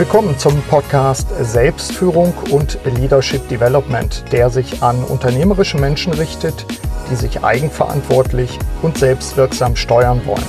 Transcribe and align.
Willkommen 0.00 0.38
zum 0.38 0.62
Podcast 0.62 1.28
Selbstführung 1.42 2.32
und 2.50 2.78
Leadership 2.86 3.46
Development, 3.48 4.24
der 4.32 4.48
sich 4.48 4.82
an 4.82 5.04
unternehmerische 5.04 5.76
Menschen 5.76 6.14
richtet, 6.14 6.64
die 7.10 7.16
sich 7.16 7.44
eigenverantwortlich 7.44 8.58
und 8.80 8.96
selbstwirksam 8.96 9.76
steuern 9.76 10.22
wollen. 10.24 10.42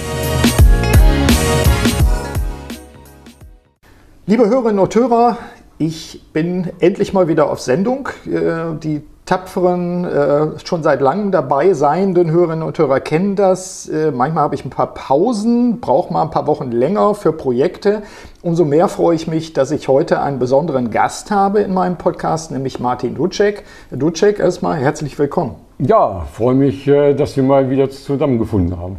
Liebe 4.25 4.47
Hörerinnen 4.47 4.79
und 4.79 4.95
Hörer, 4.95 5.37
ich 5.77 6.21
bin 6.31 6.71
endlich 6.79 7.11
mal 7.11 7.27
wieder 7.27 7.51
auf 7.51 7.59
Sendung. 7.59 8.07
Äh, 8.25 8.79
die 8.81 9.01
tapferen, 9.25 10.05
äh, 10.05 10.59
schon 10.63 10.83
seit 10.83 11.01
langem 11.01 11.31
dabei 11.31 11.73
seienden 11.73 12.31
Hörerinnen 12.31 12.63
und 12.63 12.77
Hörer 12.77 12.99
kennen 12.99 13.35
das. 13.35 13.87
Äh, 13.87 14.11
manchmal 14.11 14.43
habe 14.43 14.55
ich 14.55 14.65
ein 14.65 14.69
paar 14.69 14.93
Pausen, 14.93 15.79
brauche 15.79 16.11
mal 16.11 16.23
ein 16.23 16.31
paar 16.31 16.47
Wochen 16.47 16.71
länger 16.71 17.15
für 17.15 17.31
Projekte. 17.31 18.01
Umso 18.41 18.65
mehr 18.65 18.87
freue 18.87 19.15
ich 19.15 19.27
mich, 19.27 19.53
dass 19.53 19.71
ich 19.71 19.87
heute 19.87 20.21
einen 20.21 20.39
besonderen 20.39 20.91
Gast 20.91 21.31
habe 21.31 21.61
in 21.61 21.73
meinem 21.73 21.97
Podcast, 21.97 22.51
nämlich 22.51 22.79
Martin 22.79 23.15
Ducek. 23.15 23.63
Ducek, 23.91 24.39
erstmal 24.39 24.77
herzlich 24.77 25.17
willkommen. 25.17 25.55
Ja, 25.79 26.25
freue 26.33 26.55
mich, 26.55 26.87
äh, 26.87 27.13
dass 27.13 27.35
wir 27.35 27.43
mal 27.43 27.69
wieder 27.69 27.89
zusammengefunden 27.89 28.79
haben. 28.79 28.97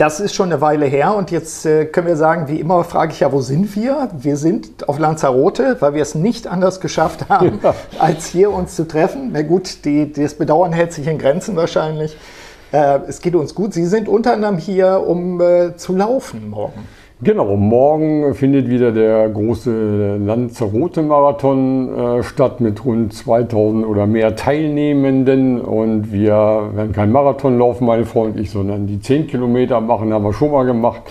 Das 0.00 0.18
ist 0.18 0.34
schon 0.34 0.50
eine 0.50 0.62
Weile 0.62 0.86
her 0.86 1.14
und 1.14 1.30
jetzt 1.30 1.66
äh, 1.66 1.84
können 1.84 2.06
wir 2.06 2.16
sagen, 2.16 2.48
wie 2.48 2.58
immer 2.58 2.84
frage 2.84 3.12
ich 3.12 3.20
ja, 3.20 3.32
wo 3.32 3.42
sind 3.42 3.76
wir? 3.76 4.08
Wir 4.16 4.38
sind 4.38 4.88
auf 4.88 4.98
Lanzarote, 4.98 5.76
weil 5.80 5.92
wir 5.92 6.00
es 6.00 6.14
nicht 6.14 6.46
anders 6.46 6.80
geschafft 6.80 7.28
haben, 7.28 7.60
ja. 7.62 7.74
als 7.98 8.24
hier 8.28 8.50
uns 8.50 8.76
zu 8.76 8.88
treffen. 8.88 9.28
Na 9.34 9.42
gut, 9.42 9.84
die, 9.84 10.10
das 10.10 10.32
Bedauern 10.32 10.72
hält 10.72 10.94
sich 10.94 11.06
in 11.06 11.18
Grenzen 11.18 11.54
wahrscheinlich. 11.54 12.16
Äh, 12.72 13.00
es 13.08 13.20
geht 13.20 13.34
uns 13.34 13.54
gut. 13.54 13.74
Sie 13.74 13.84
sind 13.84 14.08
unter 14.08 14.32
anderem 14.32 14.56
hier, 14.56 15.04
um 15.06 15.38
äh, 15.38 15.76
zu 15.76 15.94
laufen 15.94 16.48
morgen. 16.48 16.88
Genau, 17.22 17.54
morgen 17.54 18.34
findet 18.34 18.70
wieder 18.70 18.92
der 18.92 19.28
große 19.28 20.16
Lanzarote-Marathon 20.24 22.18
äh, 22.18 22.22
statt 22.22 22.62
mit 22.62 22.82
rund 22.82 23.12
2000 23.12 23.84
oder 23.84 24.06
mehr 24.06 24.36
Teilnehmenden. 24.36 25.60
Und 25.60 26.14
wir 26.14 26.70
werden 26.72 26.92
kein 26.92 27.12
Marathon 27.12 27.58
laufen, 27.58 27.84
meine 27.84 28.06
Frau 28.06 28.22
und 28.22 28.40
ich, 28.40 28.50
sondern 28.50 28.86
die 28.86 29.02
10 29.02 29.26
Kilometer 29.26 29.82
machen, 29.82 30.14
haben 30.14 30.24
wir 30.24 30.32
schon 30.32 30.50
mal 30.50 30.64
gemacht. 30.64 31.02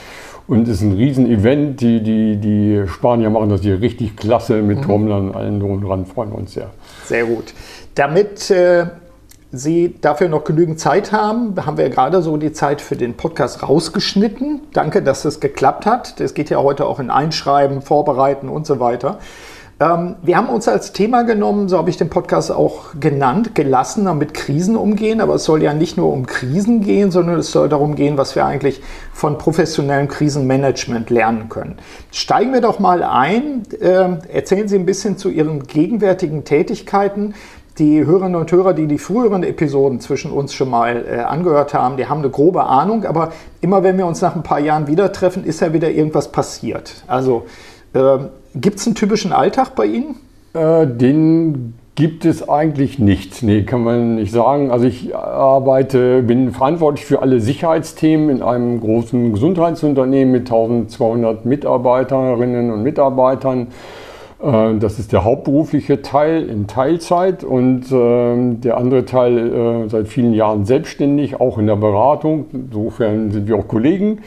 Und 0.47 0.63
es 0.63 0.77
ist 0.77 0.81
ein 0.81 0.93
Riesenevent. 0.93 1.79
Die, 1.79 2.01
die, 2.01 2.37
die 2.37 2.87
Spanier 2.87 3.29
machen 3.29 3.51
das 3.51 3.61
hier 3.61 3.79
richtig 3.79 4.17
klasse 4.17 4.63
mit 4.63 4.79
mhm. 4.79 4.81
Trommlern, 4.81 5.35
allen 5.35 5.59
drum 5.59 5.79
dran, 5.79 6.07
freuen 6.07 6.31
wir 6.31 6.39
uns 6.39 6.55
sehr. 6.55 6.71
Sehr 7.05 7.25
gut. 7.25 7.53
Damit 7.93 8.49
äh, 8.49 8.87
Sie 9.51 9.95
dafür 9.99 10.29
noch 10.29 10.43
genügend 10.43 10.79
Zeit 10.79 11.11
haben, 11.11 11.55
haben 11.65 11.77
wir 11.77 11.89
gerade 11.89 12.21
so 12.21 12.37
die 12.37 12.53
Zeit 12.53 12.81
für 12.81 12.95
den 12.95 13.15
Podcast 13.15 13.67
rausgeschnitten. 13.67 14.61
Danke, 14.73 15.01
dass 15.01 15.25
es 15.25 15.39
geklappt 15.39 15.87
hat. 15.87 16.19
Das 16.19 16.35
geht 16.35 16.51
ja 16.51 16.59
heute 16.59 16.85
auch 16.85 16.99
in 16.99 17.09
Einschreiben, 17.09 17.81
Vorbereiten 17.81 18.47
und 18.47 18.67
so 18.67 18.79
weiter. 18.79 19.17
Ähm, 19.79 20.17
wir 20.21 20.35
haben 20.35 20.49
uns 20.49 20.67
als 20.67 20.91
Thema 20.91 21.23
genommen, 21.23 21.69
so 21.69 21.77
habe 21.77 21.89
ich 21.89 21.97
den 21.97 22.09
Podcast 22.09 22.51
auch 22.51 22.99
genannt, 22.99 23.55
gelassener 23.55 24.13
mit 24.13 24.33
Krisen 24.33 24.75
umgehen. 24.75 25.21
Aber 25.21 25.35
es 25.35 25.45
soll 25.45 25.63
ja 25.63 25.73
nicht 25.73 25.97
nur 25.97 26.11
um 26.11 26.27
Krisen 26.27 26.81
gehen, 26.81 27.09
sondern 27.09 27.39
es 27.39 27.51
soll 27.51 27.69
darum 27.69 27.95
gehen, 27.95 28.17
was 28.17 28.35
wir 28.35 28.45
eigentlich 28.45 28.81
von 29.13 29.37
professionellem 29.37 30.09
Krisenmanagement 30.09 31.09
lernen 31.09 31.49
können. 31.49 31.77
Steigen 32.11 32.53
wir 32.53 32.61
doch 32.61 32.79
mal 32.79 33.03
ein. 33.03 33.63
Äh, 33.79 34.17
erzählen 34.31 34.67
Sie 34.67 34.75
ein 34.75 34.85
bisschen 34.85 35.17
zu 35.17 35.29
Ihren 35.29 35.63
gegenwärtigen 35.63 36.43
Tätigkeiten 36.43 37.33
die 37.79 38.05
Hörerinnen 38.05 38.35
und 38.35 38.51
Hörer, 38.51 38.73
die 38.73 38.87
die 38.87 38.97
früheren 38.97 39.43
Episoden 39.43 39.99
zwischen 39.99 40.31
uns 40.31 40.53
schon 40.53 40.69
mal 40.69 41.05
äh, 41.09 41.19
angehört 41.19 41.73
haben, 41.73 41.97
die 41.97 42.07
haben 42.07 42.19
eine 42.19 42.29
grobe 42.29 42.63
Ahnung, 42.63 43.05
aber 43.05 43.31
immer 43.61 43.83
wenn 43.83 43.97
wir 43.97 44.05
uns 44.05 44.21
nach 44.21 44.35
ein 44.35 44.43
paar 44.43 44.59
Jahren 44.59 44.87
wieder 44.87 45.11
treffen, 45.11 45.43
ist 45.43 45.61
ja 45.61 45.73
wieder 45.73 45.89
irgendwas 45.89 46.31
passiert. 46.31 47.03
Also 47.07 47.45
äh, 47.93 48.17
gibt 48.55 48.79
es 48.79 48.85
einen 48.85 48.95
typischen 48.95 49.31
Alltag 49.31 49.75
bei 49.75 49.85
Ihnen? 49.85 50.15
Äh, 50.53 50.87
den 50.87 51.73
gibt 51.95 52.23
es 52.23 52.47
eigentlich 52.47 52.97
nicht. 52.97 53.43
Nee, 53.43 53.63
kann 53.63 53.83
man 53.83 54.15
nicht 54.15 54.31
sagen. 54.31 54.71
Also 54.71 54.85
ich 54.85 55.13
arbeite, 55.15 56.23
bin 56.23 56.51
verantwortlich 56.51 57.05
für 57.05 57.21
alle 57.21 57.41
Sicherheitsthemen 57.41 58.29
in 58.29 58.41
einem 58.41 58.79
großen 58.79 59.33
Gesundheitsunternehmen 59.33 60.31
mit 60.31 60.41
1200 60.43 61.45
Mitarbeiterinnen 61.45 62.71
und 62.71 62.83
Mitarbeitern. 62.83 63.67
Äh, 64.41 64.75
das 64.79 64.99
ist 64.99 65.11
der 65.11 65.23
hauptberufliche 65.23 66.01
Teil 66.01 66.47
in 66.49 66.67
Teilzeit 66.67 67.43
und 67.43 67.85
ähm, 67.91 68.61
der 68.61 68.77
andere 68.77 69.05
Teil 69.05 69.37
äh, 69.37 69.89
seit 69.89 70.07
vielen 70.07 70.33
Jahren 70.33 70.65
selbstständig, 70.65 71.39
auch 71.39 71.57
in 71.57 71.67
der 71.67 71.75
Beratung. 71.75 72.45
Insofern 72.53 73.31
sind 73.31 73.47
wir 73.47 73.57
auch 73.57 73.67
Kollegen. 73.67 74.09
Mhm. 74.09 74.19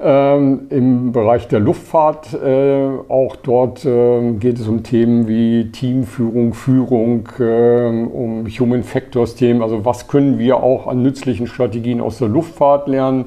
Ähm, 0.00 0.60
Im 0.70 1.12
Bereich 1.12 1.48
der 1.48 1.60
Luftfahrt, 1.60 2.34
äh, 2.34 2.88
auch 3.08 3.36
dort 3.36 3.84
ähm, 3.84 4.38
geht 4.38 4.58
es 4.58 4.68
um 4.68 4.82
Themen 4.82 5.28
wie 5.28 5.70
Teamführung, 5.72 6.54
Führung, 6.54 7.28
um 7.36 8.46
Human 8.46 8.82
Factors 8.82 9.34
Themen. 9.34 9.62
Also 9.62 9.84
was 9.84 10.08
können 10.08 10.38
wir 10.38 10.62
auch 10.62 10.86
an 10.86 11.02
nützlichen 11.02 11.46
Strategien 11.46 12.00
aus 12.00 12.18
der 12.18 12.28
Luftfahrt 12.28 12.88
lernen? 12.88 13.26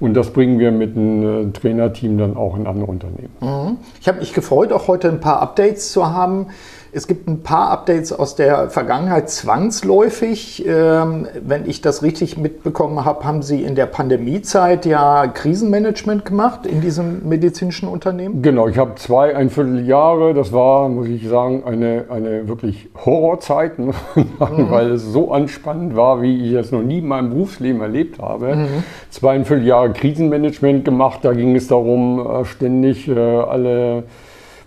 Und 0.00 0.14
das 0.14 0.30
bringen 0.32 0.58
wir 0.58 0.72
mit 0.72 0.96
einem 0.96 1.52
Trainerteam 1.52 2.16
dann 2.16 2.36
auch 2.36 2.56
in 2.56 2.66
andere 2.66 2.86
Unternehmen. 2.86 3.30
Mhm. 3.40 3.76
Ich 4.00 4.08
habe 4.08 4.18
mich 4.18 4.32
gefreut, 4.32 4.72
auch 4.72 4.88
heute 4.88 5.08
ein 5.08 5.20
paar 5.20 5.40
Updates 5.40 5.92
zu 5.92 6.10
haben. 6.10 6.46
Es 6.92 7.06
gibt 7.06 7.28
ein 7.28 7.42
paar 7.42 7.70
Updates 7.70 8.12
aus 8.12 8.34
der 8.34 8.68
Vergangenheit 8.68 9.30
zwangsläufig. 9.30 10.64
Ähm, 10.66 11.28
wenn 11.40 11.68
ich 11.68 11.80
das 11.82 12.02
richtig 12.02 12.36
mitbekommen 12.36 13.04
habe, 13.04 13.24
haben 13.24 13.42
Sie 13.42 13.62
in 13.62 13.76
der 13.76 13.86
Pandemiezeit 13.86 14.86
ja 14.86 15.28
Krisenmanagement 15.28 16.24
gemacht 16.24 16.66
in 16.66 16.80
diesem 16.80 17.28
medizinischen 17.28 17.88
Unternehmen? 17.88 18.42
Genau, 18.42 18.66
ich 18.66 18.76
habe 18.76 18.96
zwei, 18.96 19.36
ein 19.36 19.50
Vierteljahre, 19.50 20.34
das 20.34 20.52
war, 20.52 20.88
muss 20.88 21.06
ich 21.06 21.28
sagen, 21.28 21.62
eine, 21.64 22.06
eine 22.10 22.48
wirklich 22.48 22.88
Horrorzeit, 23.04 23.78
mhm. 23.78 23.94
weil 24.38 24.90
es 24.90 25.04
so 25.04 25.30
anspannend 25.30 25.94
war, 25.94 26.22
wie 26.22 26.48
ich 26.48 26.54
es 26.54 26.72
noch 26.72 26.82
nie 26.82 26.98
in 26.98 27.06
meinem 27.06 27.30
Berufsleben 27.30 27.80
erlebt 27.80 28.20
habe. 28.20 28.56
Mhm. 28.56 28.84
Zweieinviertel 29.10 29.66
Jahre 29.66 29.92
Krisenmanagement 29.92 30.84
gemacht, 30.84 31.20
da 31.22 31.32
ging 31.34 31.54
es 31.54 31.68
darum, 31.68 32.18
äh, 32.18 32.44
ständig 32.44 33.06
äh, 33.06 33.12
alle 33.12 34.04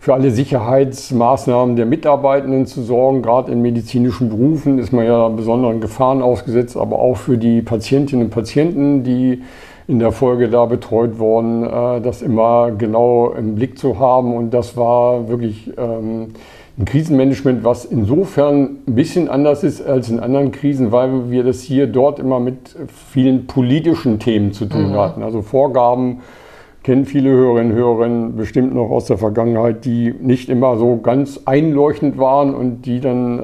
für 0.03 0.13
alle 0.13 0.31
Sicherheitsmaßnahmen 0.31 1.77
der 1.77 1.85
Mitarbeitenden 1.85 2.65
zu 2.65 2.81
sorgen. 2.81 3.21
Gerade 3.21 3.53
in 3.53 3.61
medizinischen 3.61 4.27
Berufen 4.27 4.77
ist 4.77 4.91
man 4.91 5.05
ja 5.05 5.29
besonderen 5.29 5.79
Gefahren 5.79 6.21
ausgesetzt, 6.21 6.75
aber 6.75 6.99
auch 6.99 7.15
für 7.15 7.37
die 7.37 7.61
Patientinnen 7.61 8.25
und 8.25 8.31
Patienten, 8.31 9.05
die 9.05 9.43
in 9.87 9.99
der 9.99 10.11
Folge 10.11 10.49
da 10.49 10.65
betreut 10.65 11.19
wurden, 11.19 11.63
äh, 11.63 12.01
das 12.01 12.21
immer 12.21 12.71
genau 12.77 13.31
im 13.31 13.55
Blick 13.55 13.79
zu 13.79 13.97
haben. 13.97 14.35
Und 14.35 14.53
das 14.53 14.75
war 14.75 15.29
wirklich 15.29 15.71
ähm, 15.77 16.33
ein 16.77 16.83
Krisenmanagement, 16.83 17.63
was 17.63 17.85
insofern 17.85 18.79
ein 18.85 18.95
bisschen 18.95 19.29
anders 19.29 19.63
ist 19.63 19.81
als 19.87 20.09
in 20.09 20.19
anderen 20.19 20.51
Krisen, 20.51 20.91
weil 20.91 21.31
wir 21.31 21.45
das 21.45 21.61
hier 21.61 21.87
dort 21.87 22.19
immer 22.19 22.41
mit 22.41 22.75
vielen 23.13 23.47
politischen 23.47 24.19
Themen 24.19 24.51
zu 24.51 24.65
tun 24.65 24.91
mhm. 24.91 24.97
hatten. 24.97 25.23
Also 25.23 25.41
Vorgaben 25.41 26.19
kennen 26.83 27.05
viele 27.05 27.29
Hörerinnen 27.29 27.71
und 27.71 27.77
Hörer 27.77 28.29
bestimmt 28.35 28.75
noch 28.75 28.89
aus 28.89 29.05
der 29.05 29.17
Vergangenheit, 29.17 29.85
die 29.85 30.13
nicht 30.19 30.49
immer 30.49 30.77
so 30.77 30.97
ganz 30.97 31.39
einleuchtend 31.45 32.17
waren 32.17 32.53
und 32.53 32.81
die 32.81 32.99
dann 32.99 33.39
äh, 33.39 33.41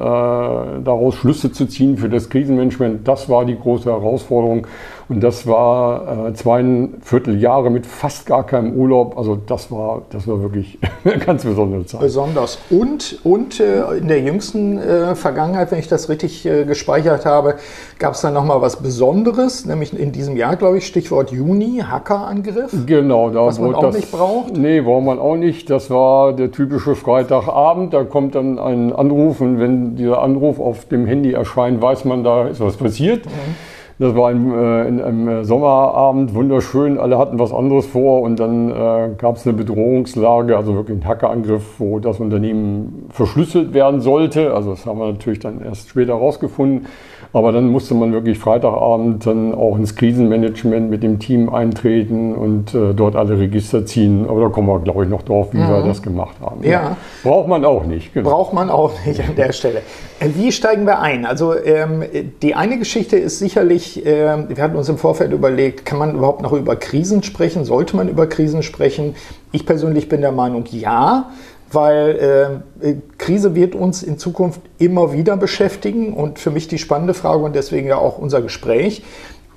daraus 0.84 1.16
Schlüsse 1.16 1.52
zu 1.52 1.66
ziehen 1.66 1.98
für 1.98 2.10
das 2.10 2.30
Krisenmanagement, 2.30 3.08
das 3.08 3.30
war 3.30 3.46
die 3.46 3.58
große 3.58 3.90
Herausforderung. 3.90 4.68
Und 5.10 5.22
das 5.22 5.48
war 5.48 6.28
äh, 6.28 6.34
zweieinviertel 6.34 7.40
Jahre 7.40 7.72
mit 7.72 7.88
fast 7.88 8.28
gar 8.28 8.46
keinem 8.46 8.74
Urlaub. 8.74 9.18
Also 9.18 9.36
das 9.36 9.72
war, 9.72 10.04
das 10.12 10.28
war 10.28 10.40
wirklich 10.44 10.78
eine 11.04 11.18
ganz 11.18 11.44
besondere 11.44 11.84
Zeit. 11.88 12.02
Besonders. 12.02 12.60
Und, 12.70 13.20
und 13.24 13.60
äh, 13.60 13.98
in 13.98 14.08
der 14.08 14.22
jüngsten 14.22 14.78
äh, 14.78 15.16
Vergangenheit, 15.16 15.72
wenn 15.72 15.80
ich 15.80 15.88
das 15.88 16.10
richtig 16.10 16.46
äh, 16.46 16.64
gespeichert 16.64 17.26
habe, 17.26 17.56
gab 17.98 18.14
es 18.14 18.22
dann 18.22 18.36
nochmal 18.36 18.62
was 18.62 18.76
Besonderes, 18.76 19.66
nämlich 19.66 19.98
in 19.98 20.12
diesem 20.12 20.38
Jahr, 20.38 20.56
glaube 20.56 20.78
ich, 20.78 20.86
Stichwort 20.86 21.32
Juni, 21.32 21.84
Hackerangriff. 21.84 22.72
Genau, 22.86 23.32
da 23.32 23.48
was 23.48 23.58
man 23.58 23.74
auch 23.74 23.82
das, 23.82 23.96
nicht 23.96 24.12
braucht. 24.12 24.56
Nee, 24.56 24.82
braucht 24.82 25.06
man 25.06 25.18
auch 25.18 25.38
nicht. 25.38 25.72
Das 25.72 25.90
war 25.90 26.34
der 26.34 26.52
typische 26.52 26.94
Freitagabend. 26.94 27.96
Da 27.96 28.04
kommt 28.04 28.36
dann 28.36 28.60
ein 28.60 28.94
Anruf 28.94 29.42
und 29.42 29.60
wenn 29.60 29.96
dieser 29.96 30.22
Anruf 30.22 30.60
auf 30.60 30.86
dem 30.86 31.08
Handy 31.08 31.34
erscheint, 31.34 31.82
weiß 31.82 32.06
man, 32.06 32.24
da 32.24 32.48
ist 32.48 32.60
was 32.60 32.78
passiert. 32.78 33.26
Mhm. 33.26 33.56
Das 34.00 34.16
war 34.16 34.30
ein, 34.30 34.50
äh, 34.50 34.88
in 34.88 35.02
einem 35.02 35.28
äh, 35.28 35.44
Sommerabend, 35.44 36.34
wunderschön, 36.34 36.98
alle 36.98 37.18
hatten 37.18 37.38
was 37.38 37.52
anderes 37.52 37.86
vor 37.86 38.22
und 38.22 38.40
dann 38.40 38.70
äh, 38.70 39.10
gab 39.18 39.36
es 39.36 39.46
eine 39.46 39.58
Bedrohungslage, 39.58 40.56
also 40.56 40.74
wirklich 40.74 40.96
einen 40.96 41.06
Hackerangriff, 41.06 41.82
wo 41.82 42.00
das 42.00 42.22
Unternehmen 42.22 43.08
verschlüsselt 43.10 43.74
werden 43.74 44.00
sollte. 44.00 44.54
Also 44.54 44.70
das 44.70 44.86
haben 44.86 45.00
wir 45.00 45.08
natürlich 45.08 45.40
dann 45.40 45.62
erst 45.62 45.90
später 45.90 46.14
rausgefunden. 46.14 46.88
Aber 47.32 47.52
dann 47.52 47.68
musste 47.68 47.94
man 47.94 48.12
wirklich 48.12 48.40
Freitagabend 48.40 49.26
dann 49.26 49.54
auch 49.54 49.78
ins 49.78 49.96
Krisenmanagement 49.96 50.90
mit 50.90 51.04
dem 51.04 51.20
Team 51.20 51.50
eintreten 51.50 52.34
und 52.34 52.74
äh, 52.74 52.94
dort 52.96 53.16
alle 53.16 53.40
Register 53.40 53.86
ziehen. 53.86 54.26
Aber 54.28 54.42
da 54.42 54.50
kommen 54.50 54.68
wir, 54.68 54.80
glaube 54.80 55.04
ich, 55.04 55.10
noch 55.10 55.22
drauf, 55.22 55.50
wie 55.54 55.58
mhm. 55.58 55.70
wir 55.70 55.84
das 55.84 56.02
gemacht 56.02 56.36
haben. 56.42 56.64
Ja. 56.64 56.72
ja. 56.72 56.98
Braucht 57.22 57.48
man 57.48 57.66
auch 57.66 57.86
nicht. 57.86 58.14
Genau. 58.16 58.30
Braucht 58.30 58.54
man 58.54 58.72
auch 58.72 58.94
nicht 59.06 59.20
an 59.22 59.36
der 59.36 59.52
Stelle. 59.54 59.84
Äh, 60.20 60.30
wie 60.36 60.52
steigen 60.52 60.86
wir 60.86 61.00
ein? 61.02 61.28
Also 61.28 61.56
ähm, 61.56 62.04
die 62.42 62.56
eine 62.56 62.80
Geschichte 62.80 63.18
ist 63.18 63.38
sicherlich, 63.38 64.04
äh, 64.08 64.50
wir 64.50 64.64
hatten 64.64 64.76
uns 64.76 64.90
im 64.90 64.98
Vorfeld 64.98 65.32
überlegt, 65.32 65.86
kann 65.86 66.00
man 66.00 66.16
überhaupt 66.16 66.42
noch 66.42 66.54
über 66.54 66.76
Krisen 66.76 67.22
sprechen? 67.22 67.64
Sollte 67.64 67.96
man 67.96 68.10
über 68.10 68.26
Krisen 68.26 68.64
sprechen? 68.64 69.16
Ich 69.52 69.68
persönlich 69.68 70.10
bin 70.10 70.22
der 70.22 70.32
Meinung, 70.32 70.66
ja. 70.72 71.30
Weil 71.72 72.62
äh, 72.82 72.96
Krise 73.18 73.56
wird 73.56 73.76
uns 73.76 74.04
in 74.04 74.18
Zukunft 74.18 74.62
immer 74.78 75.14
wieder 75.14 75.38
beschäftigen 75.38 76.14
und 76.14 76.40
für 76.40 76.52
mich 76.52 76.68
die 76.68 76.78
spannende 76.78 77.14
Frage 77.14 77.44
und 77.44 77.56
deswegen 77.56 77.88
ja 77.88 77.98
auch 77.98 78.18
unser 78.18 78.42
Gespräch. 78.42 79.04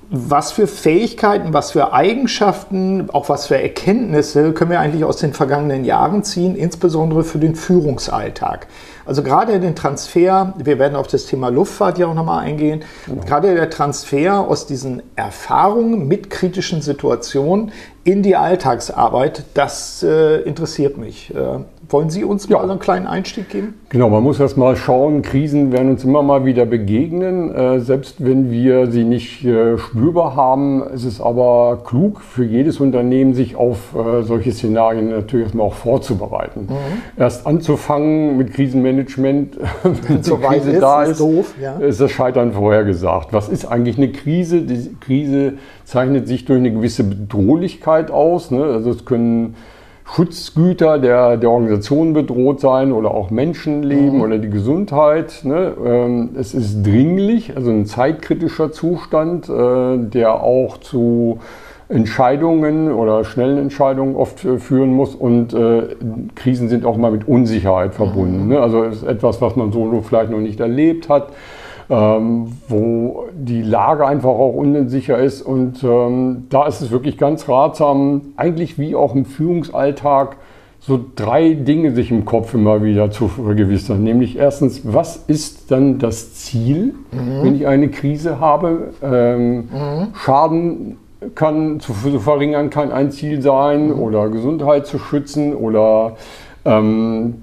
Was 0.09 0.51
für 0.51 0.67
Fähigkeiten, 0.67 1.53
was 1.53 1.71
für 1.71 1.93
Eigenschaften, 1.93 3.09
auch 3.11 3.29
was 3.29 3.47
für 3.47 3.59
Erkenntnisse 3.59 4.51
können 4.53 4.69
wir 4.69 4.79
eigentlich 4.79 5.05
aus 5.05 5.17
den 5.17 5.33
vergangenen 5.33 5.85
Jahren 5.85 6.23
ziehen, 6.23 6.55
insbesondere 6.55 7.23
für 7.23 7.39
den 7.39 7.55
Führungsalltag? 7.55 8.67
Also 9.05 9.23
gerade 9.23 9.59
den 9.59 9.75
Transfer, 9.75 10.53
wir 10.57 10.79
werden 10.79 10.95
auf 10.95 11.07
das 11.07 11.25
Thema 11.25 11.49
Luftfahrt 11.49 11.97
ja 11.97 12.07
auch 12.07 12.13
nochmal 12.13 12.45
eingehen, 12.45 12.83
genau. 13.05 13.23
gerade 13.23 13.55
der 13.55 13.69
Transfer 13.69 14.39
aus 14.39 14.65
diesen 14.65 15.01
Erfahrungen 15.15 16.07
mit 16.07 16.29
kritischen 16.29 16.81
Situationen 16.81 17.71
in 18.03 18.23
die 18.23 18.35
Alltagsarbeit, 18.35 19.43
das 19.53 20.03
äh, 20.03 20.41
interessiert 20.41 20.97
mich. 20.97 21.33
Äh, 21.33 21.59
wollen 21.93 22.09
Sie 22.09 22.23
uns 22.23 22.49
ja. 22.49 22.57
mal 22.57 22.69
einen 22.69 22.79
kleinen 22.79 23.07
Einstieg 23.07 23.49
geben? 23.49 23.75
Genau, 23.89 24.09
man 24.09 24.23
muss 24.23 24.39
erst 24.39 24.57
mal 24.57 24.75
schauen, 24.75 25.21
Krisen 25.21 25.71
werden 25.71 25.91
uns 25.91 26.03
immer 26.03 26.23
mal 26.23 26.43
wieder 26.43 26.65
begegnen, 26.65 27.53
äh, 27.53 27.79
selbst 27.79 28.25
wenn 28.25 28.51
wir 28.51 28.91
sie 28.91 29.03
nicht 29.03 29.45
äh, 29.45 29.77
spürbar 29.77 30.35
haben. 30.35 30.83
Es 30.93 31.05
ist 31.05 31.21
aber 31.21 31.83
klug 31.85 32.21
für 32.21 32.43
jedes 32.43 32.79
Unternehmen, 32.79 33.35
sich 33.35 33.55
auf 33.55 33.95
äh, 33.95 34.23
solche 34.23 34.51
Szenarien 34.51 35.09
natürlich 35.09 35.45
erstmal 35.45 35.67
auch 35.67 35.75
vorzubereiten. 35.75 36.67
Mhm. 36.69 37.21
Erst 37.21 37.45
anzufangen 37.45 38.37
mit 38.37 38.53
Krisenmanagement, 38.53 39.57
wenn 39.83 40.21
die 40.21 40.31
Krise 40.31 40.71
ist, 40.71 40.81
da 40.81 41.03
ist, 41.03 41.11
ist, 41.11 41.19
doof, 41.19 41.53
ja. 41.61 41.77
ist 41.77 42.01
das 42.01 42.11
Scheitern 42.11 42.53
vorhergesagt. 42.53 43.31
Was 43.31 43.47
ist 43.47 43.65
eigentlich 43.65 43.97
eine 43.97 44.11
Krise? 44.11 44.61
Die 44.61 44.95
Krise 44.99 45.53
zeichnet 45.85 46.27
sich 46.27 46.45
durch 46.45 46.57
eine 46.57 46.71
gewisse 46.71 47.03
Bedrohlichkeit 47.03 48.09
aus. 48.09 48.49
Ne? 48.49 48.63
Also 48.63 48.89
es 48.89 49.05
können 49.05 49.55
Schutzgüter 50.05 50.99
der, 50.99 51.37
der 51.37 51.49
Organisation 51.49 52.13
bedroht 52.13 52.59
sein 52.59 52.91
oder 52.91 53.11
auch 53.11 53.29
Menschenleben 53.31 54.17
mhm. 54.17 54.21
oder 54.21 54.37
die 54.37 54.49
Gesundheit. 54.49 55.41
Ne? 55.43 55.73
Ähm, 55.83 56.29
es 56.37 56.53
ist 56.53 56.83
dringlich, 56.83 57.55
also 57.55 57.71
ein 57.71 57.85
zeitkritischer 57.85 58.71
Zustand, 58.71 59.49
äh, 59.49 59.97
der 59.97 60.41
auch 60.43 60.77
zu 60.77 61.39
Entscheidungen 61.89 62.91
oder 62.91 63.23
schnellen 63.23 63.57
Entscheidungen 63.57 64.15
oft 64.15 64.43
äh, 64.45 64.57
führen 64.57 64.93
muss 64.93 65.15
und 65.15 65.53
äh, 65.53 65.95
Krisen 66.35 66.69
sind 66.69 66.85
auch 66.85 66.97
mal 66.97 67.11
mit 67.11 67.27
Unsicherheit 67.27 67.93
verbunden. 67.93 68.43
Mhm. 68.43 68.49
Ne? 68.49 68.59
Also 68.59 68.83
ist 68.83 69.03
etwas, 69.03 69.41
was 69.41 69.55
man 69.55 69.71
so 69.71 70.01
vielleicht 70.01 70.31
noch 70.31 70.39
nicht 70.39 70.59
erlebt 70.59 71.09
hat 71.09 71.29
ähm, 71.89 72.53
wo 72.67 73.25
die 73.33 73.61
Lage 73.61 74.05
einfach 74.05 74.29
auch 74.29 74.53
unsicher 74.53 75.17
ist. 75.17 75.41
Und 75.41 75.83
ähm, 75.83 76.45
da 76.49 76.67
ist 76.67 76.81
es 76.81 76.91
wirklich 76.91 77.17
ganz 77.17 77.47
ratsam, 77.49 78.21
eigentlich 78.37 78.77
wie 78.77 78.95
auch 78.95 79.15
im 79.15 79.25
Führungsalltag, 79.25 80.37
so 80.85 80.99
drei 81.15 81.53
Dinge 81.53 81.91
sich 81.91 82.11
im 82.11 82.25
Kopf 82.25 82.53
immer 82.53 82.83
wieder 82.83 83.09
zu 83.09 83.29
vergewissern. 83.29 84.03
Nämlich 84.03 84.37
erstens, 84.37 84.81
was 84.83 85.15
ist 85.15 85.71
dann 85.71 85.97
das 85.97 86.33
Ziel, 86.33 86.95
mhm. 87.11 87.43
wenn 87.43 87.55
ich 87.55 87.67
eine 87.67 87.89
Krise 87.89 88.39
habe? 88.39 88.89
Ähm, 89.01 89.55
mhm. 89.55 90.07
Schaden 90.13 90.97
kann 91.35 91.79
zu, 91.79 91.93
zu, 91.93 92.19
verringern 92.19 92.69
kann 92.69 92.91
ein 92.91 93.11
Ziel 93.11 93.41
sein 93.41 93.87
mhm. 93.87 93.99
oder 93.99 94.27
Gesundheit 94.27 94.85
zu 94.85 94.99
schützen 94.99 95.55
oder 95.55 96.17
ähm, 96.65 97.42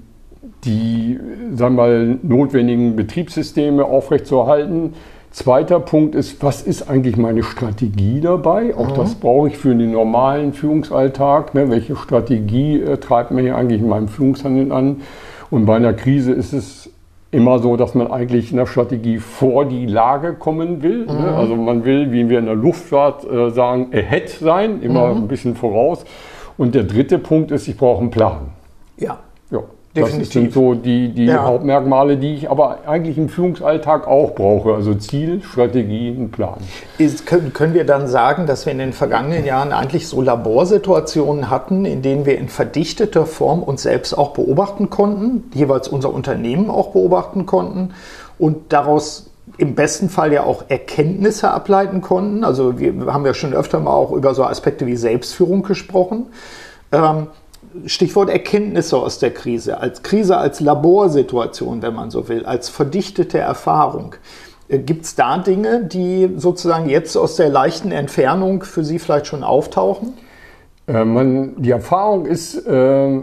die 0.63 1.19
sagen 1.53 1.75
wir 1.75 1.83
mal, 1.83 2.19
notwendigen 2.23 2.95
Betriebssysteme 2.95 3.85
aufrechtzuerhalten. 3.85 4.93
Zweiter 5.31 5.79
Punkt 5.79 6.13
ist, 6.13 6.43
was 6.43 6.61
ist 6.61 6.89
eigentlich 6.89 7.15
meine 7.15 7.43
Strategie 7.43 8.19
dabei? 8.19 8.75
Auch 8.75 8.89
mhm. 8.89 8.95
das 8.95 9.15
brauche 9.15 9.47
ich 9.47 9.57
für 9.57 9.73
den 9.73 9.91
normalen 9.91 10.51
Führungsalltag. 10.51 11.53
Ne? 11.53 11.69
Welche 11.69 11.95
Strategie 11.95 12.81
äh, 12.81 12.97
treibt 12.97 13.31
mir 13.31 13.41
hier 13.41 13.55
eigentlich 13.55 13.81
in 13.81 13.87
meinem 13.87 14.09
Führungshandeln 14.09 14.71
an? 14.71 15.01
Und 15.49 15.65
bei 15.65 15.75
einer 15.77 15.93
Krise 15.93 16.33
ist 16.33 16.53
es 16.53 16.89
immer 17.31 17.59
so, 17.59 17.77
dass 17.77 17.95
man 17.95 18.11
eigentlich 18.11 18.51
in 18.51 18.57
der 18.57 18.65
Strategie 18.65 19.19
vor 19.19 19.65
die 19.65 19.85
Lage 19.85 20.33
kommen 20.33 20.83
will. 20.83 21.05
Ne? 21.05 21.13
Mhm. 21.13 21.19
Ne? 21.21 21.35
Also 21.35 21.55
man 21.55 21.85
will, 21.85 22.11
wie 22.11 22.27
wir 22.27 22.39
in 22.39 22.45
der 22.45 22.55
Luftfahrt 22.55 23.23
äh, 23.23 23.51
sagen, 23.51 23.87
ahead 23.93 24.29
sein, 24.29 24.81
immer 24.81 25.13
mhm. 25.13 25.23
ein 25.23 25.27
bisschen 25.29 25.55
voraus. 25.55 26.03
Und 26.57 26.75
der 26.75 26.83
dritte 26.83 27.19
Punkt 27.19 27.51
ist, 27.51 27.69
ich 27.69 27.77
brauche 27.77 28.01
einen 28.01 28.11
Plan. 28.11 28.49
Ja. 28.97 29.19
Definitiv. 29.95 30.27
Das 30.27 30.33
sind 30.33 30.53
so 30.53 30.73
die, 30.73 31.09
die 31.09 31.25
ja. 31.25 31.43
Hauptmerkmale, 31.43 32.15
die 32.15 32.35
ich 32.35 32.49
aber 32.49 32.79
eigentlich 32.87 33.17
im 33.17 33.27
Führungsalltag 33.27 34.07
auch 34.07 34.35
brauche. 34.35 34.73
Also 34.73 34.93
Ziel, 34.95 35.41
Strategie, 35.43 36.09
ein 36.09 36.31
Plan. 36.31 36.55
Ist, 36.97 37.25
können, 37.25 37.51
können 37.51 37.73
wir 37.73 37.85
dann 37.85 38.07
sagen, 38.07 38.47
dass 38.47 38.65
wir 38.65 38.71
in 38.71 38.79
den 38.79 38.93
vergangenen 38.93 39.45
Jahren 39.45 39.73
eigentlich 39.73 40.07
so 40.07 40.21
Laborsituationen 40.21 41.49
hatten, 41.49 41.83
in 41.83 42.01
denen 42.01 42.25
wir 42.25 42.37
in 42.37 42.47
verdichteter 42.47 43.25
Form 43.25 43.63
uns 43.63 43.81
selbst 43.81 44.17
auch 44.17 44.31
beobachten 44.31 44.89
konnten, 44.89 45.51
jeweils 45.53 45.89
unser 45.89 46.13
Unternehmen 46.13 46.69
auch 46.69 46.91
beobachten 46.91 47.45
konnten 47.45 47.93
und 48.39 48.71
daraus 48.71 49.27
im 49.57 49.75
besten 49.75 50.09
Fall 50.09 50.31
ja 50.31 50.43
auch 50.43 50.63
Erkenntnisse 50.69 51.51
ableiten 51.51 51.99
konnten. 51.99 52.45
Also 52.45 52.79
wir 52.79 52.93
haben 53.07 53.25
ja 53.25 53.33
schon 53.33 53.53
öfter 53.53 53.81
mal 53.81 53.91
auch 53.91 54.13
über 54.13 54.33
so 54.33 54.45
Aspekte 54.45 54.87
wie 54.87 54.95
Selbstführung 54.95 55.63
gesprochen. 55.63 56.27
Ähm, 56.93 57.27
Stichwort 57.85 58.29
Erkenntnisse 58.29 58.97
aus 58.97 59.19
der 59.19 59.31
Krise, 59.31 59.79
als 59.79 60.03
Krise 60.03 60.37
als 60.37 60.59
Laborsituation, 60.59 61.81
wenn 61.81 61.93
man 61.93 62.11
so 62.11 62.27
will, 62.27 62.45
als 62.45 62.69
verdichtete 62.69 63.37
Erfahrung. 63.37 64.15
Äh, 64.67 64.79
Gibt 64.79 65.05
es 65.05 65.15
da 65.15 65.37
Dinge, 65.37 65.85
die 65.85 66.29
sozusagen 66.37 66.89
jetzt 66.89 67.15
aus 67.15 67.35
der 67.35 67.49
leichten 67.49 67.91
Entfernung 67.91 68.63
für 68.63 68.83
Sie 68.83 68.99
vielleicht 68.99 69.27
schon 69.27 69.43
auftauchen? 69.43 70.13
Äh, 70.87 71.05
man, 71.05 71.61
die 71.61 71.71
Erfahrung 71.71 72.25
ist, 72.25 72.55
äh, 72.67 73.19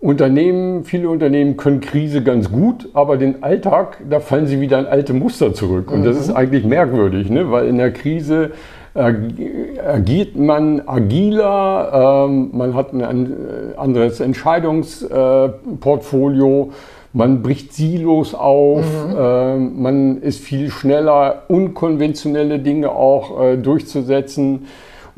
Unternehmen, 0.00 0.84
viele 0.84 1.08
Unternehmen 1.08 1.56
können 1.56 1.80
Krise 1.80 2.22
ganz 2.22 2.52
gut, 2.52 2.88
aber 2.92 3.16
den 3.16 3.42
Alltag, 3.42 3.98
da 4.08 4.20
fallen 4.20 4.46
sie 4.46 4.60
wieder 4.60 4.78
in 4.78 4.86
alte 4.86 5.12
Muster 5.12 5.54
zurück. 5.54 5.90
Und 5.90 6.00
mhm. 6.00 6.04
das 6.04 6.20
ist 6.20 6.30
eigentlich 6.30 6.64
merkwürdig, 6.64 7.30
ne? 7.30 7.50
weil 7.50 7.66
in 7.66 7.78
der 7.78 7.92
Krise 7.92 8.52
agiert 8.98 10.36
man 10.36 10.86
agiler, 10.86 12.26
ähm, 12.28 12.50
man 12.52 12.74
hat 12.74 12.92
ein 12.92 13.26
äh, 13.26 13.76
anderes 13.76 14.20
Entscheidungsportfolio, 14.20 16.72
man 17.12 17.42
bricht 17.42 17.72
Silos 17.72 18.34
auf, 18.34 18.84
mhm. 18.84 19.16
Ähm, 19.18 19.82
man 19.82 20.20
ist 20.20 20.40
viel 20.40 20.70
schneller, 20.70 21.44
unkonventionelle 21.48 22.58
Dinge 22.58 22.90
auch 22.90 23.40
äh, 23.40 23.56
durchzusetzen 23.56 24.66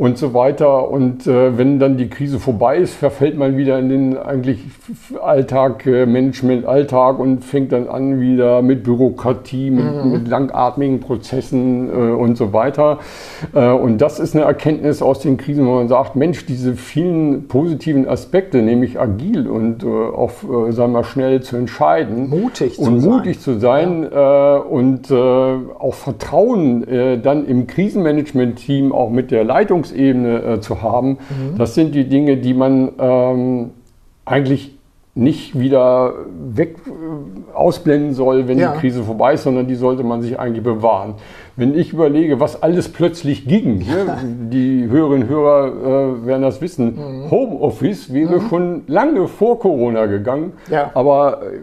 und 0.01 0.17
so 0.17 0.33
weiter. 0.33 0.91
Und 0.91 1.27
äh, 1.27 1.59
wenn 1.59 1.79
dann 1.79 1.99
die 1.99 2.09
Krise 2.09 2.39
vorbei 2.39 2.79
ist, 2.79 2.95
verfällt 2.95 3.37
man 3.37 3.59
wieder 3.59 3.79
in 3.79 3.91
den 3.91 4.17
eigentlich 4.17 4.61
Alltag, 5.21 5.85
äh, 5.85 6.07
Management-Alltag 6.07 7.19
und 7.19 7.45
fängt 7.45 7.73
dann 7.73 7.87
an 7.87 8.19
wieder 8.19 8.63
mit 8.63 8.83
Bürokratie, 8.83 9.71
mit, 9.71 9.85
mhm. 9.85 10.11
mit 10.11 10.27
langatmigen 10.27 11.01
Prozessen 11.01 11.91
äh, 11.91 12.13
und 12.13 12.39
so 12.39 12.55
weiter. 12.55 13.01
Äh, 13.55 13.73
und 13.73 13.99
das 13.99 14.21
ist 14.21 14.35
eine 14.35 14.47
Erkenntnis 14.47 15.03
aus 15.03 15.19
den 15.21 15.37
Krisen, 15.37 15.67
wo 15.67 15.75
man 15.75 15.89
sagt, 15.89 16.17
Mensch, 16.17 16.47
diese 16.47 16.77
vielen 16.77 17.47
positiven 17.47 18.09
Aspekte, 18.09 18.63
nämlich 18.63 18.99
agil 18.99 19.49
und 19.49 19.83
äh, 19.83 19.87
auch, 19.87 20.31
äh, 20.69 20.73
sagen 20.73 20.95
wir, 20.95 21.05
schnell 21.05 21.43
zu 21.43 21.59
entscheiden. 21.59 22.31
Mutig 22.31 22.77
zu 22.77 22.85
und 22.85 23.01
sein. 23.01 23.11
mutig 23.11 23.41
zu 23.41 23.59
sein 23.59 24.09
ja. 24.11 24.57
und 24.57 25.13
auch 25.13 25.95
Vertrauen 25.95 26.87
dann 27.23 27.47
im 27.47 27.67
Krisenmanagement-Team, 27.67 28.93
auch 28.93 29.11
mit 29.11 29.31
der 29.31 29.45
Leitungs 29.45 29.90
Beziehungsebene 29.91 30.43
äh, 30.43 30.61
zu 30.61 30.83
haben. 30.83 31.11
Mhm. 31.11 31.59
Das 31.59 31.75
sind 31.75 31.95
die 31.95 32.09
Dinge, 32.09 32.37
die 32.37 32.55
man 32.55 32.93
ähm, 32.99 33.71
eigentlich 34.25 34.77
nicht 35.15 35.59
wieder 35.59 36.15
weg 36.55 36.77
äh, 36.87 37.55
ausblenden 37.55 38.15
soll, 38.15 38.49
wenn 38.49 38.59
ja. 38.59 38.73
die 38.73 38.79
Krise 38.79 39.03
vorbei 39.03 39.35
ist, 39.35 39.43
sondern 39.43 39.67
die 39.67 39.75
sollte 39.75 40.03
man 40.03 40.23
sich 40.23 40.39
eigentlich 40.39 40.63
bewahren. 40.63 41.15
Wenn 41.61 41.79
ich 41.79 41.93
überlege, 41.93 42.41
was 42.41 42.63
alles 42.63 42.89
plötzlich 42.89 43.47
ging, 43.47 43.81
ne? 43.81 44.17
die 44.51 44.89
Hörerinnen 44.89 45.25
und 45.25 45.29
Hörer 45.29 45.67
äh, 45.67 46.27
werden 46.27 46.41
das 46.41 46.63
wissen, 46.63 46.97
mhm. 46.97 47.31
Homeoffice 47.31 48.15
wäre 48.15 48.39
mhm. 48.39 48.49
schon 48.49 48.83
lange 48.87 49.29
vor 49.29 49.59
Corona 49.59 50.07
gegangen, 50.07 50.55
ja. 50.71 50.91
aber 50.95 51.43
äh, 51.43 51.59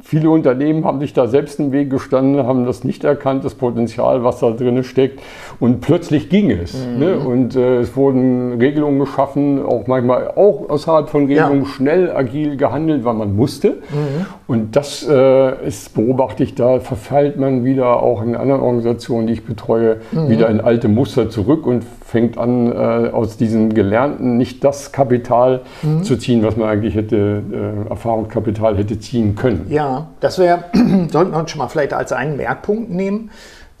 viele 0.00 0.30
Unternehmen 0.30 0.86
haben 0.86 1.00
sich 1.00 1.12
da 1.12 1.26
selbst 1.26 1.60
einen 1.60 1.70
Weg 1.70 1.90
gestanden, 1.90 2.46
haben 2.46 2.64
das 2.64 2.82
nicht 2.82 3.04
erkannt, 3.04 3.44
das 3.44 3.54
Potenzial, 3.54 4.24
was 4.24 4.40
da 4.40 4.52
drin 4.52 4.82
steckt. 4.84 5.20
Und 5.60 5.82
plötzlich 5.82 6.30
ging 6.30 6.50
es. 6.50 6.74
Mhm. 6.86 6.98
Ne? 6.98 7.18
Und 7.18 7.54
äh, 7.54 7.80
es 7.80 7.94
wurden 7.94 8.58
Regelungen 8.58 9.00
geschaffen, 9.00 9.62
auch 9.62 9.86
manchmal 9.86 10.28
auch 10.28 10.70
außerhalb 10.70 11.10
von 11.10 11.26
Regelungen 11.26 11.64
ja. 11.64 11.68
schnell, 11.68 12.10
agil 12.10 12.56
gehandelt, 12.56 13.04
weil 13.04 13.14
man 13.14 13.36
musste. 13.36 13.68
Mhm. 13.68 14.26
Und 14.46 14.76
das 14.76 15.06
äh, 15.06 15.66
ist, 15.66 15.94
beobachte 15.94 16.42
ich, 16.42 16.54
da 16.54 16.80
verfällt 16.80 17.38
man 17.38 17.64
wieder 17.64 18.02
auch 18.02 18.22
in 18.22 18.34
anderen 18.34 18.62
Organisationen, 18.62 19.26
die 19.26 19.34
ich 19.34 19.41
betreue, 19.46 19.98
mhm. 20.12 20.28
wieder 20.28 20.48
in 20.48 20.60
alte 20.60 20.88
Muster 20.88 21.30
zurück 21.30 21.66
und 21.66 21.84
fängt 22.04 22.38
an, 22.38 22.72
äh, 22.72 23.10
aus 23.10 23.36
diesem 23.36 23.74
Gelernten 23.74 24.36
nicht 24.36 24.64
das 24.64 24.92
Kapital 24.92 25.62
mhm. 25.82 26.02
zu 26.02 26.16
ziehen, 26.16 26.42
was 26.42 26.56
man 26.56 26.68
eigentlich 26.68 26.94
hätte, 26.94 27.42
äh, 27.86 27.88
Erfahrungskapital 27.90 28.76
hätte 28.76 28.98
ziehen 28.98 29.34
können. 29.34 29.66
Ja, 29.68 30.08
das 30.20 30.38
wäre, 30.38 30.64
sollten 31.10 31.32
wir 31.32 31.38
uns 31.38 31.50
schon 31.50 31.58
mal 31.58 31.68
vielleicht 31.68 31.92
als 31.92 32.12
einen 32.12 32.36
Merkpunkt 32.36 32.90
nehmen. 32.90 33.30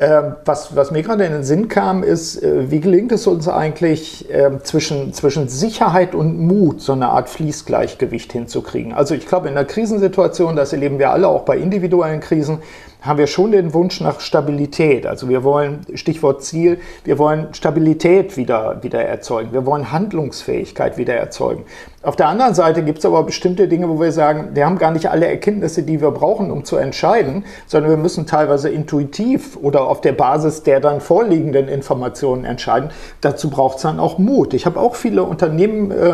Ähm, 0.02 0.34
was, 0.44 0.74
was 0.74 0.90
mir 0.90 1.02
gerade 1.02 1.24
in 1.24 1.32
den 1.32 1.44
Sinn 1.44 1.68
kam, 1.68 2.02
ist, 2.02 2.42
äh, 2.42 2.72
wie 2.72 2.80
gelingt 2.80 3.12
es 3.12 3.28
uns 3.28 3.46
eigentlich 3.46 4.28
äh, 4.32 4.50
zwischen, 4.64 5.12
zwischen 5.12 5.46
Sicherheit 5.46 6.16
und 6.16 6.40
Mut 6.40 6.80
so 6.80 6.92
eine 6.92 7.10
Art 7.10 7.28
Fließgleichgewicht 7.28 8.32
hinzukriegen? 8.32 8.92
Also 8.92 9.14
ich 9.14 9.28
glaube, 9.28 9.46
in 9.46 9.56
einer 9.56 9.64
Krisensituation, 9.64 10.56
das 10.56 10.72
erleben 10.72 10.98
wir 10.98 11.10
alle 11.10 11.28
auch 11.28 11.42
bei 11.42 11.56
individuellen 11.56 12.18
Krisen, 12.18 12.58
haben 13.02 13.18
wir 13.18 13.26
schon 13.26 13.52
den 13.52 13.74
Wunsch 13.74 14.00
nach 14.00 14.20
Stabilität. 14.20 15.06
Also 15.06 15.28
wir 15.28 15.42
wollen, 15.44 15.80
Stichwort 15.94 16.42
Ziel, 16.44 16.78
wir 17.04 17.18
wollen 17.18 17.52
Stabilität 17.52 18.36
wieder, 18.36 18.82
wieder 18.82 19.04
erzeugen. 19.04 19.52
Wir 19.52 19.66
wollen 19.66 19.90
Handlungsfähigkeit 19.92 20.96
wieder 20.96 21.14
erzeugen. 21.14 21.64
Auf 22.02 22.16
der 22.16 22.28
anderen 22.28 22.54
Seite 22.54 22.82
gibt 22.82 22.98
es 22.98 23.04
aber 23.04 23.22
bestimmte 23.24 23.68
Dinge, 23.68 23.88
wo 23.88 24.00
wir 24.00 24.12
sagen, 24.12 24.50
wir 24.54 24.66
haben 24.66 24.78
gar 24.78 24.92
nicht 24.92 25.10
alle 25.10 25.26
Erkenntnisse, 25.26 25.82
die 25.82 26.00
wir 26.00 26.10
brauchen, 26.12 26.50
um 26.50 26.64
zu 26.64 26.76
entscheiden, 26.76 27.44
sondern 27.66 27.90
wir 27.90 27.96
müssen 27.96 28.26
teilweise 28.26 28.68
intuitiv 28.68 29.56
oder 29.56 29.82
auf 29.82 30.00
der 30.00 30.12
Basis 30.12 30.62
der 30.62 30.80
dann 30.80 31.00
vorliegenden 31.00 31.68
Informationen 31.68 32.44
entscheiden. 32.44 32.90
Dazu 33.20 33.50
braucht 33.50 33.76
es 33.76 33.82
dann 33.82 34.00
auch 34.00 34.18
Mut. 34.18 34.54
Ich 34.54 34.66
habe 34.66 34.80
auch 34.80 34.94
viele 34.94 35.24
Unternehmen, 35.24 35.90
äh, 35.90 36.12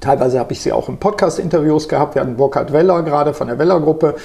teilweise 0.00 0.38
habe 0.38 0.52
ich 0.52 0.60
sie 0.60 0.72
auch 0.72 0.88
in 0.88 0.98
Podcast-Interviews 0.98 1.88
gehabt. 1.88 2.14
Wir 2.14 2.22
hatten 2.22 2.36
Burkhard 2.36 2.72
Weller 2.72 3.02
gerade 3.02 3.34
von 3.34 3.48
der 3.48 3.58
Weller-Gruppe 3.58 4.16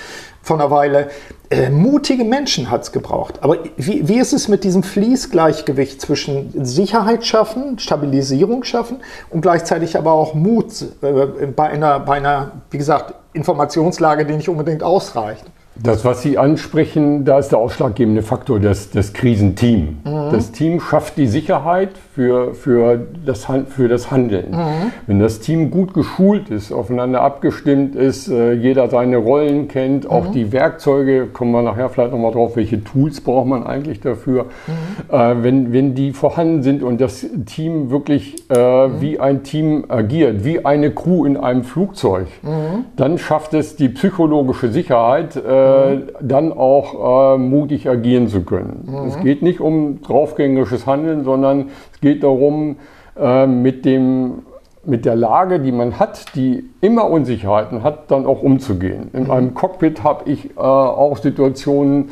vor 0.41 0.57
einer 0.57 0.71
Weile. 0.71 1.09
Äh, 1.49 1.69
mutige 1.69 2.23
Menschen 2.23 2.71
hat 2.71 2.83
es 2.83 2.91
gebraucht. 2.91 3.39
Aber 3.41 3.57
wie, 3.77 4.07
wie 4.07 4.19
ist 4.19 4.33
es 4.33 4.47
mit 4.47 4.63
diesem 4.63 4.83
Fließgleichgewicht 4.83 6.01
zwischen 6.01 6.65
Sicherheit 6.65 7.25
schaffen, 7.25 7.77
Stabilisierung 7.77 8.63
schaffen 8.63 9.01
und 9.29 9.41
gleichzeitig 9.41 9.97
aber 9.97 10.13
auch 10.13 10.33
Mut 10.33 10.85
äh, 11.01 11.47
bei, 11.47 11.69
einer, 11.69 11.99
bei 11.99 12.15
einer, 12.15 12.51
wie 12.69 12.77
gesagt, 12.77 13.15
Informationslage, 13.33 14.25
die 14.25 14.33
nicht 14.33 14.49
unbedingt 14.49 14.83
ausreicht? 14.83 15.45
Das, 15.75 16.03
was 16.03 16.21
Sie 16.21 16.37
ansprechen, 16.37 17.23
da 17.23 17.39
ist 17.39 17.49
der 17.49 17.59
ausschlaggebende 17.59 18.23
Faktor 18.23 18.59
das, 18.59 18.91
das 18.91 19.13
Krisenteam. 19.13 19.99
Mhm. 20.03 20.31
Das 20.31 20.51
Team 20.51 20.81
schafft 20.81 21.17
die 21.17 21.27
Sicherheit 21.27 21.91
für, 22.13 22.53
für, 22.53 22.99
das, 23.25 23.47
für 23.69 23.87
das 23.87 24.11
Handeln. 24.11 24.51
Mhm. 24.51 24.91
Wenn 25.07 25.19
das 25.19 25.39
Team 25.39 25.71
gut 25.71 25.93
geschult 25.93 26.49
ist, 26.49 26.73
aufeinander 26.73 27.21
abgestimmt 27.21 27.95
ist, 27.95 28.27
äh, 28.27 28.51
jeder 28.51 28.89
seine 28.89 29.17
Rollen 29.17 29.69
kennt, 29.69 30.03
mhm. 30.03 30.09
auch 30.09 30.27
die 30.27 30.51
Werkzeuge, 30.51 31.27
kommen 31.27 31.51
wir 31.51 31.61
nachher 31.61 31.89
vielleicht 31.89 32.11
nochmal 32.11 32.33
drauf, 32.33 32.57
welche 32.57 32.83
Tools 32.83 33.21
braucht 33.21 33.47
man 33.47 33.63
eigentlich 33.65 34.01
dafür, 34.01 34.47
mhm. 34.67 35.15
äh, 35.15 35.43
wenn, 35.43 35.71
wenn 35.71 35.95
die 35.95 36.11
vorhanden 36.11 36.63
sind 36.63 36.83
und 36.83 36.99
das 36.99 37.25
Team 37.45 37.89
wirklich 37.89 38.43
äh, 38.49 38.87
mhm. 38.87 39.01
wie 39.01 39.19
ein 39.19 39.43
Team 39.43 39.85
agiert, 39.87 40.43
wie 40.43 40.65
eine 40.65 40.91
Crew 40.91 41.25
in 41.25 41.37
einem 41.37 41.63
Flugzeug, 41.63 42.27
mhm. 42.41 42.85
dann 42.97 43.17
schafft 43.17 43.53
es 43.53 43.77
die 43.77 43.89
psychologische 43.89 44.69
Sicherheit, 44.69 45.37
äh, 45.37 45.60
mhm. 45.95 46.03
dann 46.21 46.53
auch 46.53 47.35
äh, 47.35 47.37
mutig 47.37 47.89
agieren 47.89 48.27
zu 48.27 48.41
können. 48.41 48.87
Mhm. 48.87 49.07
Es 49.07 49.19
geht 49.19 49.41
nicht 49.41 49.59
um 49.59 50.01
draufgängerisches 50.01 50.85
Handeln, 50.85 51.23
sondern 51.23 51.69
es 51.93 52.01
geht 52.01 52.23
darum, 52.23 52.77
äh, 53.19 53.47
mit, 53.47 53.85
dem, 53.85 54.43
mit 54.85 55.05
der 55.05 55.15
Lage, 55.15 55.59
die 55.59 55.71
man 55.71 55.99
hat, 55.99 56.35
die 56.35 56.63
immer 56.81 57.09
Unsicherheiten 57.09 57.83
hat, 57.83 58.11
dann 58.11 58.25
auch 58.25 58.41
umzugehen. 58.41 59.09
In 59.13 59.25
mhm. 59.25 59.31
einem 59.31 59.53
Cockpit 59.53 60.03
habe 60.03 60.29
ich 60.29 60.51
äh, 60.51 60.59
auch 60.59 61.17
Situationen, 61.17 62.09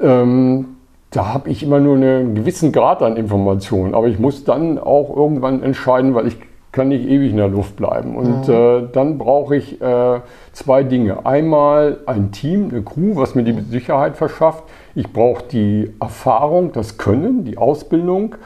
ähm, 0.00 0.76
da 1.10 1.34
habe 1.34 1.50
ich 1.50 1.62
immer 1.62 1.80
nur 1.80 1.96
einen 1.96 2.34
gewissen 2.34 2.72
Grad 2.72 3.02
an 3.02 3.16
Informationen, 3.16 3.94
aber 3.94 4.06
ich 4.06 4.18
muss 4.18 4.44
dann 4.44 4.78
auch 4.78 5.14
irgendwann 5.14 5.62
entscheiden, 5.62 6.14
weil 6.14 6.28
ich 6.28 6.36
kann 6.72 6.88
nicht 6.88 7.08
ewig 7.08 7.30
in 7.30 7.36
der 7.36 7.48
Luft 7.48 7.76
bleiben. 7.76 8.16
Und 8.16 8.46
mhm. 8.46 8.54
äh, 8.54 8.82
dann 8.92 9.18
brauche 9.18 9.56
ich 9.56 9.80
äh, 9.80 10.20
zwei 10.52 10.84
Dinge. 10.84 11.26
Einmal 11.26 11.98
ein 12.06 12.30
Team, 12.30 12.68
eine 12.70 12.82
Crew, 12.82 13.16
was 13.16 13.34
mir 13.34 13.42
die 13.42 13.58
Sicherheit 13.62 14.16
verschafft. 14.16 14.64
Ich 14.94 15.12
brauche 15.12 15.44
die 15.44 15.90
Erfahrung, 16.00 16.72
das 16.72 16.96
Können, 16.96 17.44
die 17.44 17.58
Ausbildung, 17.58 18.36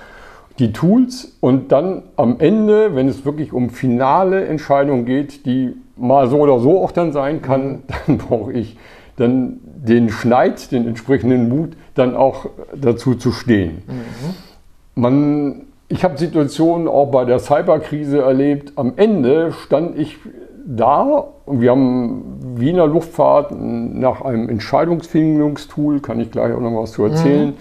die 0.59 0.73
Tools 0.73 1.37
und 1.41 1.73
dann 1.73 2.05
am 2.17 2.37
Ende, 2.39 2.95
wenn 2.95 3.09
es 3.09 3.25
wirklich 3.25 3.53
um 3.53 3.71
finale 3.71 4.47
Entscheidungen 4.47 5.05
geht, 5.05 5.45
die 5.47 5.75
mal 5.97 6.29
so 6.29 6.39
oder 6.39 6.61
so 6.61 6.83
auch 6.83 6.93
dann 6.93 7.13
sein 7.13 7.43
kann, 7.43 7.69
mhm. 7.69 7.83
dann 8.07 8.19
brauche 8.19 8.53
ich 8.53 8.77
dann 9.17 9.61
den 9.65 10.09
Schneid, 10.09 10.73
den 10.73 10.87
entsprechenden 10.89 11.49
Mut, 11.49 11.77
dann 11.95 12.17
auch 12.17 12.47
dazu 12.75 13.15
zu 13.15 13.33
stehen. 13.33 13.83
Mhm. 13.87 15.01
Man 15.01 15.63
ich 15.89 16.05
habe 16.05 16.17
Situationen 16.19 16.89
auch 16.89 17.11
bei 17.11 17.25
der 17.25 17.39
Cyberkrise 17.39 18.23
erlebt. 18.23 18.73
Am 18.77 18.95
Ende 18.97 19.53
stand 19.53 19.99
ich 19.99 20.19
da 20.67 21.25
und 21.45 21.61
wir 21.61 21.71
haben 21.71 22.41
Wiener 22.57 22.87
Luftfahrt 22.87 23.53
nach 23.53 24.23
einem 24.23 24.49
Entscheidungsfindungstool, 24.49 26.01
kann 26.01 26.21
ich 26.21 26.31
gleich 26.31 26.55
auch 26.55 26.61
noch 26.61 26.75
was 26.83 26.93
zu 26.93 27.05
erzählen, 27.05 27.55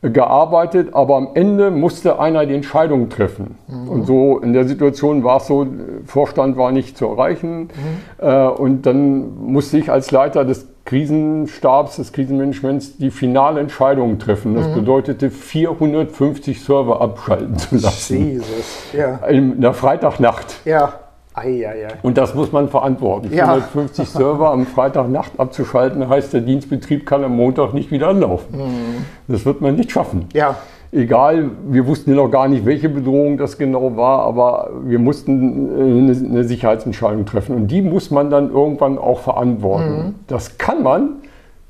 mhm. 0.00 0.12
gearbeitet, 0.12 0.94
aber 0.94 1.16
am 1.16 1.28
Ende 1.34 1.70
musste 1.70 2.18
einer 2.18 2.46
die 2.46 2.54
Entscheidung 2.54 3.10
treffen. 3.10 3.58
Mhm. 3.68 3.88
Und 3.88 4.06
so 4.06 4.38
in 4.38 4.54
der 4.54 4.66
Situation 4.66 5.22
war 5.22 5.36
es 5.38 5.46
so, 5.46 5.66
Vorstand 6.06 6.56
war 6.56 6.72
nicht 6.72 6.96
zu 6.96 7.06
erreichen 7.06 7.62
mhm. 7.62 8.26
äh, 8.26 8.46
und 8.46 8.86
dann 8.86 9.36
musste 9.44 9.76
ich 9.76 9.90
als 9.90 10.10
Leiter 10.10 10.44
des 10.46 10.66
Krisenstabs, 10.86 11.96
des 11.96 12.12
Krisenmanagements 12.12 12.96
die 12.96 13.10
finale 13.10 13.60
Entscheidung 13.60 14.18
treffen. 14.18 14.54
Das 14.54 14.68
mhm. 14.68 14.74
bedeutete 14.76 15.30
450 15.30 16.62
Server 16.62 17.02
abschalten 17.02 17.58
zu 17.58 17.76
lassen. 17.76 18.30
Jesus, 18.30 18.92
ja. 18.92 19.16
In 19.26 19.60
der 19.60 19.74
Freitagnacht. 19.74 20.60
Ja. 20.64 20.94
Ei, 21.34 21.68
ei, 21.68 21.86
ei. 21.86 21.88
Und 22.02 22.16
das 22.16 22.34
muss 22.34 22.50
man 22.50 22.70
verantworten. 22.70 23.30
Ja. 23.30 23.44
450 23.44 24.08
Server 24.08 24.50
am 24.50 24.64
Freitagnacht 24.66 25.32
abzuschalten, 25.38 26.08
heißt, 26.08 26.32
der 26.32 26.40
Dienstbetrieb 26.40 27.04
kann 27.04 27.22
am 27.22 27.36
Montag 27.36 27.74
nicht 27.74 27.90
wieder 27.90 28.08
anlaufen. 28.08 28.56
Mhm. 28.56 29.04
Das 29.28 29.44
wird 29.44 29.60
man 29.60 29.74
nicht 29.74 29.90
schaffen. 29.90 30.28
Ja 30.32 30.56
egal, 30.92 31.50
wir 31.68 31.86
wussten 31.86 32.10
ja 32.10 32.16
noch 32.16 32.30
gar 32.30 32.48
nicht, 32.48 32.64
welche 32.64 32.88
Bedrohung 32.88 33.36
das 33.36 33.58
genau 33.58 33.96
war, 33.96 34.20
aber 34.20 34.70
wir 34.84 34.98
mussten 34.98 35.68
äh, 35.68 35.80
eine, 35.80 36.12
eine 36.12 36.44
Sicherheitsentscheidung 36.44 37.24
treffen 37.26 37.56
und 37.56 37.68
die 37.68 37.82
muss 37.82 38.10
man 38.10 38.30
dann 38.30 38.50
irgendwann 38.50 38.98
auch 38.98 39.20
verantworten. 39.20 39.96
Mhm. 39.96 40.14
Das 40.26 40.58
kann 40.58 40.82
man, 40.82 41.16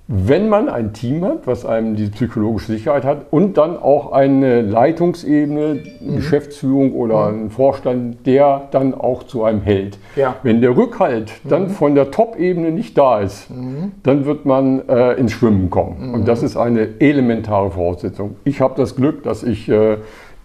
wenn 0.08 0.48
man 0.48 0.68
ein 0.68 0.92
Team 0.92 1.25
hat, 1.25 1.46
was 1.46 1.66
einem 1.66 1.96
die 1.96 2.06
psychologische 2.06 2.72
Sicherheit 2.72 3.04
hat 3.04 3.26
und 3.32 3.58
dann 3.58 3.76
auch 3.76 4.12
eine 4.12 4.62
Leitungsebene, 4.62 5.80
mhm. 6.00 6.16
Geschäftsführung 6.16 6.92
oder 6.92 7.28
mhm. 7.28 7.38
einen 7.38 7.50
Vorstand, 7.50 8.25
der 8.25 8.68
dann 8.70 8.94
auch 8.94 9.25
zu 9.25 9.42
einem 9.42 9.62
hält. 9.62 9.98
Ja. 10.14 10.36
Wenn 10.44 10.60
der 10.60 10.76
Rückhalt 10.76 11.32
dann 11.42 11.64
mhm. 11.64 11.70
von 11.70 11.94
der 11.96 12.12
Top-Ebene 12.12 12.70
nicht 12.70 12.96
da 12.96 13.20
ist, 13.20 13.50
mhm. 13.50 13.92
dann 14.04 14.26
wird 14.26 14.46
man 14.46 14.88
äh, 14.88 15.14
ins 15.14 15.32
Schwimmen 15.32 15.70
kommen. 15.70 16.14
Und 16.14 16.28
das 16.28 16.44
ist 16.44 16.56
eine 16.56 17.00
elementare 17.00 17.72
Voraussetzung. 17.72 18.36
Ich 18.44 18.60
habe 18.60 18.75
das 18.76 18.94
Glück, 18.94 19.25
dass 19.25 19.42
ich 19.42 19.68
äh, 19.68 19.96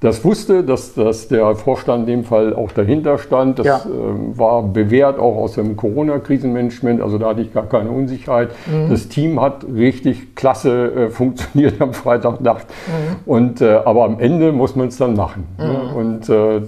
das 0.02 0.26
wusste, 0.26 0.64
dass, 0.64 0.96
dass 0.96 1.28
der 1.28 1.56
Vorstand 1.56 2.10
in 2.10 2.18
dem 2.18 2.24
Fall 2.24 2.56
auch 2.56 2.72
dahinter 2.72 3.20
stand. 3.20 3.60
Das 3.60 3.68
ja. 3.68 3.78
äh, 3.78 4.38
war 4.38 4.64
bewährt 4.64 5.20
auch 5.20 5.38
aus 5.38 5.54
dem 5.54 5.76
Corona-Krisenmanagement, 5.78 7.02
also 7.02 7.20
da 7.20 7.30
hatte 7.30 7.42
ich 7.42 7.54
gar 7.54 7.68
keine 7.68 7.92
Unsicherheit. 7.92 8.50
Mhm. 8.66 8.90
Das 8.90 9.10
Team 9.10 9.40
hat 9.40 9.64
richtig 9.72 10.36
klasse 10.36 10.92
äh, 10.92 11.10
funktioniert 11.10 11.80
am 11.80 11.94
Freitagnacht. 11.94 12.66
Mhm. 12.68 13.32
Und, 13.32 13.62
äh, 13.62 13.80
aber 13.86 14.06
am 14.06 14.20
Ende 14.20 14.52
muss 14.52 14.76
man 14.76 14.88
es 14.88 14.98
dann 14.98 15.16
machen. 15.16 15.46
Ne? 15.60 15.66
Mhm. 15.66 15.72
Ne? 15.72 15.94
Und 15.94 16.30
äh, 16.30 16.62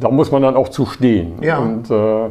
da 0.00 0.10
muss 0.10 0.30
man 0.30 0.42
dann 0.42 0.54
auch 0.54 0.68
zu 0.68 0.86
stehen. 0.86 1.42
Ja. 1.42 1.58
Und, 1.58 1.90
äh, 1.90 2.30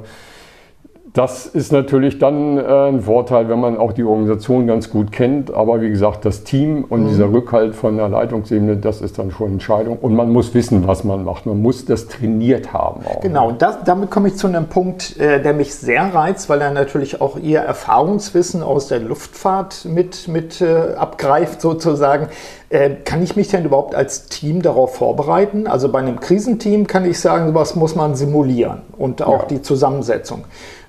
das 1.15 1.45
ist 1.45 1.71
natürlich 1.71 2.19
dann 2.19 2.57
äh, 2.57 2.89
ein 2.89 2.99
Vorteil, 2.99 3.47
wenn 3.47 3.59
man 3.61 3.77
auch 3.77 3.93
die 3.93 4.03
Organisation 4.03 4.67
ganz 4.67 4.89
gut 4.89 5.13
kennt. 5.13 5.53
Aber 5.53 5.81
wie 5.81 5.87
gesagt, 5.87 6.25
das 6.25 6.43
Team 6.43 6.83
und 6.89 7.03
mhm. 7.03 7.07
dieser 7.07 7.31
Rückhalt 7.31 7.73
von 7.73 7.95
der 7.95 8.09
Leitungsebene, 8.09 8.75
das 8.75 8.99
ist 8.99 9.17
dann 9.17 9.31
schon 9.31 9.53
Entscheidung. 9.53 9.97
Und 9.97 10.13
man 10.13 10.29
muss 10.33 10.53
wissen, 10.53 10.85
was 10.87 11.05
man 11.05 11.23
macht. 11.23 11.45
Man 11.45 11.61
muss 11.61 11.85
das 11.85 12.09
trainiert 12.09 12.73
haben. 12.73 13.05
Auch. 13.05 13.21
Genau, 13.21 13.47
und 13.47 13.61
das, 13.61 13.77
damit 13.85 14.11
komme 14.11 14.27
ich 14.27 14.35
zu 14.35 14.47
einem 14.47 14.65
Punkt, 14.65 15.17
äh, 15.17 15.41
der 15.41 15.53
mich 15.53 15.73
sehr 15.73 16.13
reizt, 16.13 16.49
weil 16.49 16.59
er 16.59 16.71
natürlich 16.71 17.21
auch 17.21 17.37
Ihr 17.37 17.59
Erfahrungswissen 17.59 18.61
aus 18.61 18.89
der 18.89 18.99
Luftfahrt 18.99 19.85
mit, 19.85 20.27
mit 20.27 20.59
äh, 20.59 20.95
abgreift, 20.97 21.61
sozusagen. 21.61 22.27
Kann 23.05 23.23
ich 23.23 23.37
mich 23.37 23.47
denn 23.47 23.63
überhaupt 23.63 23.95
als 23.95 24.25
Team 24.25 24.61
darauf 24.61 24.95
vorbereiten? 24.95 25.65
Also 25.65 25.89
bei 25.89 25.99
einem 25.99 26.19
Krisenteam 26.19 26.87
kann 26.87 27.05
ich 27.05 27.19
sagen, 27.21 27.53
was 27.53 27.75
muss 27.75 27.95
man 27.95 28.15
simulieren 28.15 28.81
und 28.97 29.21
auch 29.21 29.43
ja. 29.43 29.47
die 29.49 29.61
Zusammensetzung. 29.61 30.43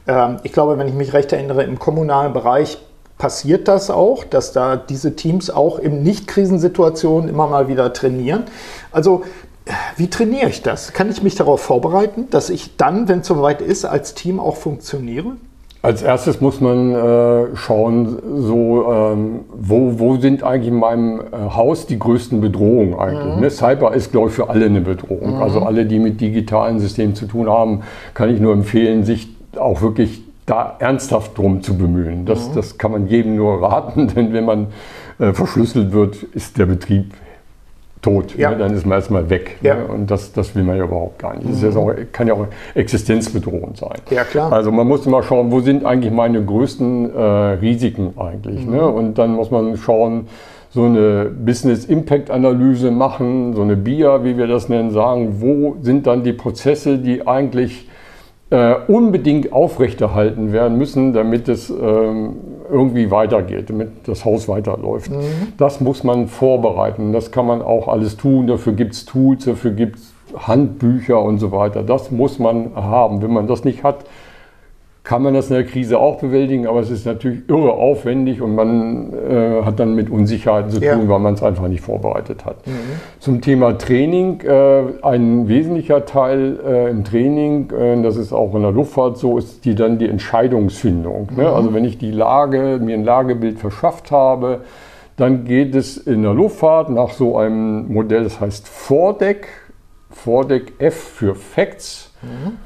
Ähm, 0.06 0.36
ich 0.42 0.52
glaube, 0.52 0.78
wenn 0.78 0.88
ich 0.88 0.94
mich 0.94 1.12
recht 1.12 1.32
erinnere, 1.32 1.64
im 1.64 1.78
kommunalen 1.78 2.32
Bereich 2.32 2.78
passiert 3.18 3.68
das 3.68 3.90
auch, 3.90 4.24
dass 4.24 4.52
da 4.52 4.76
diese 4.76 5.16
Teams 5.16 5.50
auch 5.50 5.78
in 5.78 6.02
Nicht-Krisensituationen 6.02 7.28
immer 7.28 7.46
mal 7.46 7.68
wieder 7.68 7.92
trainieren. 7.92 8.44
Also 8.92 9.22
wie 9.96 10.08
trainiere 10.08 10.48
ich 10.48 10.62
das? 10.62 10.92
Kann 10.92 11.10
ich 11.10 11.22
mich 11.22 11.34
darauf 11.34 11.60
vorbereiten, 11.60 12.28
dass 12.30 12.50
ich 12.50 12.76
dann, 12.76 13.08
wenn 13.08 13.20
es 13.20 13.26
soweit 13.26 13.60
ist, 13.60 13.84
als 13.84 14.14
Team 14.14 14.38
auch 14.38 14.56
funktioniere? 14.56 15.32
Als 15.82 16.02
erstes 16.02 16.40
muss 16.40 16.60
man 16.60 16.94
äh, 16.94 17.56
schauen, 17.56 18.18
so, 18.38 18.92
ähm, 18.92 19.40
wo, 19.52 19.98
wo 19.98 20.16
sind 20.16 20.42
eigentlich 20.42 20.68
in 20.68 20.78
meinem 20.78 21.20
äh, 21.20 21.54
Haus 21.54 21.86
die 21.86 21.98
größten 21.98 22.40
Bedrohungen 22.40 22.94
eigentlich. 22.98 23.36
Mhm. 23.36 23.40
Ne? 23.40 23.50
Cyber 23.50 23.94
ist, 23.94 24.10
glaube 24.10 24.28
ich, 24.28 24.34
für 24.34 24.48
alle 24.48 24.66
eine 24.66 24.80
Bedrohung. 24.80 25.36
Mhm. 25.36 25.42
Also 25.42 25.60
alle, 25.60 25.86
die 25.86 26.00
mit 26.00 26.20
digitalen 26.20 26.80
Systemen 26.80 27.14
zu 27.14 27.26
tun 27.26 27.48
haben, 27.48 27.82
kann 28.14 28.30
ich 28.30 28.40
nur 28.40 28.52
empfehlen, 28.52 29.04
sich 29.04 29.28
auch 29.58 29.82
wirklich 29.82 30.22
da 30.46 30.76
ernsthaft 30.78 31.36
drum 31.36 31.62
zu 31.62 31.76
bemühen. 31.76 32.24
Das, 32.24 32.48
mhm. 32.48 32.54
das 32.54 32.78
kann 32.78 32.92
man 32.92 33.08
jedem 33.08 33.36
nur 33.36 33.62
raten, 33.62 34.08
denn 34.14 34.32
wenn 34.32 34.44
man 34.44 34.68
äh, 35.18 35.32
verschlüsselt 35.32 35.92
wird, 35.92 36.22
ist 36.22 36.58
der 36.58 36.66
Betrieb 36.66 37.14
tot. 38.00 38.36
Ja. 38.36 38.50
Ne? 38.50 38.58
Dann 38.58 38.74
ist 38.74 38.86
man 38.86 38.98
erstmal 38.98 39.28
weg. 39.28 39.58
Ja. 39.62 39.74
Ne? 39.74 39.86
Und 39.86 40.10
das, 40.10 40.32
das 40.32 40.54
will 40.54 40.62
man 40.62 40.76
ja 40.76 40.84
überhaupt 40.84 41.18
gar 41.18 41.36
nicht. 41.36 41.50
Das 41.50 41.74
mhm. 41.74 41.80
auch, 41.80 41.92
kann 42.12 42.28
ja 42.28 42.34
auch 42.34 42.46
existenzbedrohend 42.74 43.76
sein. 43.76 43.98
Ja, 44.10 44.24
klar. 44.24 44.52
Also 44.52 44.70
man 44.70 44.86
muss 44.86 45.04
immer 45.06 45.22
schauen, 45.22 45.50
wo 45.50 45.60
sind 45.60 45.84
eigentlich 45.84 46.12
meine 46.12 46.44
größten 46.44 47.14
äh, 47.14 47.20
Risiken 47.20 48.14
eigentlich. 48.16 48.60
Ne? 48.60 48.66
Mhm. 48.66 48.72
Ne? 48.76 48.86
Und 48.86 49.18
dann 49.18 49.34
muss 49.34 49.50
man 49.50 49.76
schauen, 49.76 50.28
so 50.70 50.84
eine 50.84 51.24
Business 51.24 51.86
Impact 51.86 52.30
Analyse 52.30 52.90
machen, 52.90 53.54
so 53.54 53.62
eine 53.62 53.76
BIA, 53.76 54.24
wie 54.24 54.36
wir 54.36 54.46
das 54.46 54.68
nennen, 54.68 54.90
sagen, 54.90 55.36
wo 55.40 55.76
sind 55.80 56.06
dann 56.06 56.22
die 56.22 56.34
Prozesse, 56.34 56.98
die 56.98 57.26
eigentlich 57.26 57.88
äh, 58.50 58.74
unbedingt 58.86 59.52
aufrechterhalten 59.52 60.52
werden 60.52 60.78
müssen, 60.78 61.12
damit 61.12 61.48
es 61.48 61.68
ähm, 61.70 62.36
irgendwie 62.70 63.10
weitergeht, 63.10 63.70
damit 63.70 64.06
das 64.06 64.24
Haus 64.24 64.48
weiterläuft. 64.48 65.10
Mhm. 65.10 65.52
Das 65.58 65.80
muss 65.80 66.04
man 66.04 66.28
vorbereiten. 66.28 67.12
Das 67.12 67.32
kann 67.32 67.46
man 67.46 67.62
auch 67.62 67.88
alles 67.88 68.16
tun. 68.16 68.46
Dafür 68.46 68.72
gibt 68.72 68.94
es 68.94 69.04
Tools, 69.04 69.44
dafür 69.44 69.72
gibt 69.72 69.96
es 69.96 70.14
Handbücher 70.36 71.20
und 71.20 71.38
so 71.38 71.52
weiter. 71.52 71.82
Das 71.82 72.10
muss 72.10 72.38
man 72.38 72.70
haben. 72.74 73.22
Wenn 73.22 73.32
man 73.32 73.46
das 73.46 73.64
nicht 73.64 73.82
hat, 73.82 74.04
kann 75.06 75.22
man 75.22 75.34
das 75.34 75.50
in 75.50 75.54
der 75.54 75.64
Krise 75.64 76.00
auch 76.00 76.18
bewältigen, 76.18 76.66
aber 76.66 76.80
es 76.80 76.90
ist 76.90 77.06
natürlich 77.06 77.48
irre 77.48 77.74
aufwendig 77.74 78.42
und 78.42 78.56
man 78.56 79.12
äh, 79.12 79.62
hat 79.62 79.78
dann 79.78 79.94
mit 79.94 80.10
Unsicherheiten 80.10 80.68
zu 80.72 80.80
tun, 80.80 80.88
ja. 80.88 81.08
weil 81.08 81.20
man 81.20 81.34
es 81.34 81.44
einfach 81.44 81.68
nicht 81.68 81.80
vorbereitet 81.80 82.44
hat. 82.44 82.66
Mhm. 82.66 82.72
Zum 83.20 83.40
Thema 83.40 83.78
Training, 83.78 84.40
äh, 84.40 84.82
ein 85.02 85.46
wesentlicher 85.46 86.06
Teil 86.06 86.58
äh, 86.66 86.90
im 86.90 87.04
Training, 87.04 87.70
äh, 87.70 88.02
das 88.02 88.16
ist 88.16 88.32
auch 88.32 88.52
in 88.56 88.62
der 88.62 88.72
Luftfahrt 88.72 89.16
so, 89.16 89.38
ist 89.38 89.64
die 89.64 89.76
dann 89.76 89.98
die 89.98 90.08
Entscheidungsfindung. 90.08 91.28
Ne? 91.36 91.42
Mhm. 91.44 91.54
Also 91.54 91.72
wenn 91.72 91.84
ich 91.84 91.98
die 91.98 92.10
Lage, 92.10 92.80
mir 92.82 92.96
ein 92.96 93.04
Lagebild 93.04 93.60
verschafft 93.60 94.10
habe, 94.10 94.62
dann 95.16 95.44
geht 95.44 95.76
es 95.76 95.98
in 95.98 96.22
der 96.22 96.34
Luftfahrt 96.34 96.90
nach 96.90 97.12
so 97.12 97.38
einem 97.38 97.92
Modell, 97.92 98.24
das 98.24 98.40
heißt 98.40 98.66
Vordeck, 98.66 99.46
Vordeck 100.10 100.72
F 100.80 100.96
für 100.96 101.36
Facts. 101.36 102.12
Mhm. 102.22 102.65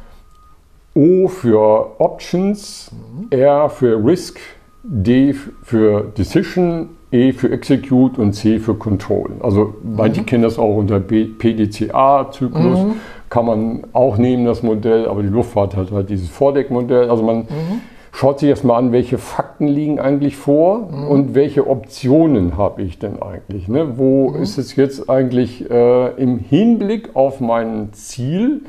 O 0.95 1.29
für 1.29 2.01
Options, 2.01 2.91
mhm. 2.93 3.27
R 3.31 3.69
für 3.71 4.05
Risk, 4.05 4.39
D 4.83 5.35
für 5.63 6.13
Decision, 6.17 6.91
E 7.13 7.33
für 7.33 7.51
Execute 7.51 8.19
und 8.19 8.33
C 8.35 8.59
für 8.59 8.75
Control. 8.75 9.31
Also 9.41 9.75
mhm. 9.83 9.97
manche 9.97 10.23
kennen 10.23 10.43
das 10.43 10.59
auch 10.59 10.77
unter 10.77 11.01
PDCA-Zyklus. 11.01 12.79
Mhm. 12.81 12.93
Kann 13.29 13.47
man 13.47 13.83
auch 13.93 14.17
nehmen, 14.17 14.45
das 14.45 14.63
Modell, 14.63 15.07
aber 15.07 15.23
die 15.23 15.29
Luftfahrt 15.29 15.77
hat 15.77 15.93
halt 15.93 16.11
dieses 16.11 16.29
Vordeckmodell. 16.29 17.11
Also 17.11 17.23
man 17.23 17.39
mhm. 17.39 17.81
schaut 18.13 18.41
sich 18.41 18.49
erstmal 18.49 18.79
an, 18.79 18.93
welche 18.93 19.19
Fakten 19.19 19.69
liegen 19.69 20.01
eigentlich 20.01 20.37
vor 20.37 20.89
mhm. 20.91 21.09
und 21.09 21.35
welche 21.35 21.69
Optionen 21.69 22.57
habe 22.57 22.83
ich 22.83 22.99
denn 22.99 23.23
eigentlich. 23.23 23.69
Ne? 23.69 23.99
Wo 23.99 24.31
mhm. 24.31 24.43
ist 24.43 24.59
es 24.59 24.75
jetzt 24.77 25.09
eigentlich 25.11 25.71
äh, 25.71 26.09
im 26.15 26.39
Hinblick 26.39 27.15
auf 27.15 27.41
mein 27.41 27.93
Ziel 27.93 28.63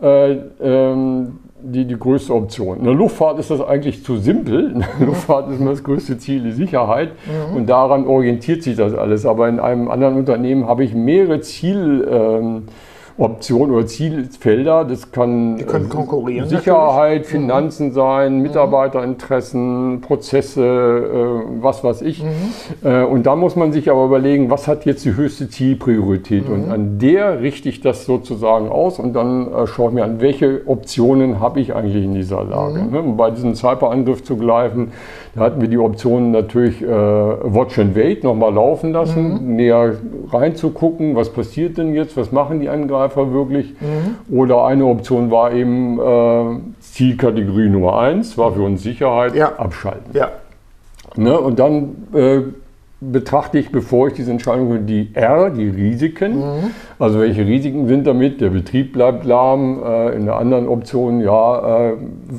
äh, 0.00 0.36
ähm, 0.60 1.38
die, 1.72 1.84
die 1.84 1.98
größte 1.98 2.34
Option. 2.34 2.78
In 2.78 2.84
der 2.84 2.94
Luftfahrt 2.94 3.38
ist 3.38 3.50
das 3.50 3.60
eigentlich 3.60 4.04
zu 4.04 4.16
simpel. 4.16 4.70
In 4.74 4.84
der 4.98 5.06
Luftfahrt 5.06 5.50
ist 5.50 5.64
das 5.64 5.82
größte 5.82 6.18
Ziel 6.18 6.42
die 6.42 6.52
Sicherheit 6.52 7.10
mhm. 7.26 7.56
und 7.56 7.66
daran 7.68 8.06
orientiert 8.06 8.62
sich 8.62 8.76
das 8.76 8.94
alles. 8.94 9.26
Aber 9.26 9.48
in 9.48 9.60
einem 9.60 9.88
anderen 9.88 10.16
Unternehmen 10.16 10.66
habe 10.66 10.84
ich 10.84 10.94
mehrere 10.94 11.40
Ziel. 11.40 12.06
Ähm, 12.10 12.62
Optionen 13.18 13.74
oder 13.74 13.86
Zielfelder. 13.86 14.84
Das 14.84 15.10
kann 15.10 15.58
äh, 15.58 15.64
Sicherheit, 16.46 17.22
natürlich. 17.22 17.22
Mhm. 17.22 17.24
Finanzen 17.24 17.88
mhm. 17.88 17.92
sein, 17.92 18.40
Mitarbeiterinteressen, 18.40 20.00
Prozesse, 20.02 20.62
äh, 20.62 21.62
was 21.62 21.82
weiß 21.82 22.02
ich. 22.02 22.22
Mhm. 22.22 22.28
Äh, 22.84 23.04
und 23.04 23.24
da 23.24 23.34
muss 23.34 23.56
man 23.56 23.72
sich 23.72 23.90
aber 23.90 24.04
überlegen, 24.04 24.50
was 24.50 24.68
hat 24.68 24.84
jetzt 24.84 25.04
die 25.04 25.16
höchste 25.16 25.48
Zielpriorität? 25.48 26.48
Mhm. 26.48 26.54
Und 26.54 26.70
an 26.70 26.98
der 26.98 27.40
richte 27.40 27.68
ich 27.70 27.80
das 27.80 28.04
sozusagen 28.04 28.68
aus 28.68 28.98
und 28.98 29.14
dann 29.14 29.52
äh, 29.52 29.66
schaue 29.66 29.88
ich 29.88 29.94
mir 29.94 30.04
an, 30.04 30.20
welche 30.20 30.62
Optionen 30.66 31.40
habe 31.40 31.60
ich 31.60 31.74
eigentlich 31.74 32.04
in 32.04 32.14
dieser 32.14 32.44
Lage. 32.44 32.82
Mhm. 32.82 32.90
Ne? 32.90 33.00
Um 33.00 33.16
bei 33.16 33.30
diesem 33.30 33.54
Cyberangriff 33.54 34.24
zu 34.24 34.36
greifen, 34.36 34.92
da 35.36 35.42
hatten 35.42 35.60
wir 35.60 35.68
die 35.68 35.78
Option 35.78 36.30
natürlich 36.30 36.82
äh, 36.82 36.86
Watch 36.86 37.78
and 37.78 37.94
Wait 37.94 38.24
nochmal 38.24 38.54
laufen 38.54 38.92
lassen, 38.92 39.44
mhm. 39.44 39.56
näher 39.56 39.92
reinzugucken, 40.32 41.14
was 41.14 41.30
passiert 41.30 41.76
denn 41.76 41.94
jetzt, 41.94 42.16
was 42.16 42.32
machen 42.32 42.60
die 42.60 42.70
Angreifer 42.70 43.32
wirklich. 43.32 43.74
Mhm. 43.80 44.34
Oder 44.34 44.64
eine 44.64 44.86
Option 44.86 45.30
war 45.30 45.52
eben 45.52 46.00
äh, 46.00 46.58
Zielkategorie 46.80 47.68
Nummer 47.68 47.98
1, 47.98 48.38
war 48.38 48.52
für 48.52 48.62
uns 48.62 48.82
Sicherheit, 48.82 49.34
ja. 49.34 49.52
abschalten. 49.56 50.12
Ja. 50.14 50.30
Ne? 51.16 51.38
Und 51.38 51.58
dann 51.58 51.96
äh, 52.14 52.40
betrachte 53.00 53.58
ich, 53.58 53.70
bevor 53.70 54.08
ich 54.08 54.14
diese 54.14 54.30
Entscheidung 54.30 54.86
die 54.86 55.10
R, 55.12 55.50
die 55.50 55.68
Risiken. 55.68 56.38
Mhm. 56.38 56.70
Also 56.98 57.20
welche 57.20 57.46
Risiken 57.46 57.86
sind 57.88 58.06
damit? 58.06 58.40
Der 58.40 58.50
Betrieb 58.50 58.94
bleibt 58.94 59.24
lahm. 59.24 59.82
Äh, 59.84 60.16
in 60.16 60.24
der 60.24 60.36
anderen 60.36 60.66
Option, 60.66 61.20
ja, 61.20 61.90
äh, 61.90 61.92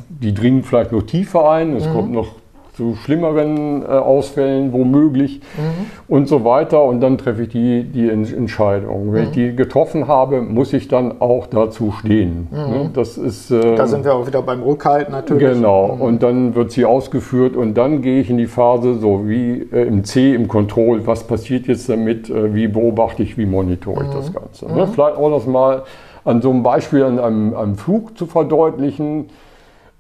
die 0.10 0.34
dringen 0.34 0.64
vielleicht 0.64 0.92
noch 0.92 1.04
tiefer 1.04 1.50
ein. 1.52 1.76
Es 1.76 1.88
mhm. 1.88 1.94
kommt 1.94 2.12
noch 2.12 2.30
zu 2.78 2.96
schlimmeren 2.96 3.82
äh, 3.82 3.88
Ausfällen 3.88 4.72
womöglich 4.72 5.42
mhm. 5.58 5.88
und 6.08 6.28
so 6.28 6.46
weiter. 6.46 6.84
Und 6.84 7.02
dann 7.02 7.18
treffe 7.18 7.44
ich 7.44 7.50
die, 7.50 7.84
die 7.84 8.08
Entscheidung. 8.08 9.12
Wenn 9.14 9.22
mhm. 9.22 9.28
ich 9.28 9.32
die 9.32 9.56
getroffen 9.56 10.08
habe, 10.08 10.42
muss 10.42 10.74
ich 10.74 10.88
dann 10.88 11.20
auch 11.20 11.48
dazu 11.48 11.92
stehen. 11.92 12.48
Mhm. 12.52 12.58
Ne? 12.58 12.90
Das 12.94 13.18
ist, 13.18 13.50
äh, 13.50 13.76
da 13.76 13.88
sind 13.88 14.06
wir 14.06 14.14
auch 14.14 14.28
wieder 14.28 14.44
beim 14.44 14.62
Rückhalt 14.62 15.10
natürlich. 15.10 15.56
Genau. 15.56 15.96
Mhm. 15.96 16.02
Und 16.02 16.24
dann 16.24 16.54
wird 16.54 16.72
sie 16.72 16.86
ausgeführt 16.86 17.56
und 17.56 17.74
dann 17.74 18.04
gehe 18.04 18.22
ich 18.22 18.30
in 18.30 18.38
die 18.38 18.46
Phase, 18.46 19.00
so 19.00 19.28
wie 19.28 19.68
äh, 19.72 19.88
im 19.88 20.04
C, 20.04 20.36
im 20.36 20.48
Control, 20.48 21.08
was 21.08 21.24
passiert 21.24 21.66
jetzt 21.66 21.90
damit, 21.90 22.30
äh, 22.30 22.54
wie 22.54 22.68
beobachte 22.68 23.24
ich, 23.24 23.40
wie 23.40 23.48
monitore 23.48 24.04
ich 24.04 24.12
das 24.12 24.30
mhm. 24.30 24.34
Ganze. 24.36 24.66
Ne? 24.68 24.86
Mhm. 24.86 24.92
Vielleicht 24.94 25.18
auch 25.18 25.32
das 25.32 25.48
mal 25.48 25.82
an 26.26 26.42
so 26.42 26.52
einem 26.52 26.62
Beispiel 26.62 27.04
an 27.04 27.18
einem, 27.18 27.56
einem 27.56 27.76
Flug 27.76 28.16
zu 28.18 28.28
verdeutlichen 28.28 29.30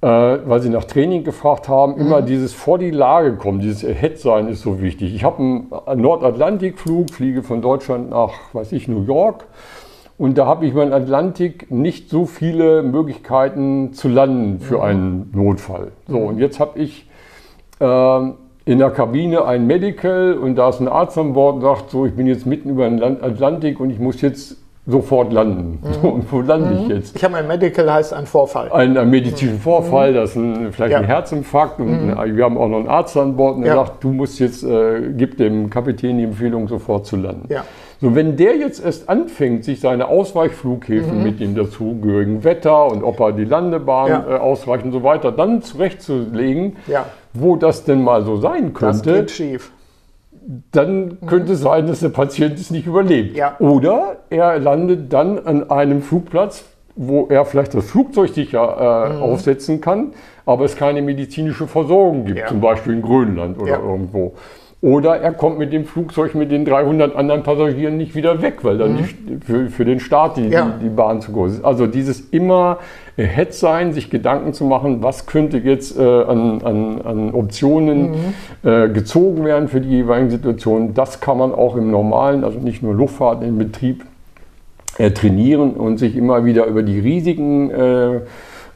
äh, 0.01 0.07
weil 0.07 0.59
Sie 0.59 0.69
nach 0.69 0.83
Training 0.83 1.23
gefragt 1.23 1.67
haben, 1.69 1.95
mhm. 1.95 2.01
immer 2.01 2.21
dieses 2.21 2.53
vor 2.53 2.77
die 2.77 2.91
Lage 2.91 3.35
kommen, 3.35 3.59
dieses 3.59 3.83
Ahead-Sein 3.83 4.47
ist 4.47 4.61
so 4.61 4.81
wichtig. 4.81 5.15
Ich 5.15 5.23
habe 5.23 5.37
einen 5.85 6.01
Nordatlantikflug, 6.01 7.11
fliege 7.11 7.41
von 7.41 7.61
Deutschland 7.61 8.11
nach, 8.11 8.53
weiß 8.53 8.73
ich, 8.73 8.87
New 8.87 9.03
York. 9.03 9.45
Und 10.17 10.37
da 10.37 10.47
habe 10.47 10.65
ich 10.65 10.73
beim 10.73 10.93
Atlantik 10.93 11.69
nicht 11.71 12.09
so 12.09 12.25
viele 12.25 12.81
Möglichkeiten 12.81 13.93
zu 13.93 14.07
landen 14.07 14.59
für 14.59 14.77
mhm. 14.77 14.83
einen 14.83 15.31
Notfall. 15.33 15.91
So, 16.07 16.17
und 16.19 16.39
jetzt 16.39 16.59
habe 16.59 16.79
ich 16.79 17.07
äh, 17.79 18.19
in 18.65 18.79
der 18.79 18.89
Kabine 18.89 19.45
ein 19.45 19.65
Medical 19.65 20.33
und 20.37 20.55
da 20.55 20.69
ist 20.69 20.79
ein 20.79 20.87
Arzt 20.87 21.17
an 21.17 21.33
Bord 21.33 21.55
und 21.55 21.61
sagt, 21.61 21.89
so, 21.89 22.05
ich 22.05 22.13
bin 22.13 22.27
jetzt 22.27 22.45
mitten 22.45 22.69
über 22.69 22.89
den 22.89 23.01
Atlantik 23.01 23.79
und 23.79 23.89
ich 23.89 23.99
muss 23.99 24.21
jetzt 24.21 24.57
sofort 24.87 25.33
landen. 25.33 25.79
Mhm. 25.83 26.09
Und 26.09 26.31
wo 26.31 26.41
lande 26.41 26.69
mhm. 26.69 26.81
ich 26.83 26.87
jetzt? 26.87 27.15
Ich 27.15 27.23
habe 27.23 27.35
ein 27.35 27.47
Medical, 27.47 27.91
heißt 27.91 28.13
ein 28.13 28.25
Vorfall. 28.25 28.71
Ein, 28.71 28.97
ein 28.97 29.09
medizinischen 29.09 29.57
mhm. 29.57 29.61
Vorfall, 29.61 30.13
das 30.13 30.31
ist 30.31 30.35
ein, 30.37 30.71
vielleicht 30.71 30.93
ja. 30.93 30.99
ein 30.99 31.03
Herzinfarkt. 31.03 31.79
Und 31.79 32.07
mhm. 32.07 32.35
wir 32.35 32.43
haben 32.43 32.57
auch 32.57 32.69
noch 32.69 32.79
einen 32.79 32.87
Arzt 32.87 33.17
an 33.17 33.35
Bord 33.35 33.57
und 33.57 33.63
er 33.63 33.75
ja. 33.75 33.85
sagt, 33.85 34.03
du 34.03 34.13
musst 34.13 34.39
jetzt, 34.39 34.63
äh, 34.63 35.11
gib 35.15 35.37
dem 35.37 35.69
Kapitän 35.69 36.17
die 36.17 36.23
Empfehlung, 36.23 36.67
sofort 36.69 37.05
zu 37.05 37.17
landen. 37.17 37.47
Ja. 37.51 37.65
So, 37.99 38.15
wenn 38.15 38.37
der 38.37 38.55
jetzt 38.55 38.83
erst 38.83 39.09
anfängt, 39.09 39.65
sich 39.65 39.81
seine 39.81 40.07
Ausweichflughäfen 40.07 41.17
mhm. 41.17 41.23
mit 41.23 41.39
dem 41.41 41.55
dazugehörigen 41.55 42.43
Wetter 42.43 42.85
und 42.85 43.03
ob 43.03 43.19
er 43.19 43.33
die 43.33 43.45
Landebahn 43.45 44.09
ja. 44.09 44.25
äh, 44.35 44.39
ausreicht 44.39 44.85
und 44.85 44.93
so 44.93 45.03
weiter, 45.03 45.31
dann 45.31 45.61
zurechtzulegen, 45.61 46.77
wo 47.33 47.55
das 47.55 47.83
denn 47.83 48.03
mal 48.03 48.23
so 48.23 48.37
sein 48.37 48.73
könnte. 48.73 49.11
Das 49.11 49.19
geht 49.19 49.31
schief 49.31 49.71
dann 50.71 51.17
könnte 51.27 51.53
es 51.53 51.61
sein, 51.61 51.87
dass 51.87 51.99
der 51.99 52.09
Patient 52.09 52.57
es 52.57 52.71
nicht 52.71 52.87
überlebt. 52.87 53.35
Ja. 53.35 53.57
Oder 53.59 54.17
er 54.29 54.59
landet 54.59 55.11
dann 55.11 55.39
an 55.39 55.69
einem 55.69 56.01
Flugplatz, 56.01 56.63
wo 56.95 57.27
er 57.27 57.45
vielleicht 57.45 57.73
das 57.73 57.89
Flugzeug 57.91 58.29
sicher 58.29 59.09
äh, 59.11 59.13
mhm. 59.13 59.21
aufsetzen 59.21 59.81
kann, 59.81 60.13
aber 60.45 60.65
es 60.65 60.75
keine 60.75 61.01
medizinische 61.01 61.67
Versorgung 61.67 62.25
gibt, 62.25 62.39
ja. 62.39 62.47
zum 62.47 62.61
Beispiel 62.61 62.93
in 62.93 63.01
Grönland 63.01 63.59
oder 63.59 63.71
ja. 63.71 63.79
irgendwo. 63.79 64.33
Oder 64.79 65.17
er 65.17 65.33
kommt 65.33 65.57
mit 65.57 65.73
dem 65.73 65.85
Flugzeug 65.85 66.35
mit 66.35 66.51
den 66.51 66.63
300 66.63 67.15
anderen 67.15 67.41
Passagieren 67.41 67.97
nicht 67.97 68.13
wieder 68.13 68.43
weg, 68.43 68.59
weil 68.61 68.77
dann 68.77 68.91
mhm. 68.91 68.97
nicht 68.97 69.17
für, 69.43 69.69
für 69.69 69.85
den 69.85 69.99
Start 69.99 70.37
die, 70.37 70.49
ja. 70.49 70.77
die, 70.79 70.83
die, 70.83 70.89
Bahn 70.89 71.19
zu 71.19 71.31
groß 71.31 71.53
ist. 71.53 71.65
Also 71.65 71.87
dieses 71.87 72.29
immer 72.29 72.77
Head 73.15 73.55
sein, 73.55 73.93
sich 73.93 74.11
Gedanken 74.11 74.53
zu 74.53 74.65
machen, 74.65 75.01
was 75.01 75.25
könnte 75.25 75.57
jetzt 75.57 75.97
äh, 75.97 76.03
an, 76.03 76.61
an, 76.61 77.01
an, 77.01 77.33
Optionen 77.33 78.11
mhm. 78.11 78.69
äh, 78.69 78.89
gezogen 78.89 79.43
werden 79.45 79.67
für 79.67 79.81
die 79.81 79.89
jeweiligen 79.89 80.29
Situationen, 80.29 80.93
das 80.93 81.21
kann 81.21 81.39
man 81.39 81.55
auch 81.55 81.75
im 81.75 81.89
normalen, 81.89 82.43
also 82.43 82.59
nicht 82.59 82.83
nur 82.83 82.93
Luftfahrt 82.93 83.43
im 83.43 83.57
Betrieb, 83.57 84.05
äh, 84.99 85.09
trainieren 85.09 85.71
und 85.71 85.97
sich 85.97 86.15
immer 86.15 86.45
wieder 86.45 86.65
über 86.65 86.83
die 86.83 86.99
Risiken 86.99 87.71
äh, 87.71 88.19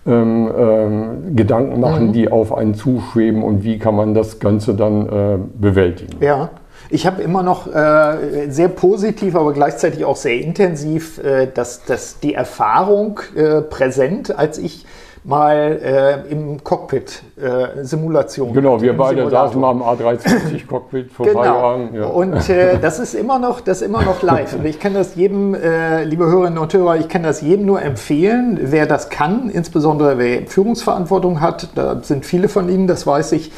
ähm, 0.06 0.52
ähm, 0.58 1.36
Gedanken 1.36 1.80
machen, 1.80 2.08
mhm. 2.08 2.14
die 2.14 2.32
auf 2.32 2.56
einen 2.56 2.74
zuschweben 2.74 3.44
und 3.44 3.64
wie 3.64 3.78
kann 3.78 3.96
man 3.96 4.14
das 4.14 4.40
Ganze 4.40 4.74
dann 4.74 5.08
äh, 5.08 5.38
bewältigen. 5.60 6.18
Ja. 6.20 6.50
Ich 6.94 7.06
habe 7.06 7.22
immer 7.22 7.42
noch 7.42 7.68
äh, 7.74 8.50
sehr 8.50 8.68
positiv, 8.68 9.36
aber 9.36 9.54
gleichzeitig 9.54 10.04
auch 10.04 10.18
sehr 10.18 10.42
intensiv 10.42 11.24
äh, 11.24 11.48
das, 11.54 11.86
das, 11.86 12.20
die 12.20 12.34
Erfahrung 12.34 13.22
äh, 13.34 13.62
präsent, 13.62 14.38
als 14.38 14.58
ich 14.58 14.86
mal 15.24 15.80
äh, 15.84 16.32
im 16.32 16.64
Cockpit 16.64 17.22
äh, 17.40 17.84
Simulation. 17.84 18.54
Genau, 18.54 18.82
wir 18.82 18.98
beide 18.98 19.22
Simulator. 19.22 19.48
saßen 19.48 19.62
mal 19.62 19.70
am 19.70 19.84
A320 19.84 20.68
Cockpit 20.68 21.12
vor 21.12 21.28
genau. 21.28 21.44
Jahren. 21.44 21.94
Ja. 21.94 22.06
Und 22.06 22.50
äh, 22.50 22.80
das 22.80 23.00
ist 23.00 23.14
immer 23.14 23.38
noch, 23.38 23.62
das 23.62 23.82
ist 23.82 23.88
immer 23.88 24.02
noch 24.02 24.24
live. 24.24 24.54
Und 24.54 24.66
ich 24.66 24.80
kann 24.80 24.94
das 24.94 25.16
jedem, 25.16 25.54
äh, 25.54 26.04
liebe 26.06 26.26
Hörerinnen 26.26 26.58
und 26.58 26.74
Hörer, 26.74 26.98
ich 26.98 27.08
kann 27.08 27.22
das 27.22 27.42
jedem 27.42 27.68
nur 27.68 27.82
empfehlen, 27.82 28.60
wer 28.62 28.88
das 28.88 29.10
kann, 29.10 29.50
insbesondere 29.50 30.18
wer 30.18 30.48
Führungsverantwortung 30.48 31.40
hat. 31.40 31.70
Da 31.76 32.02
sind 32.02 32.26
viele 32.26 32.50
von 32.50 32.68
Ihnen, 32.70 32.88
das 32.88 33.06
weiß 33.06 33.34
ich 33.34 33.52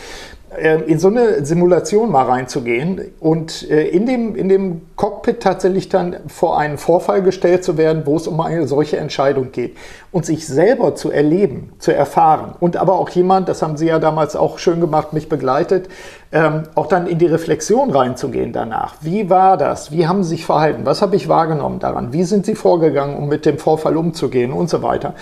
in 0.87 0.99
so 0.99 1.07
eine 1.07 1.45
Simulation 1.45 2.11
mal 2.11 2.25
reinzugehen 2.25 3.01
und 3.19 3.69
äh, 3.69 3.87
in 3.87 4.05
dem, 4.05 4.35
in 4.35 4.49
dem 4.49 4.81
Cockpit 4.95 5.41
tatsächlich 5.41 5.89
dann 5.89 6.17
vor 6.27 6.57
einen 6.57 6.77
Vorfall 6.77 7.21
gestellt 7.21 7.63
zu 7.63 7.77
werden, 7.77 8.03
wo 8.05 8.17
es 8.17 8.27
um 8.27 8.39
eine 8.41 8.67
solche 8.67 8.97
Entscheidung 8.97 9.51
geht 9.51 9.75
und 10.11 10.25
sich 10.25 10.47
selber 10.47 10.95
zu 10.95 11.11
erleben, 11.11 11.73
zu 11.79 11.93
erfahren 11.93 12.53
und 12.59 12.77
aber 12.77 12.93
auch 12.93 13.09
jemand, 13.09 13.49
das 13.49 13.61
haben 13.61 13.77
Sie 13.77 13.87
ja 13.87 13.99
damals 13.99 14.35
auch 14.35 14.59
schön 14.59 14.79
gemacht, 14.79 15.13
mich 15.13 15.29
begleitet, 15.29 15.89
ähm, 16.31 16.63
auch 16.75 16.87
dann 16.87 17.07
in 17.07 17.19
die 17.19 17.27
Reflexion 17.27 17.91
reinzugehen 17.91 18.53
danach. 18.53 18.95
Wie 19.01 19.29
war 19.29 19.57
das? 19.57 19.91
Wie 19.91 20.07
haben 20.07 20.23
Sie 20.23 20.29
sich 20.29 20.45
verhalten? 20.45 20.85
Was 20.85 21.01
habe 21.01 21.15
ich 21.15 21.29
wahrgenommen 21.29 21.79
daran? 21.79 22.13
Wie 22.13 22.23
sind 22.23 22.45
Sie 22.45 22.55
vorgegangen, 22.55 23.17
um 23.17 23.27
mit 23.27 23.45
dem 23.45 23.57
Vorfall 23.57 23.97
umzugehen 23.97 24.51
und 24.51 24.69
so 24.69 24.81
weiter? 24.81 25.13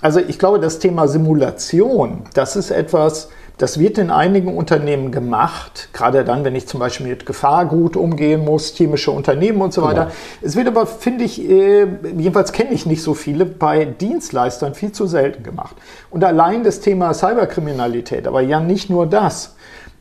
Also 0.00 0.20
ich 0.20 0.38
glaube, 0.38 0.60
das 0.60 0.78
Thema 0.78 1.08
Simulation, 1.08 2.22
das 2.34 2.54
ist 2.54 2.70
etwas, 2.70 3.30
das 3.58 3.80
wird 3.80 3.98
in 3.98 4.10
einigen 4.10 4.56
Unternehmen 4.56 5.10
gemacht, 5.10 5.88
gerade 5.92 6.24
dann, 6.24 6.44
wenn 6.44 6.54
ich 6.54 6.68
zum 6.68 6.78
Beispiel 6.78 7.08
mit 7.08 7.26
Gefahrgut 7.26 7.96
umgehen 7.96 8.44
muss, 8.44 8.74
chemische 8.74 9.10
Unternehmen 9.10 9.60
und 9.60 9.74
so 9.74 9.82
weiter. 9.82 10.04
Genau. 10.04 10.14
Es 10.42 10.54
wird 10.54 10.68
aber, 10.68 10.86
finde 10.86 11.24
ich, 11.24 11.42
äh, 11.42 11.86
jedenfalls 12.16 12.52
kenne 12.52 12.70
ich 12.70 12.86
nicht 12.86 13.02
so 13.02 13.14
viele, 13.14 13.44
bei 13.44 13.84
Dienstleistern 13.84 14.74
viel 14.74 14.92
zu 14.92 15.06
selten 15.06 15.42
gemacht. 15.42 15.74
Und 16.10 16.22
allein 16.22 16.62
das 16.62 16.80
Thema 16.80 17.12
Cyberkriminalität, 17.12 18.28
aber 18.28 18.42
ja 18.42 18.60
nicht 18.60 18.90
nur 18.90 19.06
das. 19.06 19.56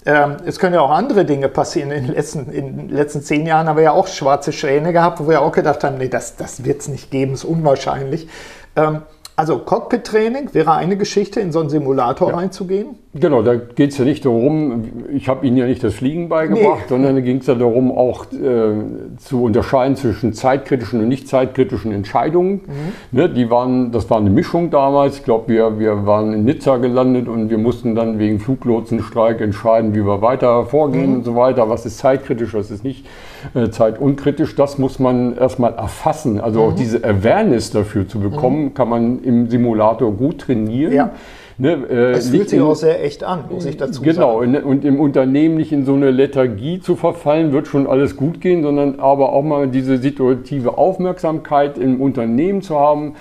Ähm, 0.05 0.37
es 0.45 0.59
können 0.59 0.75
ja 0.75 0.81
auch 0.81 0.91
andere 0.91 1.25
Dinge 1.25 1.49
passieren. 1.49 1.89
In 1.89 2.05
den, 2.05 2.13
letzten, 2.13 2.51
in 2.51 2.77
den 2.77 2.89
letzten 2.89 3.23
zehn 3.23 3.45
Jahren 3.47 3.67
haben 3.67 3.75
wir 3.75 3.83
ja 3.83 3.91
auch 3.91 4.07
schwarze 4.07 4.53
Schwäne 4.53 4.93
gehabt, 4.93 5.19
wo 5.19 5.27
wir 5.27 5.41
auch 5.41 5.51
gedacht 5.51 5.83
haben, 5.83 5.97
nee, 5.97 6.09
das, 6.09 6.35
das 6.35 6.63
wird 6.63 6.81
es 6.81 6.87
nicht 6.87 7.09
geben, 7.09 7.33
ist 7.33 7.43
unwahrscheinlich. 7.43 8.29
Ähm, 8.75 9.01
also 9.35 9.59
Cockpit-Training 9.59 10.53
wäre 10.53 10.73
eine 10.73 10.97
Geschichte, 10.97 11.39
in 11.39 11.51
so 11.51 11.59
einen 11.59 11.69
Simulator 11.69 12.29
ja. 12.29 12.37
reinzugehen. 12.37 12.97
Genau, 13.19 13.41
da 13.41 13.55
geht 13.55 13.91
es 13.91 13.97
ja 13.97 14.05
nicht 14.05 14.25
darum, 14.25 14.85
ich 15.13 15.27
habe 15.27 15.45
Ihnen 15.45 15.57
ja 15.57 15.65
nicht 15.65 15.83
das 15.83 15.95
Fliegen 15.95 16.29
beigebracht, 16.29 16.81
nee. 16.81 16.89
sondern 16.89 17.15
da 17.15 17.21
ging 17.21 17.37
es 17.37 17.47
ja 17.47 17.55
darum, 17.55 17.91
auch 17.91 18.25
äh, 18.31 19.17
zu 19.17 19.43
unterscheiden 19.43 19.95
zwischen 19.95 20.33
zeitkritischen 20.33 21.01
und 21.01 21.07
nicht 21.07 21.27
zeitkritischen 21.27 21.91
Entscheidungen. 21.91 22.61
Mhm. 22.65 23.17
Ne, 23.17 23.29
die 23.29 23.49
waren, 23.49 23.91
das 23.91 24.09
war 24.09 24.17
eine 24.17 24.29
Mischung 24.29 24.69
damals. 24.69 25.17
Ich 25.17 25.23
glaube, 25.23 25.49
wir, 25.49 25.79
wir 25.79 26.05
waren 26.05 26.33
in 26.33 26.45
Nizza 26.45 26.77
gelandet 26.77 27.27
und 27.27 27.49
wir 27.49 27.57
mussten 27.57 27.95
dann 27.95 28.19
wegen 28.19 28.39
Fluglotsenstreik 28.39 29.41
entscheiden, 29.41 29.95
wie 29.95 30.05
wir 30.05 30.21
weiter 30.21 30.65
vorgehen 30.65 31.11
mhm. 31.11 31.15
und 31.17 31.23
so 31.23 31.35
weiter. 31.35 31.69
Was 31.69 31.85
ist 31.85 31.97
zeitkritisch, 31.97 32.53
was 32.53 32.71
ist 32.71 32.83
nicht 32.83 33.05
äh, 33.53 33.69
zeitunkritisch. 33.69 34.55
Das 34.55 34.77
muss 34.77 34.99
man 34.99 35.37
erstmal 35.37 35.73
erfassen. 35.73 36.39
Also 36.39 36.61
mhm. 36.61 36.67
auch 36.67 36.75
diese 36.75 37.03
Awareness 37.03 37.71
dafür 37.71 38.07
zu 38.07 38.19
bekommen, 38.19 38.65
mhm. 38.65 38.73
kann 38.73 38.89
man 38.89 39.23
im 39.23 39.49
Simulator 39.49 40.11
gut 40.11 40.39
trainieren. 40.39 40.93
Ja. 40.93 41.11
Ne, 41.59 41.71
äh, 41.89 42.13
das 42.13 42.29
fühlt 42.29 42.49
sich 42.49 42.61
auch 42.61 42.75
sehr 42.75 43.03
echt 43.03 43.23
an, 43.23 43.45
muss 43.49 43.65
ich 43.65 43.77
dazu 43.77 44.01
genau, 44.03 44.39
sagen. 44.39 44.53
Genau, 44.53 44.67
und 44.67 44.85
im 44.85 44.99
Unternehmen 44.99 45.55
nicht 45.55 45.71
in 45.71 45.85
so 45.85 45.93
eine 45.95 46.11
Lethargie 46.11 46.79
zu 46.79 46.95
verfallen, 46.95 47.51
wird 47.51 47.67
schon 47.67 47.87
alles 47.87 48.15
gut 48.15 48.41
gehen, 48.41 48.61
sondern 48.61 48.99
aber 48.99 49.33
auch 49.33 49.41
mal 49.41 49.67
diese 49.67 49.97
situative 49.97 50.77
Aufmerksamkeit 50.77 51.79
im 51.79 51.99
Unternehmen 51.99 52.61
zu 52.61 52.79
haben, 52.79 53.15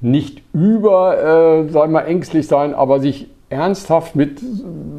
nicht 0.00 0.42
über, 0.52 1.64
äh, 1.64 1.70
sagen 1.70 1.92
wir, 1.92 2.06
ängstlich 2.06 2.48
sein, 2.48 2.74
aber 2.74 2.98
sich 2.98 3.28
ernsthaft 3.48 4.16
mit 4.16 4.42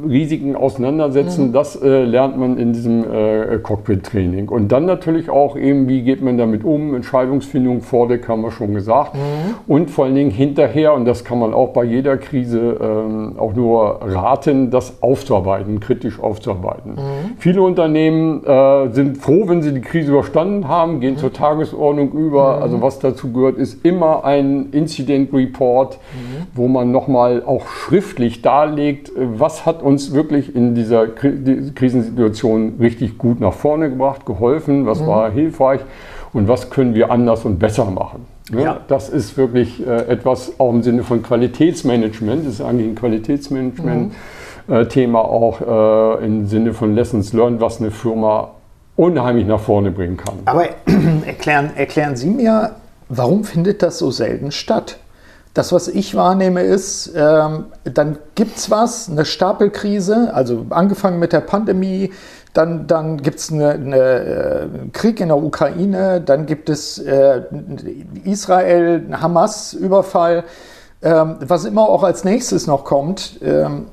Risiken 0.07 0.55
auseinandersetzen, 0.55 1.47
mhm. 1.47 1.53
das 1.53 1.75
äh, 1.75 2.03
lernt 2.03 2.37
man 2.37 2.57
in 2.57 2.71
diesem 2.71 3.03
äh, 3.03 3.57
Cockpit-Training. 3.61 4.47
Und 4.47 4.71
dann 4.71 4.85
natürlich 4.85 5.29
auch 5.29 5.57
eben, 5.57 5.89
wie 5.89 6.01
geht 6.01 6.21
man 6.21 6.37
damit 6.37 6.63
um, 6.63 6.95
Entscheidungsfindung 6.95 7.81
vor 7.81 8.07
der 8.07 8.25
haben 8.25 8.41
wir 8.41 8.51
schon 8.51 8.73
gesagt. 8.73 9.15
Mhm. 9.15 9.55
Und 9.67 9.91
vor 9.91 10.05
allen 10.05 10.15
Dingen 10.15 10.31
hinterher, 10.31 10.93
und 10.93 11.03
das 11.03 11.25
kann 11.25 11.39
man 11.39 11.53
auch 11.53 11.73
bei 11.73 11.83
jeder 11.83 12.15
Krise 12.15 12.77
ähm, 12.81 13.33
auch 13.37 13.53
nur 13.53 13.99
raten, 14.01 14.71
das 14.71 15.01
aufzuarbeiten, 15.01 15.81
kritisch 15.81 16.17
aufzuarbeiten. 16.17 16.93
Mhm. 16.93 17.31
Viele 17.39 17.61
Unternehmen 17.61 18.45
äh, 18.45 18.93
sind 18.93 19.17
froh, 19.17 19.43
wenn 19.47 19.61
sie 19.61 19.73
die 19.73 19.81
Krise 19.81 20.11
überstanden 20.11 20.69
haben, 20.69 21.01
gehen 21.01 21.15
mhm. 21.15 21.19
zur 21.19 21.33
Tagesordnung 21.33 22.13
über. 22.13 22.57
Mhm. 22.57 22.63
Also 22.63 22.81
was 22.81 22.99
dazu 22.99 23.33
gehört, 23.33 23.57
ist 23.57 23.85
immer 23.85 24.23
ein 24.23 24.69
Incident 24.71 25.33
Report, 25.33 25.95
mhm. 26.13 26.47
wo 26.53 26.69
man 26.69 26.91
nochmal 26.91 27.43
auch 27.45 27.67
schriftlich 27.67 28.36
wirklich 28.37 28.41
darlegt, 28.41 29.11
was 29.15 29.65
hat 29.65 29.81
uns 29.81 30.13
wirklich 30.13 30.53
in 30.55 30.75
dieser 30.75 31.07
Krisensituation 31.07 32.75
richtig 32.79 33.17
gut 33.17 33.39
nach 33.39 33.53
vorne 33.53 33.89
gebracht, 33.89 34.23
geholfen, 34.25 34.85
was 34.85 34.99
mhm. 35.01 35.07
war 35.07 35.31
hilfreich 35.31 35.81
und 36.33 36.47
was 36.47 36.69
können 36.69 36.93
wir 36.93 37.09
anders 37.11 37.43
und 37.45 37.57
besser 37.59 37.85
machen. 37.85 38.25
Ja, 38.51 38.59
ja. 38.59 38.79
Das 38.87 39.09
ist 39.09 39.37
wirklich 39.37 39.85
äh, 39.85 40.07
etwas 40.07 40.59
auch 40.59 40.71
im 40.71 40.83
Sinne 40.83 41.03
von 41.03 41.21
Qualitätsmanagement, 41.21 42.45
das 42.45 42.53
ist 42.55 42.61
eigentlich 42.61 42.87
ein 42.87 42.95
Qualitätsmanagement-Thema 42.95 45.19
mhm. 45.19 45.25
äh, 45.25 45.27
auch 45.29 46.21
äh, 46.21 46.25
im 46.25 46.47
Sinne 46.47 46.73
von 46.73 46.95
Lessons 46.95 47.33
Learned, 47.33 47.59
was 47.59 47.81
eine 47.81 47.91
Firma 47.91 48.51
unheimlich 48.95 49.45
nach 49.45 49.59
vorne 49.59 49.91
bringen 49.91 50.15
kann. 50.17 50.35
Aber 50.45 50.65
erklären, 51.25 51.71
erklären 51.75 52.15
Sie 52.15 52.29
mir, 52.29 52.75
warum 53.09 53.43
findet 53.43 53.83
das 53.83 53.99
so 53.99 54.11
selten 54.11 54.51
statt? 54.51 54.97
Das, 55.57 55.71
was 55.71 55.87
ich 55.87 56.13
wahrnehme, 56.13 56.61
ist, 56.61 57.11
ähm, 57.15 57.65
dann 57.83 58.19
gibt 58.35 58.57
es 58.57 58.69
was, 58.69 59.09
eine 59.09 59.25
Stapelkrise, 59.25 60.31
also 60.31 60.67
angefangen 60.69 61.17
mit 61.17 61.33
der 61.33 61.41
Pandemie, 61.41 62.11
dann, 62.53 62.85
dann 62.85 63.17
gibt 63.17 63.39
es 63.39 63.51
einen 63.51 63.91
eine 63.91 63.97
äh, 63.97 64.67
Krieg 64.93 65.19
in 65.19 65.29
der 65.29 65.37
Ukraine, 65.37 66.21
dann 66.21 66.45
gibt 66.45 66.69
es 66.69 66.99
äh, 66.99 67.41
Israel, 68.23 69.07
Hamas-Überfall, 69.11 70.43
ähm, 71.01 71.37
was 71.39 71.65
immer 71.65 71.89
auch 71.89 72.03
als 72.03 72.23
nächstes 72.23 72.67
noch 72.67 72.83
kommt. 72.83 73.39
Ähm, 73.41 73.87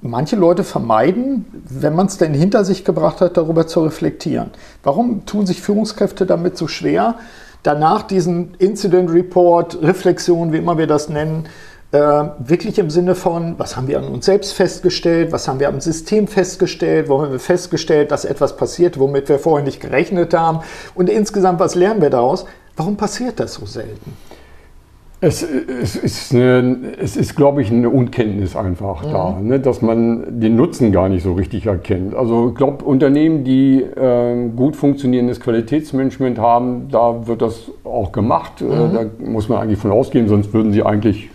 manche 0.00 0.34
Leute 0.34 0.64
vermeiden, 0.64 1.44
wenn 1.68 1.94
man 1.94 2.06
es 2.06 2.18
denn 2.18 2.34
hinter 2.34 2.64
sich 2.64 2.84
gebracht 2.84 3.20
hat, 3.20 3.36
darüber 3.36 3.68
zu 3.68 3.84
reflektieren. 3.84 4.50
Warum 4.82 5.26
tun 5.26 5.46
sich 5.46 5.62
Führungskräfte 5.62 6.26
damit 6.26 6.58
so 6.58 6.66
schwer? 6.66 7.14
Danach 7.62 8.02
diesen 8.02 8.54
Incident 8.58 9.12
Report, 9.12 9.78
Reflexion, 9.82 10.52
wie 10.52 10.58
immer 10.58 10.78
wir 10.78 10.86
das 10.86 11.08
nennen, 11.08 11.48
äh, 11.90 11.98
wirklich 12.38 12.78
im 12.78 12.90
Sinne 12.90 13.14
von, 13.14 13.58
was 13.58 13.76
haben 13.76 13.88
wir 13.88 13.98
an 13.98 14.08
uns 14.08 14.26
selbst 14.26 14.52
festgestellt, 14.52 15.32
was 15.32 15.48
haben 15.48 15.58
wir 15.58 15.68
am 15.68 15.80
System 15.80 16.28
festgestellt, 16.28 17.08
wo 17.08 17.22
haben 17.22 17.32
wir 17.32 17.40
festgestellt, 17.40 18.10
dass 18.10 18.24
etwas 18.24 18.56
passiert, 18.56 18.98
womit 18.98 19.28
wir 19.28 19.38
vorher 19.38 19.64
nicht 19.64 19.80
gerechnet 19.80 20.34
haben 20.34 20.60
und 20.94 21.08
insgesamt, 21.08 21.60
was 21.60 21.74
lernen 21.74 22.02
wir 22.02 22.10
daraus? 22.10 22.44
Warum 22.76 22.96
passiert 22.96 23.40
das 23.40 23.54
so 23.54 23.64
selten? 23.64 24.16
Es, 25.20 25.42
es, 25.42 25.96
ist, 25.96 26.32
eine, 26.32 26.92
es 27.00 27.16
ist, 27.16 27.34
glaube 27.34 27.60
ich, 27.60 27.72
eine 27.72 27.90
Unkenntnis 27.90 28.54
einfach 28.54 29.04
mhm. 29.04 29.10
da, 29.10 29.38
ne, 29.40 29.58
dass 29.58 29.82
man 29.82 30.40
den 30.40 30.54
Nutzen 30.54 30.92
gar 30.92 31.08
nicht 31.08 31.24
so 31.24 31.32
richtig 31.32 31.66
erkennt. 31.66 32.14
Also 32.14 32.50
ich 32.50 32.54
glaube, 32.54 32.84
Unternehmen, 32.84 33.42
die 33.42 33.82
äh, 33.82 34.48
gut 34.54 34.76
funktionierendes 34.76 35.40
Qualitätsmanagement 35.40 36.38
haben, 36.38 36.88
da 36.92 37.26
wird 37.26 37.42
das 37.42 37.68
auch 37.82 38.12
gemacht. 38.12 38.60
Äh, 38.60 38.64
mhm. 38.64 38.70
Äh, 38.70 38.92
da 38.92 39.24
muss 39.24 39.48
man 39.48 39.58
eigentlich 39.58 39.80
von 39.80 39.90
ausgehen, 39.90 40.28
sonst 40.28 40.52
würden 40.52 40.72
sie 40.72 40.84
eigentlich 40.84 41.24
äh, 41.24 41.30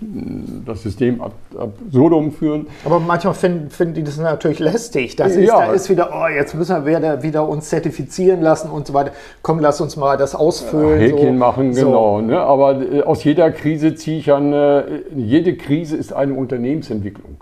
das 0.65 0.83
System 0.83 1.19
ab, 1.19 1.33
absurdum 1.57 2.31
führen. 2.31 2.67
Aber 2.85 3.01
manchmal 3.01 3.33
finden, 3.33 3.69
finden 3.69 3.95
die 3.95 4.03
das 4.03 4.17
natürlich 4.17 4.59
lästig. 4.59 5.17
Das 5.17 5.35
ist, 5.35 5.45
ja. 5.45 5.65
Da 5.65 5.73
ist 5.73 5.89
wieder, 5.89 6.09
oh, 6.13 6.27
jetzt 6.27 6.55
müssen 6.55 6.85
wir 6.85 6.97
wieder, 6.97 7.21
wieder 7.21 7.49
uns 7.49 7.67
zertifizieren 7.67 8.41
lassen 8.41 8.69
und 8.69 8.87
so 8.87 8.93
weiter. 8.93 9.11
Komm, 9.41 9.59
lass 9.59 9.81
uns 9.81 9.97
mal 9.97 10.15
das 10.15 10.35
ausfüllen. 10.35 10.99
Häkchen 10.99 11.33
so. 11.33 11.33
machen, 11.33 11.73
genau. 11.73 12.19
So. 12.19 12.25
Ne? 12.25 12.39
Aber 12.39 12.81
äh, 12.81 13.01
aus 13.01 13.25
jeder 13.25 13.51
Krise 13.51 13.72
Krise 13.73 13.95
ziehe 13.95 14.19
ich 14.19 14.31
an, 14.31 14.53
äh, 14.53 14.83
jede 15.15 15.55
Krise 15.55 15.97
ist 15.97 16.13
eine 16.13 16.35
Unternehmensentwicklung. 16.35 17.37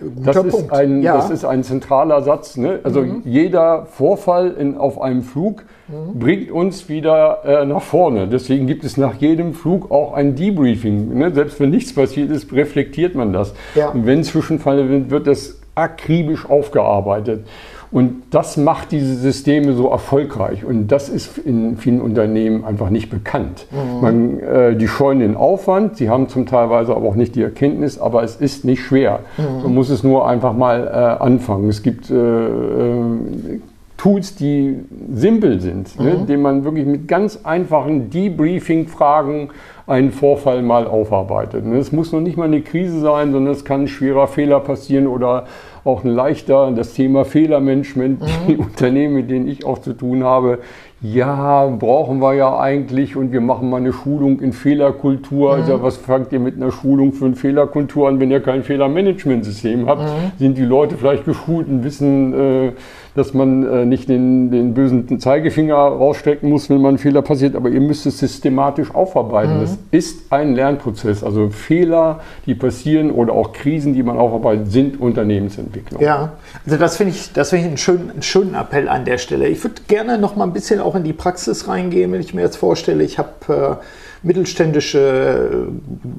Das 0.00 0.36
ist, 0.36 0.72
ein, 0.72 1.02
ja. 1.02 1.16
das 1.16 1.28
ist 1.28 1.44
ein 1.44 1.62
zentraler 1.62 2.22
Satz. 2.22 2.56
Ne? 2.56 2.78
Also 2.84 3.02
mhm. 3.02 3.22
jeder 3.24 3.84
Vorfall 3.86 4.52
in, 4.52 4.78
auf 4.78 4.98
einem 5.00 5.22
Flug 5.22 5.64
mhm. 5.88 6.18
bringt 6.18 6.50
uns 6.52 6.88
wieder 6.88 7.44
äh, 7.44 7.66
nach 7.66 7.82
vorne. 7.82 8.28
Deswegen 8.28 8.66
gibt 8.66 8.84
es 8.84 8.96
nach 8.96 9.14
jedem 9.16 9.52
Flug 9.52 9.90
auch 9.90 10.14
ein 10.14 10.36
Debriefing. 10.36 11.18
Ne? 11.18 11.34
Selbst 11.34 11.60
wenn 11.60 11.70
nichts 11.70 11.92
passiert 11.92 12.30
ist, 12.30 12.50
reflektiert 12.52 13.14
man 13.14 13.32
das. 13.34 13.52
Ja. 13.74 13.90
Und 13.90 14.06
wenn 14.06 14.24
Zwischenfälle 14.24 14.86
sind, 14.88 15.10
wird 15.10 15.26
das 15.26 15.60
akribisch 15.74 16.48
aufgearbeitet. 16.48 17.44
Und 17.90 18.22
das 18.30 18.56
macht 18.56 18.92
diese 18.92 19.14
Systeme 19.14 19.72
so 19.72 19.88
erfolgreich. 19.88 20.64
Und 20.64 20.88
das 20.88 21.08
ist 21.08 21.38
in 21.38 21.76
vielen 21.76 22.00
Unternehmen 22.00 22.64
einfach 22.64 22.90
nicht 22.90 23.08
bekannt. 23.08 23.66
Mhm. 23.70 24.00
Man, 24.00 24.40
äh, 24.40 24.76
die 24.76 24.88
scheuen 24.88 25.20
den 25.20 25.36
Aufwand, 25.36 25.96
sie 25.96 26.10
haben 26.10 26.28
zum 26.28 26.46
Teilweise 26.46 26.94
aber 26.94 27.08
auch 27.08 27.14
nicht 27.14 27.34
die 27.34 27.42
Erkenntnis, 27.42 27.98
aber 27.98 28.22
es 28.22 28.36
ist 28.36 28.64
nicht 28.64 28.82
schwer. 28.82 29.20
Mhm. 29.38 29.62
Man 29.62 29.74
muss 29.74 29.88
es 29.88 30.02
nur 30.02 30.28
einfach 30.28 30.52
mal 30.52 30.86
äh, 30.86 31.22
anfangen. 31.22 31.68
Es 31.68 31.82
gibt 31.82 32.10
äh, 32.10 32.14
äh 32.14 33.60
Tools, 33.98 34.36
die 34.36 34.76
simpel 35.12 35.60
sind, 35.60 35.98
ne, 35.98 36.04
mhm. 36.04 36.08
ne, 36.08 36.14
indem 36.20 36.42
man 36.42 36.64
wirklich 36.64 36.86
mit 36.86 37.08
ganz 37.08 37.40
einfachen 37.42 38.10
Debriefing-Fragen 38.10 39.50
einen 39.88 40.12
Vorfall 40.12 40.62
mal 40.62 40.86
aufarbeitet. 40.86 41.66
Es 41.66 41.90
muss 41.90 42.12
noch 42.12 42.20
nicht 42.20 42.36
mal 42.36 42.44
eine 42.44 42.60
Krise 42.60 43.00
sein, 43.00 43.32
sondern 43.32 43.52
es 43.52 43.64
kann 43.64 43.82
ein 43.82 43.88
schwerer 43.88 44.28
Fehler 44.28 44.60
passieren 44.60 45.08
oder 45.08 45.46
auch 45.84 46.04
ein 46.04 46.10
leichter, 46.10 46.70
das 46.72 46.94
Thema 46.94 47.24
Fehlermanagement, 47.24 48.20
mhm. 48.20 48.26
die 48.48 48.56
Unternehmen, 48.56 49.14
mit 49.14 49.30
denen 49.30 49.48
ich 49.48 49.64
auch 49.64 49.78
zu 49.78 49.92
tun 49.92 50.24
habe, 50.24 50.58
ja, 51.00 51.66
brauchen 51.66 52.18
wir 52.18 52.34
ja 52.34 52.58
eigentlich 52.58 53.14
und 53.14 53.30
wir 53.30 53.40
machen 53.40 53.70
mal 53.70 53.76
eine 53.76 53.92
Schulung 53.92 54.40
in 54.40 54.52
Fehlerkultur. 54.52 55.54
Mhm. 55.54 55.62
Also 55.62 55.82
was 55.82 55.96
fangt 55.96 56.32
ihr 56.32 56.40
mit 56.40 56.56
einer 56.56 56.72
Schulung 56.72 57.12
für 57.12 57.26
eine 57.26 57.36
Fehlerkultur 57.36 58.08
an, 58.08 58.18
wenn 58.18 58.30
ihr 58.32 58.40
kein 58.40 58.64
Fehlermanagementsystem 58.64 59.86
habt? 59.86 60.02
Mhm. 60.02 60.32
Sind 60.38 60.58
die 60.58 60.64
Leute 60.64 60.96
vielleicht 60.96 61.24
geschult 61.24 61.68
und 61.68 61.84
wissen, 61.84 62.34
äh, 62.34 62.72
dass 63.18 63.34
man 63.34 63.66
äh, 63.66 63.84
nicht 63.84 64.08
den, 64.08 64.50
den 64.50 64.74
bösen 64.74 65.20
Zeigefinger 65.20 65.74
rausstecken 65.74 66.48
muss, 66.48 66.70
wenn 66.70 66.80
mal 66.80 66.90
ein 66.90 66.98
Fehler 66.98 67.22
passiert, 67.22 67.56
aber 67.56 67.68
ihr 67.68 67.80
müsst 67.80 68.06
es 68.06 68.18
systematisch 68.18 68.94
aufarbeiten. 68.94 69.58
Mhm. 69.58 69.60
Das 69.62 69.78
ist 69.90 70.32
ein 70.32 70.54
Lernprozess. 70.54 71.24
Also 71.24 71.50
Fehler, 71.50 72.20
die 72.46 72.54
passieren 72.54 73.10
oder 73.10 73.32
auch 73.32 73.52
Krisen, 73.52 73.92
die 73.92 74.02
man 74.02 74.16
aufarbeitet, 74.16 74.70
sind 74.70 75.00
Unternehmensentwicklung. 75.00 76.00
Ja, 76.00 76.32
also 76.64 76.78
das 76.78 76.96
finde 76.96 77.14
ich, 77.14 77.32
das 77.32 77.50
find 77.50 77.62
ich 77.62 77.68
einen, 77.68 77.76
schönen, 77.76 78.10
einen 78.10 78.22
schönen 78.22 78.54
Appell 78.54 78.88
an 78.88 79.04
der 79.04 79.18
Stelle. 79.18 79.48
Ich 79.48 79.62
würde 79.64 79.82
gerne 79.88 80.18
noch 80.18 80.36
mal 80.36 80.44
ein 80.44 80.52
bisschen 80.52 80.80
auch 80.80 80.94
in 80.94 81.04
die 81.04 81.12
Praxis 81.12 81.68
reingehen, 81.68 82.12
wenn 82.12 82.20
ich 82.20 82.32
mir 82.34 82.42
jetzt 82.42 82.56
vorstelle, 82.56 83.02
ich 83.02 83.18
habe 83.18 83.78
äh, 83.80 83.84
mittelständische 84.22 85.68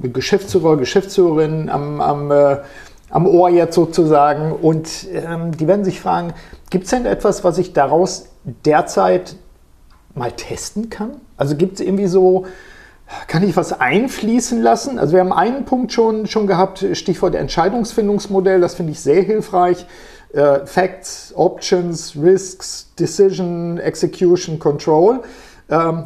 äh, 0.04 0.08
Geschäftsführer, 0.10 0.78
Geschäftsführerinnen 0.78 1.70
am, 1.70 2.02
am 2.02 2.32
äh, 2.32 2.58
am 3.10 3.28
Ohr 3.28 3.50
jetzt 3.50 3.76
sozusagen. 3.76 4.52
Und 4.52 5.08
ähm, 5.14 5.56
die 5.58 5.68
werden 5.68 5.86
sich 5.86 6.00
fragen, 6.00 6.34
gibt 6.70 6.86
es 6.86 6.92
denn 6.92 7.06
etwas, 7.06 7.44
was 7.44 7.58
ich 7.58 7.74
daraus 7.74 8.28
derzeit 8.66 9.36
mal 10.16 10.32
testen 10.32 10.90
kann? 10.90 11.22
Also 11.38 11.56
gibt 11.56 11.80
es 11.80 11.86
irgendwie 11.86 12.08
so, 12.08 12.46
kann 13.28 13.44
ich 13.44 13.56
was 13.56 13.80
einfließen 13.80 14.62
lassen? 14.62 15.00
Also 15.00 15.14
wir 15.14 15.20
haben 15.22 15.34
einen 15.34 15.66
Punkt 15.66 15.92
schon, 15.92 16.28
schon 16.28 16.48
gehabt, 16.48 16.86
Stichwort 16.94 17.36
Entscheidungsfindungsmodell, 17.36 18.62
das 18.62 18.76
finde 18.76 18.92
ich 18.92 19.00
sehr 19.00 19.22
hilfreich. 19.22 19.86
Äh, 20.34 20.66
Facts, 20.66 21.34
Options, 21.36 22.16
Risks, 22.16 22.92
Decision, 23.00 23.80
Execution, 23.80 24.60
Control. 24.60 25.22
Ähm, 25.70 26.06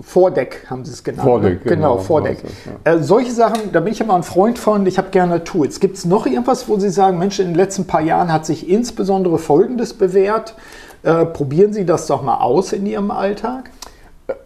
Vordeck 0.00 0.66
haben 0.68 0.84
sie 0.84 0.92
es 0.92 1.04
genannt. 1.04 1.24
Ne? 1.24 1.30
Vordeck, 1.30 1.64
ne? 1.64 1.70
genau, 1.70 1.94
genau 1.94 2.02
Vordeck. 2.02 2.38
ja. 2.84 2.92
äh, 2.92 3.02
solche 3.02 3.32
Sachen, 3.32 3.72
da 3.72 3.80
bin 3.80 3.92
ich 3.92 4.00
immer 4.00 4.14
ein 4.14 4.22
Freund 4.22 4.58
von, 4.58 4.86
ich 4.86 4.98
habe 4.98 5.10
gerne 5.10 5.44
Tools. 5.44 5.80
Gibt 5.80 5.96
es 5.96 6.04
noch 6.04 6.26
irgendwas, 6.26 6.68
wo 6.68 6.78
Sie 6.78 6.90
sagen, 6.90 7.18
Mensch, 7.18 7.38
in 7.38 7.48
den 7.48 7.54
letzten 7.54 7.86
paar 7.86 8.00
Jahren 8.00 8.32
hat 8.32 8.46
sich 8.46 8.68
insbesondere 8.68 9.38
Folgendes 9.38 9.94
bewährt? 9.94 10.54
Äh, 11.02 11.26
probieren 11.26 11.72
Sie 11.72 11.86
das 11.86 12.06
doch 12.06 12.22
mal 12.22 12.38
aus 12.38 12.72
in 12.72 12.86
Ihrem 12.86 13.10
Alltag? 13.10 13.70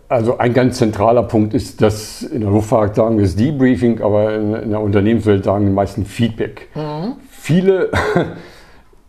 Also 0.08 0.38
ein 0.38 0.52
ganz 0.52 0.78
zentraler 0.78 1.22
Punkt 1.22 1.54
ist, 1.54 1.80
dass 1.80 2.22
in 2.22 2.42
der 2.42 2.50
Luftfahrt 2.50 2.94
sagen 2.96 3.16
wir 3.18 3.24
es 3.24 3.34
Debriefing, 3.34 4.02
aber 4.02 4.34
in, 4.34 4.54
in 4.54 4.70
der 4.70 4.80
Unternehmenswelt 4.80 5.44
sagen 5.44 5.66
die 5.66 5.72
meisten 5.72 6.04
Feedback. 6.04 6.68
Mhm. 6.74 7.14
Viele 7.30 7.90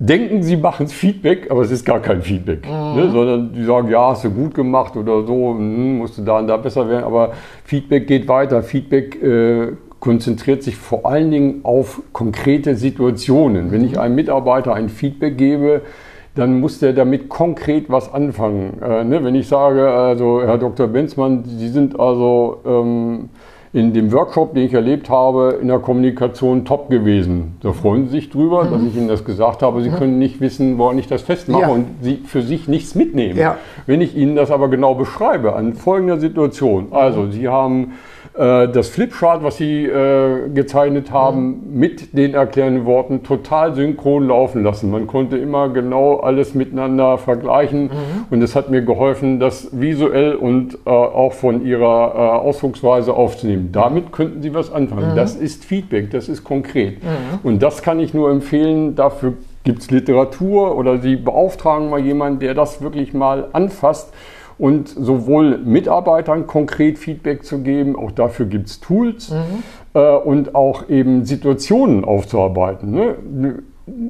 denken, 0.06 0.44
sie 0.44 0.58
machen 0.58 0.88
Feedback, 0.88 1.50
aber 1.50 1.62
es 1.62 1.72
ist 1.72 1.86
gar 1.86 2.02
kein 2.02 2.22
Feedback, 2.22 2.66
mhm. 2.66 2.96
ne? 2.96 3.10
sondern 3.12 3.54
die 3.54 3.64
sagen, 3.64 3.90
ja, 3.90 4.10
hast 4.10 4.26
du 4.26 4.30
gut 4.30 4.54
gemacht 4.54 4.96
oder 4.98 5.26
so, 5.26 5.52
hm, 5.52 6.00
musst 6.00 6.18
du 6.18 6.24
da 6.24 6.40
und 6.40 6.48
da 6.48 6.58
besser 6.58 6.88
werden, 6.90 7.06
aber 7.06 7.32
Feedback 7.64 8.08
geht 8.08 8.28
weiter. 8.28 8.64
Feedback 8.64 9.22
äh, 9.24 9.74
konzentriert 10.00 10.64
sich 10.64 10.76
vor 10.76 11.06
allen 11.06 11.32
Dingen 11.32 11.62
auf 11.64 12.02
konkrete 12.12 12.76
Situationen. 12.76 13.72
Wenn 13.72 13.86
ich 13.86 13.98
einem 13.98 14.16
Mitarbeiter 14.16 14.74
ein 14.74 14.90
Feedback 14.90 15.38
gebe, 15.38 15.82
dann 16.36 16.60
muss 16.60 16.80
der 16.80 16.92
damit 16.94 17.30
konkret 17.30 17.86
was 17.90 18.14
anfangen. 18.14 18.82
Äh, 18.82 19.06
ne? 19.06 19.24
Wenn 19.24 19.36
ich 19.36 19.48
sage, 19.48 19.90
also 19.90 20.42
Herr 20.42 20.58
Dr. 20.58 20.88
Benzmann, 20.88 21.46
Sie 21.46 21.70
sind 21.70 21.98
also 21.98 22.60
ähm, 22.66 23.30
in 23.74 23.92
dem 23.92 24.12
Workshop, 24.12 24.54
den 24.54 24.66
ich 24.66 24.74
erlebt 24.74 25.10
habe, 25.10 25.58
in 25.60 25.68
der 25.68 25.80
Kommunikation 25.80 26.64
top 26.64 26.92
gewesen. 26.92 27.58
Da 27.62 27.74
freuen 27.74 28.06
Sie 28.06 28.12
sich 28.12 28.30
drüber, 28.30 28.66
mhm. 28.66 28.72
dass 28.72 28.84
ich 28.84 28.96
Ihnen 28.96 29.08
das 29.08 29.26
gesagt 29.26 29.64
habe. 29.64 29.82
Sie 29.82 29.90
mhm. 29.90 29.96
können 29.96 30.20
nicht 30.20 30.40
wissen, 30.42 30.78
woran 30.78 31.00
ich 31.00 31.08
das 31.08 31.24
festmache 31.24 31.64
ja. 31.64 31.68
und 31.70 31.88
Sie 32.02 32.18
für 32.24 32.44
sich 32.44 32.68
nichts 32.68 32.94
mitnehmen. 32.94 33.38
Ja. 33.38 33.58
Wenn 33.88 34.02
ich 34.02 34.16
Ihnen 34.16 34.36
das 34.36 34.52
aber 34.52 34.68
genau 34.68 34.94
beschreibe, 34.94 35.56
an 35.56 35.74
folgender 35.74 36.20
Situation. 36.20 36.90
Also, 36.92 37.32
Sie 37.32 37.48
haben 37.48 37.94
das 38.34 38.90
Flipchart, 38.90 39.44
was 39.44 39.58
Sie 39.58 39.86
äh, 39.86 40.50
gezeichnet 40.50 41.12
haben, 41.12 41.48
mhm. 41.48 41.80
mit 41.80 42.18
den 42.18 42.34
erklärenden 42.34 42.86
Worten 42.86 43.24
total 43.24 43.76
synchron 43.76 44.28
laufen 44.28 44.64
lassen. 44.64 44.90
Man 44.90 45.08
konnte 45.08 45.38
immer 45.38 45.70
genau 45.70 46.18
alles 46.18 46.56
miteinander 46.56 47.18
vergleichen 47.18 47.84
mhm. 47.84 48.26
und 48.30 48.42
es 48.42 48.56
hat 48.56 48.70
mir 48.70 48.82
geholfen, 48.82 49.40
das 49.40 49.70
visuell 49.80 50.36
und 50.36 50.76
äh, 50.86 50.90
auch 50.90 51.34
von 51.34 51.66
Ihrer 51.66 52.14
äh, 52.16 52.18
Ausdrucksweise 52.48 53.14
aufzunehmen. 53.14 53.70
Damit 53.72 54.12
könnten 54.12 54.42
Sie 54.42 54.54
was 54.54 54.72
anfangen. 54.72 55.12
Mhm. 55.12 55.16
Das 55.16 55.36
ist 55.36 55.66
Feedback, 55.66 56.12
das 56.12 56.30
ist 56.30 56.44
konkret. 56.44 57.04
Mhm. 57.04 57.40
Und 57.44 57.62
das 57.62 57.82
kann 57.82 58.00
ich 58.00 58.14
nur 58.14 58.32
empfehlen. 58.32 58.96
Dafür 58.96 59.34
gibt 59.64 59.80
es 59.80 59.92
Literatur 59.92 60.76
oder 60.76 60.98
Sie 60.98 61.16
beauftragen 61.16 61.90
mal 61.90 62.00
jemanden, 62.00 62.40
der 62.40 62.54
das 62.54 62.82
wirklich 62.82 63.14
mal 63.14 63.48
anfasst 63.54 64.14
und 64.58 64.88
sowohl 64.90 65.58
Mitarbeitern 65.58 66.48
konkret 66.48 66.98
Feedback 66.98 67.44
zu 67.44 67.60
geben, 67.60 67.96
auch 67.96 68.12
dafür 68.12 68.46
gibt 68.46 68.68
es 68.68 68.80
Tools 68.80 69.32
mhm. 69.32 69.64
äh, 69.94 70.16
und 70.16 70.56
auch 70.56 70.90
eben 70.90 71.26
Situationen 71.26 72.06
aufzuarbeiten. 72.06 72.92
Ne? 72.92 73.64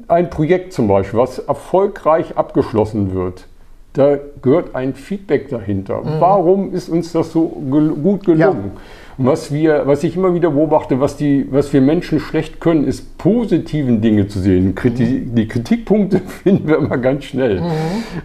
Ein 0.08 0.30
Projekt 0.30 0.72
zum 0.72 0.88
Beispiel, 0.88 1.18
was 1.18 1.38
erfolgreich 1.38 2.36
abgeschlossen 2.36 3.14
wird, 3.14 3.46
da 3.94 4.18
gehört 4.42 4.74
ein 4.74 4.94
Feedback 4.94 5.48
dahinter. 5.48 6.00
Mhm. 6.00 6.20
Warum 6.20 6.72
ist 6.72 6.88
uns 6.88 7.12
das 7.12 7.32
so 7.32 7.62
gel 7.70 7.90
gut 7.90 8.24
gelungen? 8.24 8.72
Ja. 8.74 8.80
Was, 9.16 9.52
wir, 9.52 9.86
was 9.86 10.02
ich 10.02 10.16
immer 10.16 10.34
wieder 10.34 10.50
beobachte, 10.50 11.00
was, 11.00 11.16
die, 11.16 11.46
was 11.52 11.72
wir 11.72 11.80
Menschen 11.80 12.18
schlecht 12.18 12.60
können, 12.60 12.84
ist 12.84 13.16
positiven 13.18 14.00
Dinge 14.00 14.26
zu 14.26 14.40
sehen. 14.40 14.74
Kriti 14.74 15.04
mhm. 15.04 15.34
Die 15.36 15.46
Kritikpunkte 15.46 16.18
finden 16.26 16.66
wir 16.66 16.78
immer 16.78 16.98
ganz 16.98 17.24
schnell. 17.24 17.60
Mhm. 17.60 17.70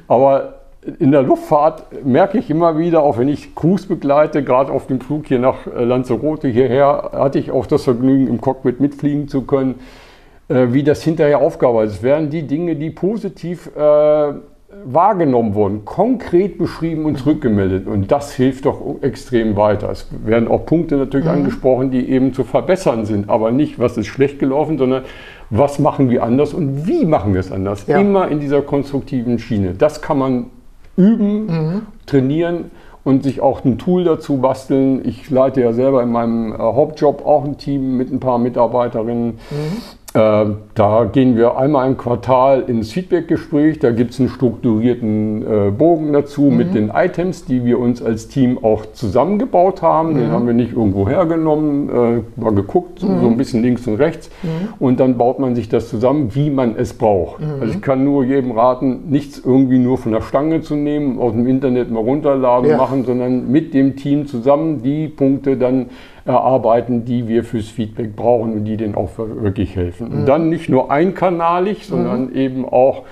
Aber 0.08 0.59
in 0.99 1.12
der 1.12 1.23
Luftfahrt 1.23 2.06
merke 2.06 2.38
ich 2.38 2.49
immer 2.49 2.78
wieder, 2.78 3.04
auch 3.04 3.17
wenn 3.17 3.28
ich 3.28 3.56
Crews 3.56 3.86
begleite, 3.86 4.43
gerade 4.43 4.71
auf 4.71 4.88
dem 4.88 5.02
Flug 5.02 5.28
hier 5.28 5.39
nach 5.39 5.67
äh, 5.67 5.84
Lanzarote 5.84 6.47
hierher, 6.47 7.12
hatte 7.13 7.39
ich 7.39 7.52
auch 7.52 7.65
das 7.65 7.84
Vergnügen, 7.84 8.28
im 8.28 8.41
Cockpit 8.41 8.80
mitfliegen 8.80 9.28
zu 9.28 9.43
können, 9.43 9.75
äh, 10.47 10.67
wie 10.69 10.84
das 10.84 11.04
hinterher 11.04 11.39
aufgearbeitet 11.39 11.91
ist. 11.91 11.97
Es 11.97 12.04
werden 12.04 12.30
die 12.30 12.43
Dinge, 12.43 12.75
die 12.75 12.89
positiv 12.89 13.69
äh, 13.75 14.34
wahrgenommen 14.86 15.56
wurden, 15.56 15.84
konkret 15.84 16.58
beschrieben 16.58 17.06
und 17.06 17.17
zurückgemeldet. 17.17 17.88
Und 17.88 18.12
das 18.12 18.34
hilft 18.34 18.65
doch 18.65 18.97
extrem 19.02 19.56
weiter. 19.56 19.89
Es 19.89 20.08
werden 20.23 20.47
auch 20.47 20.65
Punkte 20.65 20.97
natürlich 20.97 21.25
mhm. 21.25 21.34
angesprochen, 21.34 21.91
die 21.91 22.10
eben 22.10 22.34
zu 22.34 22.43
verbessern 22.43 23.06
sind, 23.06 23.30
aber 23.30 23.52
nicht, 23.52 23.80
was 23.80 23.97
ist 23.97 24.08
schlecht 24.08 24.39
gelaufen, 24.39 24.78
sondern 24.78 25.04
was 25.49 25.80
machen 25.80 26.10
wir 26.10 26.23
anders 26.23 26.54
und 26.54 26.88
wie 26.88 27.06
machen 27.06 27.34
wir 27.34 27.39
es 27.39 27.52
anders. 27.52 27.88
Ja. 27.88 27.99
Immer 27.99 28.28
in 28.28 28.39
dieser 28.39 28.62
konstruktiven 28.62 29.39
Schiene. 29.39 29.73
Das 29.73 30.02
kann 30.02 30.19
man 30.19 30.45
üben, 31.00 31.46
mhm. 31.46 31.82
trainieren 32.06 32.72
und 33.04 33.24
sich 33.24 33.42
auch 33.42 33.64
ein 33.64 33.78
Tool 33.78 34.04
dazu 34.04 34.38
basteln. 34.38 35.02
Ich 35.08 35.30
leite 35.30 35.62
ja 35.62 35.74
selber 35.74 36.04
in 36.04 36.12
meinem 36.12 36.54
äh, 36.54 36.58
Hauptjob 36.58 37.26
auch 37.26 37.46
ein 37.46 37.58
Team 37.58 37.98
mit 37.98 38.12
ein 38.12 38.20
paar 38.20 38.38
Mitarbeiterinnen. 38.38 39.40
Mhm. 39.50 39.78
Äh, 40.13 40.45
da 40.74 41.04
gehen 41.12 41.38
wir 41.38 41.58
einmal 41.58 41.88
im 41.88 41.95
Quartal 41.95 42.63
ins 42.65 42.91
Feedback-Gespräch. 42.91 43.78
Da 43.78 43.91
gibt 43.91 44.12
es 44.12 44.19
einen 44.19 44.30
strukturierten 44.30 45.41
äh, 45.43 45.72
Bogen 45.72 46.13
dazu 46.13 46.43
mhm. 46.43 46.58
mit 46.58 46.74
den 46.74 46.89
Items, 46.89 47.45
die 47.45 47.63
wir 47.63 47.80
uns 47.80 48.02
als 48.02 48.28
Team 48.28 48.58
auch 48.63 48.88
zusammengebaut 48.93 49.84
haben. 49.84 50.13
Mhm. 50.13 50.17
Den 50.17 50.32
haben 50.32 50.48
wir 50.48 50.56
nicht 50.56 50.72
irgendwo 50.72 51.08
hergenommen, 51.08 51.89
äh, 51.89 52.41
mal 52.41 52.56
geguckt, 52.56 53.04
mhm. 53.04 53.22
so 53.22 53.28
ein 53.28 53.38
bisschen 53.38 53.62
links 53.62 53.86
und 53.86 53.95
rechts. 53.95 54.32
Mhm. 54.41 54.50
Und 54.80 55.00
dann 55.00 55.17
baut 55.17 55.38
man 55.38 55.54
sich 55.54 55.69
das 55.69 55.89
zusammen, 55.89 56.34
wie 56.34 56.50
man 56.50 56.76
es 56.76 56.93
braucht. 56.93 57.41
Mhm. 57.41 57.62
Also 57.62 57.74
ich 57.76 57.82
kann 57.82 58.04
nur 58.04 58.24
jedem 58.24 58.52
raten, 58.52 59.10
nichts 59.10 59.39
irgendwie 59.45 59.78
nur 59.78 60.00
von 60.00 60.12
der 60.12 60.22
Stange 60.22 60.62
zu 60.62 60.76
nehmen, 60.76 61.19
aus 61.19 61.34
dem 61.34 61.45
Internet 61.45 61.91
mal 61.91 62.02
runterladen 62.02 62.72
ja. 62.72 62.78
machen, 62.78 63.06
sondern 63.06 63.52
mit 63.52 63.76
dem 63.76 63.95
Team 63.95 64.26
zusammen 64.26 64.82
die 64.82 65.08
Punkte 65.08 65.56
dann 65.56 65.88
erarbeiten, 66.30 67.06
die 67.06 67.28
wir 67.28 67.44
fürs 67.44 67.68
Feedback 67.70 68.15
brauchen 68.15 68.54
und 68.54 68.65
die 68.65 68.78
denen 68.78 68.94
auch 68.94 69.10
wirklich 69.18 69.76
helfen. 69.76 70.10
Und 70.10 70.26
dann 70.28 70.48
nicht 70.48 70.70
nur 70.70 70.92
einkanalig, 70.92 71.88
sondern 71.88 72.28
mhm. 72.28 72.36
eben 72.36 72.70
auch 72.70 73.04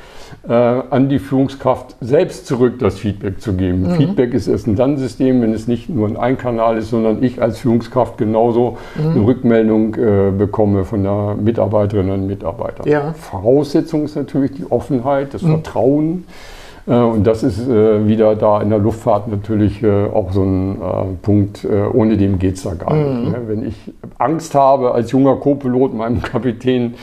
äh, 0.48 0.54
an 0.54 1.10
die 1.10 1.18
Führungskraft 1.18 1.96
selbst 2.00 2.46
zurück 2.46 2.78
das 2.78 3.00
Feedback 3.00 3.42
zu 3.42 3.54
geben. 3.54 3.82
Mhm. 3.82 3.96
Feedback 3.96 4.36
ist 4.36 4.48
erst 4.48 4.68
ein 4.68 4.76
Dann-System, 4.76 5.42
wenn 5.42 5.52
es 5.52 5.68
nicht 5.68 5.90
nur 5.90 6.08
ein 6.08 6.16
Einkanal 6.16 6.78
ist, 6.78 6.92
sondern 6.92 7.24
ich 7.24 7.42
als 7.42 7.58
Führungskraft 7.58 8.20
genauso 8.20 8.78
mhm. 8.96 9.10
eine 9.10 9.26
Rückmeldung 9.26 9.96
äh, 9.96 10.32
bekomme 10.38 10.86
von 10.86 11.02
der 11.02 11.36
Mitarbeiterin 11.42 12.12
und 12.12 12.28
Mitarbeiter. 12.28 12.88
Ja. 12.88 13.14
Voraussetzung 13.14 14.04
ist 14.06 14.16
natürlich 14.16 14.52
die 14.52 14.72
Offenheit, 14.72 15.34
das 15.34 15.42
mhm. 15.42 15.54
Vertrauen. 15.54 16.24
Äh, 16.88 16.94
und 16.96 17.26
das 17.28 17.44
ist 17.44 17.68
äh, 17.68 18.08
wieder 18.08 18.36
da 18.36 18.62
in 18.62 18.70
der 18.70 18.80
Luftfahrt 18.80 19.28
natürlich 19.28 19.84
äh, 19.84 20.06
auch 20.06 20.32
so 20.32 20.44
ein 20.44 21.20
Punkt, 21.22 21.68
ohne 21.94 22.18
dem 22.18 22.40
geht 22.40 22.56
es 22.56 22.64
da 22.64 22.74
gar 22.74 22.94
nicht. 22.94 23.26
Mhm. 23.26 23.32
Ne? 23.32 23.42
Wenn 23.48 23.68
ich 23.68 23.76
Angst 24.18 24.56
habe, 24.56 24.94
als 24.94 25.12
junger 25.12 25.36
Co-Pilot 25.36 25.94
meinem 25.94 26.22
Kapitän 26.22 26.96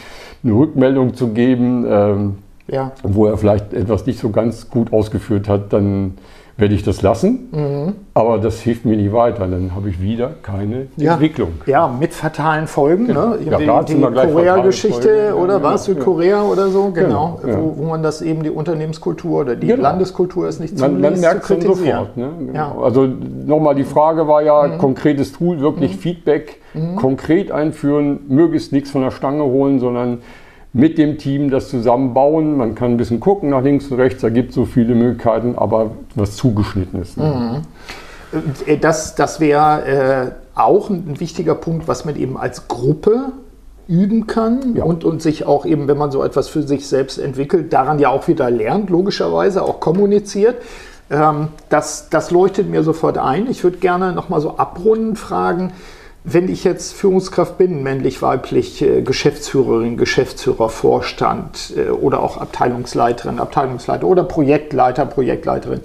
eine 0.43 0.53
Rückmeldung 0.53 1.15
zu 1.15 1.29
geben, 1.29 1.87
ähm, 1.89 2.35
ja. 2.67 2.93
wo 3.03 3.27
er 3.27 3.37
vielleicht 3.37 3.73
etwas 3.73 4.07
nicht 4.07 4.19
so 4.19 4.31
ganz 4.31 4.71
gut 4.71 4.93
ausgeführt 4.93 5.49
hat, 5.49 5.73
dann 5.73 6.15
werde 6.57 6.75
ich 6.75 6.85
das 6.85 7.03
lassen, 7.03 7.49
mhm. 7.51 7.95
aber 8.15 8.39
das 8.39 8.61
hilft 8.61 8.85
mir 8.85 8.97
nicht 8.97 9.13
weiter. 9.13 9.47
Dann 9.49 9.75
habe 9.75 9.89
ich 9.89 10.01
wieder 10.01 10.31
keine 10.43 10.87
ja. 10.97 11.15
Entwicklung. 11.15 11.55
Ja, 11.67 11.89
mit 11.89 12.15
fatalen 12.15 12.69
Folgen. 12.69 13.09
Genau. 13.09 13.31
Ne? 13.31 13.39
Ja, 13.51 13.83
die, 13.83 13.95
die 13.95 14.01
Korea-Geschichte 14.01 15.35
oder 15.37 15.63
was? 15.63 15.87
Südkorea 15.87 16.43
oder 16.43 16.69
so, 16.69 16.91
genau. 16.91 17.41
genau. 17.43 17.59
Wo, 17.59 17.79
wo, 17.79 17.89
man 17.89 18.05
das 18.05 18.23
eben 18.23 18.45
die 18.45 18.51
Unternehmenskultur 18.51 19.41
oder 19.41 19.57
die 19.57 19.67
genau. 19.67 19.83
Landeskultur 19.83 20.47
ist 20.47 20.61
nicht 20.61 20.79
zulässt, 20.79 21.01
man, 21.01 21.13
man 21.13 21.21
merkt 21.21 21.45
zu 21.45 21.61
sofort. 21.61 22.17
Ne? 22.17 22.31
Genau. 22.39 22.83
Also 22.83 23.07
nochmal, 23.07 23.75
die 23.75 23.85
Frage 23.85 24.29
war 24.29 24.43
ja, 24.43 24.63
mhm. 24.63 24.79
konkretes 24.79 25.33
Tool, 25.33 25.61
wirklich 25.61 25.97
mhm. 25.97 25.99
Feedback 25.99 26.61
mhm. 26.73 26.97
konkret 26.97 27.51
einführen, 27.51 28.21
möglichst 28.29 28.73
nichts 28.73 28.93
von 28.93 29.03
der 29.03 29.11
Stange 29.11 29.43
holen, 29.43 29.81
sondern 29.81 30.19
mit 30.75 30.99
dem 30.99 31.17
Team 31.19 31.51
das 31.51 31.71
zusammenbauen. 31.71 32.59
Man 32.59 32.75
kann 32.75 32.91
ein 32.91 32.97
bisschen 32.99 33.21
gucken 33.21 33.51
nach 33.51 33.63
links 33.63 33.87
und 33.87 33.99
rechts, 33.99 34.21
da 34.21 34.29
gibt 34.29 34.51
es 34.51 34.57
so 34.57 34.67
viele 34.67 34.95
Möglichkeiten, 34.95 35.55
aber 35.57 35.93
was 36.17 36.37
zugeschnittenes. 36.37 37.17
Ne? 37.17 37.63
Mhm. 38.33 38.41
Äh, 38.67 38.77
das, 38.77 39.15
das 39.15 39.41
wäre 39.41 39.87
äh, 39.87 40.59
auch 40.61 40.91
ein 40.91 41.19
wichtiger 41.21 41.55
Punkt, 41.55 41.89
was 41.89 42.05
man 42.05 42.17
eben 42.17 42.37
als 42.37 42.69
Gruppe 42.69 43.33
üben 43.87 44.27
kann 44.27 44.75
ja. 44.75 44.85
und, 44.85 45.05
und 45.05 45.23
sich 45.23 45.47
auch 45.47 45.65
eben, 45.65 45.89
wenn 45.89 45.99
man 45.99 46.11
so 46.11 46.25
etwas 46.25 46.49
für 46.49 46.63
sich 46.63 46.89
selbst 46.89 47.19
entwickelt, 47.19 47.73
daran 47.73 47.99
ja 47.99 48.09
auch 48.09 48.27
wieder 48.29 48.51
lernt, 48.51 48.91
logischerweise 48.91 49.63
auch 49.63 49.79
kommuniziert. 49.79 50.57
Ähm, 51.09 51.49
das, 51.69 52.09
das 52.11 52.33
leuchtet 52.33 52.69
mir 52.69 52.83
sofort 52.83 53.19
ein. 53.19 53.49
Ich 53.49 53.63
würde 53.63 53.77
gerne 53.77 54.13
nochmal 54.13 54.41
so 54.41 54.57
abrunden 54.57 55.15
fragen, 55.15 55.73
wenn 56.25 56.49
ich 56.49 56.65
jetzt 56.65 56.95
Führungskraft 56.95 57.59
bin, 57.59 57.83
männlich, 57.83 58.23
weiblich, 58.23 58.81
äh, 58.81 59.03
Geschäftsführerin, 59.03 59.99
Geschäftsführer, 59.99 60.71
Vorstand 60.71 61.75
äh, 61.77 61.91
oder 61.91 62.23
auch 62.23 62.39
Abteilungsleiterin, 62.39 63.39
Abteilungsleiter 63.39 64.07
oder 64.07 64.25
Projektleiter, 64.25 65.05
Projektleiterin, 65.05 65.81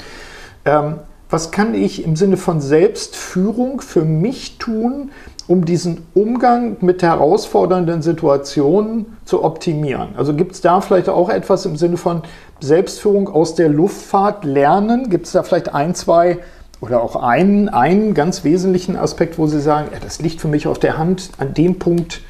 ähm, 0.64 0.96
was 1.30 1.52
kann 1.52 1.76
ich 1.76 2.04
im 2.04 2.16
Sinne 2.16 2.38
von 2.38 2.60
Selbstführung 2.60 3.82
für 3.82 4.04
mich 4.04 4.58
tun, 4.58 5.12
um 5.48 5.64
diesen 5.66 6.08
Umgang 6.16 6.78
mit 6.82 7.04
herausfordernden 7.04 8.02
Situationen 8.02 9.18
zu 9.26 9.44
optimieren? 9.44 10.10
Also 10.18 10.34
gibt 10.34 10.54
es 10.54 10.62
da 10.62 10.82
vielleicht 10.82 11.10
auch 11.10 11.30
etwas 11.30 11.66
im 11.66 11.76
Sinne 11.76 11.98
von 11.98 12.24
Selbstführung 12.62 13.28
aus 13.28 13.54
der 13.54 13.70
Luftfahrt 13.70 14.44
lernen? 14.44 15.10
Gibt 15.10 15.28
es 15.28 15.34
da 15.34 15.44
vielleicht 15.44 15.76
ein, 15.76 15.94
zwei 15.94 16.40
oder 16.82 17.04
auch 17.04 17.16
einen, 17.16 17.70
einen 17.70 18.14
ganz 18.14 18.44
wesentlichen 18.44 18.96
Aspekt, 18.96 19.38
wo 19.38 19.48
Sie 19.48 19.60
sagen, 19.60 19.90
ja, 19.92 20.00
das 20.00 20.22
liegt 20.22 20.42
für 20.42 20.48
mich 20.48 20.68
auf 20.68 20.80
der 20.80 20.98
Hand, 20.98 21.32
an 21.38 21.54
dem 21.54 21.80
Punkt 21.80 22.22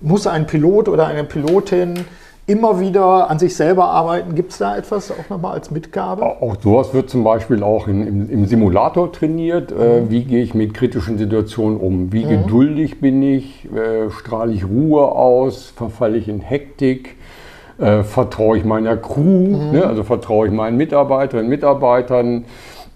muss 0.00 0.26
ein 0.26 0.46
Pilot 0.46 0.88
oder 0.88 1.06
eine 1.06 1.24
Pilotin 1.24 2.04
immer 2.46 2.78
wieder 2.78 3.30
an 3.30 3.38
sich 3.38 3.56
selber 3.56 3.86
arbeiten. 3.86 4.34
Gibt 4.34 4.52
es 4.52 4.58
da 4.58 4.76
etwas 4.76 5.10
auch 5.10 5.30
nochmal 5.30 5.54
als 5.54 5.70
Mitgabe? 5.70 6.22
Auch 6.22 6.56
sowas 6.62 6.92
wird 6.92 7.08
zum 7.08 7.24
Beispiel 7.24 7.62
auch 7.62 7.88
in, 7.88 8.06
im, 8.06 8.30
im, 8.30 8.46
Simulator 8.46 9.10
trainiert. 9.10 9.72
Äh, 9.72 9.74
mhm. 9.74 9.80
Äh, 9.80 10.10
wie 10.10 10.24
gehe 10.24 10.42
ich 10.42 10.54
mit 10.54 10.74
kritischen 10.74 11.16
Situationen 11.16 11.78
um? 11.78 12.12
Wie 12.12 12.24
mhm. 12.24 12.42
geduldig 12.42 13.00
bin 13.00 13.22
ich? 13.22 13.66
Äh, 13.72 14.10
strahle 14.10 14.52
ich 14.52 14.66
Ruhe 14.66 15.06
aus? 15.06 15.72
Verfalle 15.74 16.18
ich 16.18 16.28
in 16.28 16.40
Hektik? 16.40 17.16
Äh, 17.78 18.02
vertraue 18.02 18.58
ich 18.58 18.64
meiner 18.64 18.96
Crew? 18.98 19.56
Mhm. 19.56 19.72
Ne? 19.72 19.86
Also 19.86 20.04
vertraue 20.04 20.46
ich 20.46 20.52
meinen 20.52 20.76
Mitarbeiterinnen, 20.76 21.48
Mitarbeitern? 21.48 22.44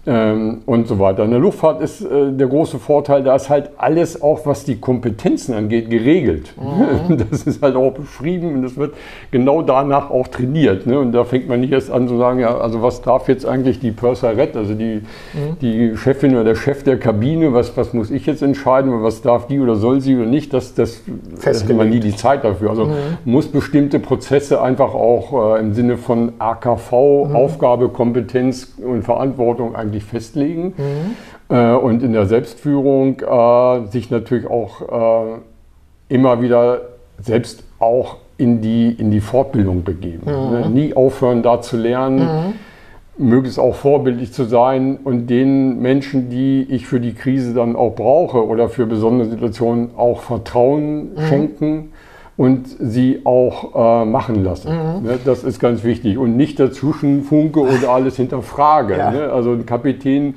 Ähm, 0.09 0.61
und 0.65 0.87
so 0.87 0.97
weiter. 0.97 1.23
In 1.23 1.29
der 1.29 1.39
Luftfahrt 1.39 1.81
ist 1.81 2.01
äh, 2.01 2.31
der 2.31 2.47
große 2.47 2.79
Vorteil, 2.79 3.23
da 3.23 3.35
ist 3.35 3.49
halt 3.49 3.69
alles 3.77 4.21
auch, 4.23 4.45
was 4.45 4.63
die 4.63 4.77
Kompetenzen 4.77 5.53
angeht, 5.53 5.89
geregelt. 5.89 6.53
Mhm. 6.57 7.17
Das 7.29 7.43
ist 7.43 7.61
halt 7.61 7.75
auch 7.75 7.91
beschrieben 7.91 8.55
und 8.55 8.61
das 8.63 8.77
wird 8.77 8.93
genau 9.29 9.61
danach 9.61 10.09
auch 10.09 10.27
trainiert. 10.27 10.87
Ne? 10.87 10.97
Und 10.97 11.11
da 11.11 11.25
fängt 11.25 11.47
man 11.47 11.59
nicht 11.59 11.73
erst 11.73 11.91
an 11.91 12.07
zu 12.07 12.17
sagen, 12.17 12.39
ja, 12.39 12.57
also 12.57 12.81
was 12.81 13.01
darf 13.01 13.27
jetzt 13.27 13.45
eigentlich 13.45 13.79
die 13.79 13.91
Purserette, 13.91 14.57
also 14.57 14.73
die, 14.73 15.01
mhm. 15.33 15.59
die 15.61 15.97
Chefin 15.97 16.33
oder 16.33 16.45
der 16.45 16.55
Chef 16.55 16.83
der 16.83 16.97
Kabine, 16.97 17.53
was, 17.53 17.77
was 17.77 17.93
muss 17.93 18.09
ich 18.09 18.25
jetzt 18.25 18.41
entscheiden, 18.41 19.03
was 19.03 19.21
darf 19.21 19.47
die 19.47 19.59
oder 19.59 19.75
soll 19.75 20.01
sie 20.01 20.15
oder 20.15 20.25
nicht, 20.25 20.53
das, 20.53 20.73
das 20.73 21.01
hat 21.45 21.69
man 21.69 21.89
nie 21.89 21.99
die 21.99 22.15
Zeit 22.15 22.43
dafür. 22.43 22.71
Also 22.71 22.85
mhm. 22.85 22.93
muss 23.25 23.47
bestimmte 23.47 23.99
Prozesse 23.99 24.61
einfach 24.61 24.95
auch 24.95 25.55
äh, 25.55 25.59
im 25.59 25.73
Sinne 25.73 25.97
von 25.97 26.33
AKV, 26.39 26.91
mhm. 26.91 27.35
Aufgabe, 27.35 27.89
Kompetenz 27.89 28.73
und 28.83 29.03
Verantwortung 29.03 29.75
eigentlich 29.75 29.98
eigentlich 29.99 30.05
festlegen. 30.05 30.73
Mhm. 30.77 31.55
Äh, 31.55 31.73
und 31.73 32.03
in 32.03 32.13
der 32.13 32.25
Selbstführung 32.25 33.19
äh, 33.19 33.87
sich 33.87 34.09
natürlich 34.09 34.47
auch 34.47 34.81
äh, 35.29 36.13
immer 36.13 36.41
wieder 36.41 36.81
selbst 37.21 37.63
auch 37.79 38.17
in 38.37 38.61
die, 38.61 38.91
in 38.91 39.11
die 39.11 39.21
Fortbildung 39.21 39.83
begeben. 39.83 40.23
Mhm. 40.25 40.51
Ne? 40.51 40.69
Nie 40.69 40.93
aufhören, 40.95 41.43
da 41.43 41.61
zu 41.61 41.77
lernen. 41.77 42.19
Mhm 42.19 42.53
möglichst 43.21 43.59
auch 43.59 43.75
vorbildlich 43.75 44.31
zu 44.31 44.45
sein 44.45 44.97
und 45.03 45.27
den 45.27 45.81
Menschen, 45.81 46.29
die 46.29 46.65
ich 46.69 46.87
für 46.87 47.01
die 47.01 47.13
Krise 47.13 47.53
dann 47.53 47.75
auch 47.75 47.93
brauche 47.93 48.47
oder 48.47 48.69
für 48.69 48.85
besondere 48.85 49.27
Situationen 49.29 49.89
auch 49.97 50.21
Vertrauen 50.21 51.15
mhm. 51.15 51.21
schenken 51.27 51.89
und 52.39 52.69
sie 52.79 53.23
auch 53.25 54.03
äh, 54.03 54.05
machen 54.05 54.45
lassen. 54.45 54.71
Mhm. 54.71 55.03
Ne, 55.03 55.19
das 55.25 55.43
ist 55.43 55.59
ganz 55.59 55.83
wichtig. 55.83 56.17
Und 56.17 56.37
nicht 56.37 56.57
dazwischen 56.57 57.23
funke 57.23 57.59
oder 57.59 57.89
alles 57.89 58.15
hinterfrage. 58.15 58.97
Ja. 58.97 59.11
Ne? 59.11 59.29
Also 59.29 59.51
ein 59.51 59.65
Kapitän 59.65 60.35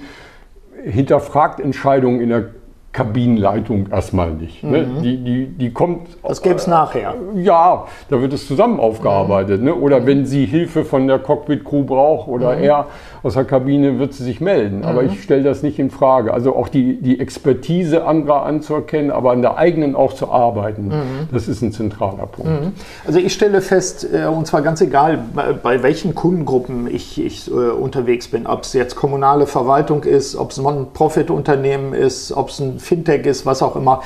hinterfragt 0.82 1.60
Entscheidungen 1.60 2.20
in 2.20 2.30
der 2.30 2.46
Kabinenleitung 2.92 3.88
erstmal 3.90 4.32
nicht. 4.32 4.62
Ne? 4.62 4.82
Mhm. 4.82 5.02
Die, 5.02 5.16
die, 5.16 5.46
die 5.46 5.72
kommt. 5.72 6.08
Das 6.22 6.42
gäbe 6.42 6.56
es 6.56 6.66
äh, 6.66 6.70
nachher. 6.70 7.14
Ja, 7.34 7.86
da 8.10 8.20
wird 8.20 8.34
es 8.34 8.46
zusammen 8.46 8.80
aufgearbeitet. 8.80 9.60
Mhm. 9.60 9.66
Ne? 9.66 9.74
Oder 9.74 10.04
wenn 10.04 10.26
sie 10.26 10.44
Hilfe 10.44 10.84
von 10.84 11.06
der 11.06 11.18
Cockpit-Crew 11.18 11.84
braucht 11.84 12.28
oder 12.28 12.56
mhm. 12.56 12.64
er 12.64 12.86
aus 13.22 13.34
der 13.34 13.44
Kabine, 13.44 13.98
wird 13.98 14.12
sie 14.12 14.24
sich 14.24 14.42
melden. 14.42 14.84
Aber 14.84 15.02
mhm. 15.02 15.08
ich 15.08 15.22
stelle 15.22 15.42
das 15.42 15.62
nicht 15.62 15.78
in 15.78 15.90
Frage. 15.90 16.34
Also 16.34 16.54
auch 16.54 16.68
die, 16.68 17.00
die 17.00 17.18
Expertise 17.18 18.04
anderer 18.04 18.44
anzuerkennen, 18.44 19.10
aber 19.10 19.30
an 19.30 19.40
der 19.40 19.56
eigenen 19.56 19.96
auch 19.96 20.12
zu 20.12 20.30
arbeiten, 20.30 20.88
mhm. 20.88 21.28
das 21.32 21.48
ist 21.48 21.62
ein 21.62 21.72
zentraler 21.72 22.26
Punkt. 22.26 22.50
Mhm. 22.50 22.72
Also 23.06 23.20
ich 23.20 23.32
stelle 23.32 23.62
fest, 23.62 24.06
äh, 24.12 24.26
und 24.26 24.46
zwar 24.46 24.60
ganz 24.60 24.82
egal, 24.82 25.18
bei 25.62 25.82
welchen 25.82 26.14
Kundengruppen 26.14 26.92
ich, 26.92 27.24
ich 27.24 27.48
äh, 27.48 27.52
unterwegs 27.52 28.28
bin, 28.28 28.46
ob 28.46 28.64
es 28.64 28.74
jetzt 28.74 28.96
kommunale 28.96 29.46
Verwaltung 29.46 30.04
ist, 30.04 30.36
ob 30.36 30.50
es 30.50 30.58
ein 30.58 30.64
Non-Profit-Unternehmen 30.64 31.94
ist, 31.94 32.32
ob 32.32 32.50
es 32.50 32.60
ein 32.60 32.81
Fintech 32.82 33.24
ist, 33.26 33.46
was 33.46 33.62
auch 33.62 33.76
immer. 33.76 34.02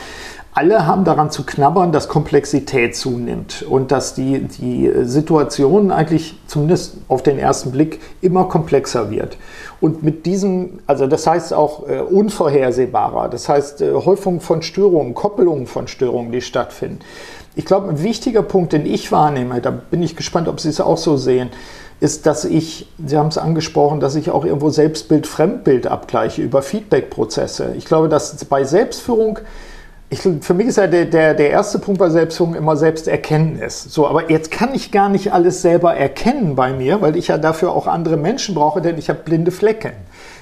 Alle 0.52 0.86
haben 0.86 1.04
daran 1.04 1.30
zu 1.30 1.44
knabbern, 1.44 1.92
dass 1.92 2.08
Komplexität 2.08 2.96
zunimmt 2.96 3.62
und 3.68 3.92
dass 3.92 4.14
die, 4.14 4.38
die 4.40 4.90
Situation 5.02 5.90
eigentlich 5.90 6.38
zumindest 6.46 6.96
auf 7.08 7.22
den 7.22 7.38
ersten 7.38 7.72
Blick 7.72 8.00
immer 8.22 8.44
komplexer 8.44 9.10
wird. 9.10 9.36
Und 9.82 10.02
mit 10.02 10.24
diesem, 10.24 10.78
also 10.86 11.06
das 11.06 11.26
heißt 11.26 11.52
auch 11.52 11.86
äh, 11.86 12.00
unvorhersehbarer, 12.00 13.28
das 13.28 13.50
heißt 13.50 13.82
äh, 13.82 13.92
Häufung 13.92 14.40
von 14.40 14.62
Störungen, 14.62 15.12
Koppelungen 15.12 15.66
von 15.66 15.88
Störungen, 15.88 16.32
die 16.32 16.40
stattfinden. 16.40 17.00
Ich 17.54 17.66
glaube, 17.66 17.90
ein 17.90 18.02
wichtiger 18.02 18.42
Punkt, 18.42 18.72
den 18.72 18.86
ich 18.86 19.12
wahrnehme, 19.12 19.60
da 19.60 19.70
bin 19.70 20.02
ich 20.02 20.16
gespannt, 20.16 20.48
ob 20.48 20.60
Sie 20.60 20.70
es 20.70 20.80
auch 20.80 20.98
so 20.98 21.18
sehen, 21.18 21.50
ist, 22.00 22.26
dass 22.26 22.44
ich, 22.44 22.88
Sie 23.04 23.16
haben 23.16 23.28
es 23.28 23.38
angesprochen, 23.38 24.00
dass 24.00 24.14
ich 24.16 24.30
auch 24.30 24.44
irgendwo 24.44 24.70
Selbstbild, 24.70 25.26
Fremdbild 25.26 25.87
abgleiche 25.87 26.42
über 26.42 26.62
Feedback-Prozesse. 26.62 27.74
Ich 27.76 27.87
glaube, 27.87 28.09
dass 28.09 28.44
bei 28.44 28.64
Selbstführung, 28.64 29.38
ich, 30.11 30.20
für 30.20 30.54
mich 30.54 30.66
ist 30.66 30.76
ja 30.76 30.87
der, 30.87 31.06
der, 31.06 31.35
der 31.35 31.50
erste 31.50 31.78
Punkt 31.78 31.98
bei 31.98 32.11
Selbstführung 32.11 32.54
immer 32.54 32.76
Selbsterkenntnis. 32.76 33.85
So, 33.85 34.06
aber 34.06 34.30
jetzt 34.30 34.50
kann 34.50 34.74
ich 34.74 34.92
gar 34.92 35.09
nicht 35.09 35.32
alles 35.32 35.62
selber 35.62 35.94
erkennen 35.94 36.54
bei 36.54 36.72
mir, 36.72 37.00
weil 37.00 37.16
ich 37.16 37.28
ja 37.28 37.38
dafür 37.38 37.72
auch 37.72 37.87
andere 37.87 38.18
Menschen 38.18 38.54
brauche, 38.54 38.82
denn 38.82 38.98
ich 38.98 39.09
habe 39.09 39.20
blinde 39.24 39.50
Flecken. 39.50 39.92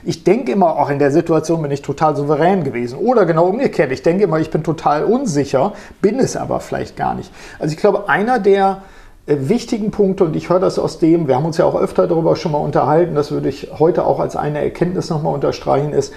Ich 0.03 0.25
denke 0.25 0.53
immer, 0.53 0.77
auch 0.77 0.91
in 0.91 0.99
der 0.99 1.13
Situation 1.13 1.63
bin 1.63 1.71
ich 1.71 1.83
total 1.83 2.17
souverän 2.17 2.65
gewesen. 2.65 2.99
Oder 2.99 3.25
genau 3.27 3.47
umgekehrt, 3.47 3.93
ich 3.93 4.03
denke 4.03 4.25
immer, 4.25 4.39
ich 4.39 4.51
bin 4.51 4.65
total 4.65 5.05
unsicher, 5.05 5.73
bin 6.03 6.19
es 6.19 6.37
aber 6.37 6.61
vielleicht 6.61 6.97
gar 6.97 7.15
nicht. 7.15 7.33
Also 7.61 7.73
ich 7.73 7.79
glaube, 7.79 8.09
einer 8.09 8.41
der 8.41 8.83
wichtigen 9.27 9.91
Punkte, 9.91 10.25
und 10.25 10.37
ich 10.37 10.51
höre 10.51 10.61
das 10.61 10.79
aus 10.79 10.99
dem, 10.99 11.29
wir 11.29 11.37
haben 11.37 11.47
uns 11.47 11.57
ja 11.57 11.65
auch 11.65 11.81
öfter 11.81 12.07
darüber 12.07 12.37
schon 12.37 12.53
mal 12.53 12.59
unterhalten, 12.59 13.15
das 13.15 13.31
würde 13.31 13.49
ich 13.49 13.71
heute 13.79 14.05
auch 14.05 14.21
als 14.21 14.37
eine 14.37 14.63
Erkenntnis 14.63 15.11
nochmal 15.11 15.35
unterstreichen, 15.35 15.93
ist, 15.93 16.13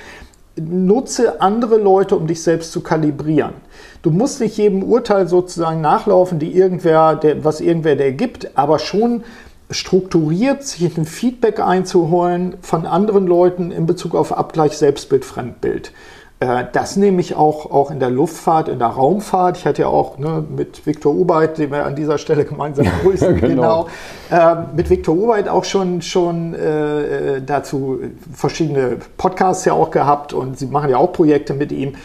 nutze 0.59 1.39
andere 1.39 1.77
Leute, 1.77 2.15
um 2.15 2.27
dich 2.27 2.41
selbst 2.41 2.71
zu 2.71 2.81
kalibrieren. 2.81 3.53
Du 4.01 4.11
musst 4.11 4.41
nicht 4.41 4.57
jedem 4.57 4.83
Urteil 4.83 5.27
sozusagen 5.27 5.81
nachlaufen, 5.81 6.39
die 6.39 6.55
irgendwer, 6.55 7.15
der, 7.15 7.43
was 7.43 7.61
irgendwer 7.61 7.95
der 7.95 8.11
gibt, 8.11 8.57
aber 8.57 8.79
schon 8.79 9.23
strukturiert 9.69 10.63
sich 10.63 10.97
ein 10.97 11.05
Feedback 11.05 11.59
einzuholen 11.59 12.55
von 12.61 12.85
anderen 12.85 13.27
Leuten 13.27 13.71
in 13.71 13.85
Bezug 13.85 14.15
auf 14.15 14.35
Abgleich 14.35 14.77
Selbstbild, 14.77 15.25
Fremdbild. 15.25 15.91
Äh, 16.39 16.65
das 16.71 16.95
nehme 16.95 17.19
ich 17.19 17.35
auch, 17.35 17.71
auch 17.71 17.89
in 17.89 17.99
der 17.99 18.09
Luftfahrt, 18.09 18.67
in 18.67 18.79
der 18.79 18.89
Raumfahrt. 18.89 19.57
Ich 19.57 19.65
hatte 19.65 19.83
ja 19.83 19.87
auch 19.87 20.17
ne, 20.17 20.43
mit 20.47 20.85
Viktor 20.85 21.15
Ubeit, 21.15 21.57
den 21.57 21.71
wir 21.71 21.85
an 21.85 21.95
dieser 21.95 22.17
Stelle 22.17 22.45
gemeinsam 22.45 22.87
grüßen, 23.01 23.37
genau. 23.37 23.87
genau 24.29 24.51
äh, 24.51 24.55
mit 24.75 24.89
Viktor 24.89 25.15
Ubeit 25.15 25.49
auch 25.49 25.63
schon, 25.63 26.01
schon 26.01 26.53
äh, 26.53 27.41
dazu 27.43 27.99
verschiedene 28.33 28.97
Podcasts 29.17 29.65
ja 29.65 29.73
auch 29.73 29.89
gehabt 29.89 30.33
und 30.33 30.59
sie 30.59 30.67
machen 30.67 30.89
ja 30.89 30.97
auch 30.97 31.11
Projekte 31.11 31.53
mit 31.53 31.71
ihm. 31.71 31.95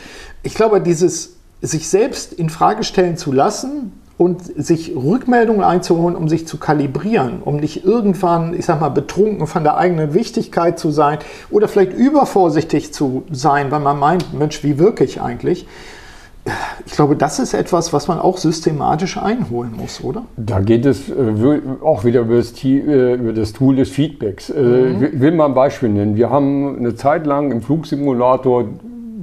Ich 0.43 0.55
glaube, 0.55 0.81
dieses 0.81 1.37
sich 1.61 1.89
selbst 1.89 2.33
in 2.33 2.51
Frage 2.51 2.83
stellen 2.83 3.17
zu 3.17 3.33
lassen 3.33 3.93
und 4.23 4.43
sich 4.43 4.95
Rückmeldungen 4.95 5.65
einzuholen, 5.65 6.17
um 6.17 6.29
sich 6.29 6.47
zu 6.47 6.59
kalibrieren, 6.59 7.43
um 7.45 7.57
nicht 7.57 7.85
irgendwann, 7.85 8.55
ich 8.55 8.67
sag 8.67 8.81
mal, 8.81 8.89
betrunken 8.89 9.49
von 9.49 9.65
der 9.65 9.77
eigenen 9.77 10.15
Wichtigkeit 10.15 10.79
zu 10.79 10.91
sein 10.91 11.19
oder 11.51 11.67
vielleicht 11.67 11.93
übervorsichtig 11.93 12.93
zu 12.93 13.25
sein, 13.33 13.73
weil 13.73 13.81
man 13.81 13.99
meint, 13.99 14.33
Mensch, 14.33 14.63
wie 14.63 14.79
wirke 14.79 15.03
ich 15.03 15.21
eigentlich? 15.21 15.67
Ich 16.87 16.93
glaube, 16.93 17.15
das 17.15 17.39
ist 17.39 17.55
etwas, 17.55 17.93
was 17.93 18.09
man 18.09 18.19
auch 18.19 18.37
systematisch 18.37 19.17
einholen 19.17 19.75
muss, 19.77 20.03
oder? 20.03 20.25
Da 20.37 20.59
geht 20.59 20.87
es 20.87 21.09
äh, 21.09 21.61
auch 21.85 22.05
wieder 22.05 22.23
über 22.23 22.37
das, 22.37 22.53
äh, 22.65 23.15
über 23.15 23.33
das, 23.33 23.53
Tool 23.53 23.77
des 23.77 23.91
Feedbacks. 23.91 24.51
Äh, 24.51 24.61
mhm. 24.61 25.05
Ich 25.05 25.21
will 25.21 25.33
mal 25.33 25.47
ein 25.47 25.55
Beispiel 25.55 25.89
nennen. 25.89 26.17
Wir 26.17 26.31
haben 26.31 26.79
eine 26.79 26.97
Zeit 26.97 27.27
lang 27.27 27.53
im 27.53 27.63
Flugsimulator 27.63 28.67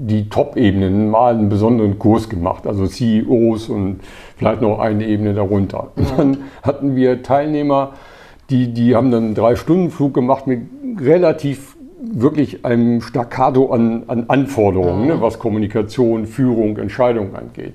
die 0.01 0.29
Top-Ebenen 0.29 1.09
mal 1.09 1.33
einen 1.33 1.49
besonderen 1.49 1.99
Kurs 1.99 2.29
gemacht, 2.29 2.65
also 2.65 2.87
CEOs 2.87 3.67
und 3.67 3.99
vielleicht 4.37 4.61
noch 4.61 4.79
eine 4.79 5.05
Ebene 5.05 5.33
darunter. 5.33 5.91
Und 5.95 6.17
dann 6.17 6.37
hatten 6.63 6.95
wir 6.95 7.21
Teilnehmer, 7.21 7.91
die, 8.49 8.73
die 8.73 8.95
haben 8.95 9.11
dann 9.11 9.25
einen 9.25 9.35
Drei-Stunden-Flug 9.35 10.13
gemacht 10.13 10.47
mit 10.47 10.61
relativ 11.01 11.75
wirklich 12.01 12.63
einem 12.65 13.01
Staccato 13.01 13.71
an, 13.73 14.03
an 14.07 14.25
Anforderungen, 14.29 15.07
ne, 15.07 15.21
was 15.21 15.37
Kommunikation, 15.37 16.25
Führung, 16.25 16.77
Entscheidung 16.77 17.35
angeht. 17.35 17.73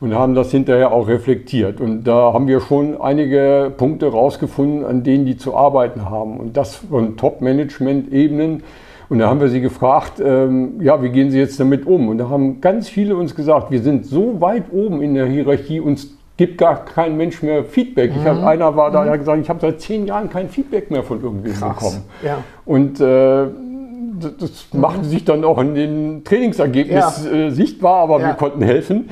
Und 0.00 0.14
haben 0.14 0.34
das 0.34 0.50
hinterher 0.52 0.92
auch 0.92 1.08
reflektiert. 1.08 1.80
Und 1.80 2.04
da 2.04 2.32
haben 2.32 2.46
wir 2.46 2.60
schon 2.60 3.00
einige 3.00 3.72
Punkte 3.76 4.06
rausgefunden, 4.06 4.84
an 4.84 5.02
denen 5.02 5.26
die 5.26 5.36
zu 5.36 5.56
arbeiten 5.56 6.08
haben. 6.08 6.38
Und 6.38 6.56
das 6.56 6.76
von 6.76 7.16
Top-Management-Ebenen. 7.16 8.62
Und 9.08 9.20
da 9.20 9.28
haben 9.28 9.40
wir 9.40 9.48
sie 9.48 9.60
gefragt, 9.60 10.20
ähm, 10.20 10.80
ja, 10.80 11.02
wie 11.02 11.08
gehen 11.08 11.30
Sie 11.30 11.38
jetzt 11.38 11.58
damit 11.58 11.86
um? 11.86 12.08
Und 12.08 12.18
da 12.18 12.28
haben 12.28 12.60
ganz 12.60 12.88
viele 12.88 13.16
uns 13.16 13.34
gesagt, 13.34 13.70
wir 13.70 13.80
sind 13.80 14.04
so 14.04 14.40
weit 14.40 14.64
oben 14.70 15.00
in 15.00 15.14
der 15.14 15.26
Hierarchie, 15.26 15.80
uns 15.80 16.18
gibt 16.36 16.58
gar 16.58 16.84
kein 16.84 17.16
Mensch 17.16 17.42
mehr 17.42 17.64
Feedback. 17.64 18.12
Mhm. 18.14 18.20
Ich 18.20 18.26
hab, 18.26 18.44
einer 18.44 18.76
war 18.76 18.90
da, 18.90 19.02
der 19.02 19.12
hat 19.12 19.20
gesagt, 19.20 19.40
ich 19.42 19.48
habe 19.48 19.60
seit 19.60 19.80
zehn 19.80 20.06
Jahren 20.06 20.28
kein 20.30 20.48
Feedback 20.48 20.90
mehr 20.90 21.02
von 21.02 21.22
irgendwem 21.22 21.54
bekommen. 21.54 22.04
Ja. 22.22 22.38
Und 22.64 23.00
äh, 23.00 23.46
das 24.38 24.66
mhm. 24.72 24.80
machte 24.80 25.04
sich 25.04 25.24
dann 25.24 25.44
auch 25.44 25.58
in 25.58 25.74
den 25.74 26.24
Trainingsergebnissen 26.24 27.26
ja. 27.26 27.46
äh, 27.46 27.50
sichtbar, 27.50 28.02
aber 28.02 28.20
ja. 28.20 28.28
wir 28.28 28.34
konnten 28.34 28.62
helfen. 28.62 29.10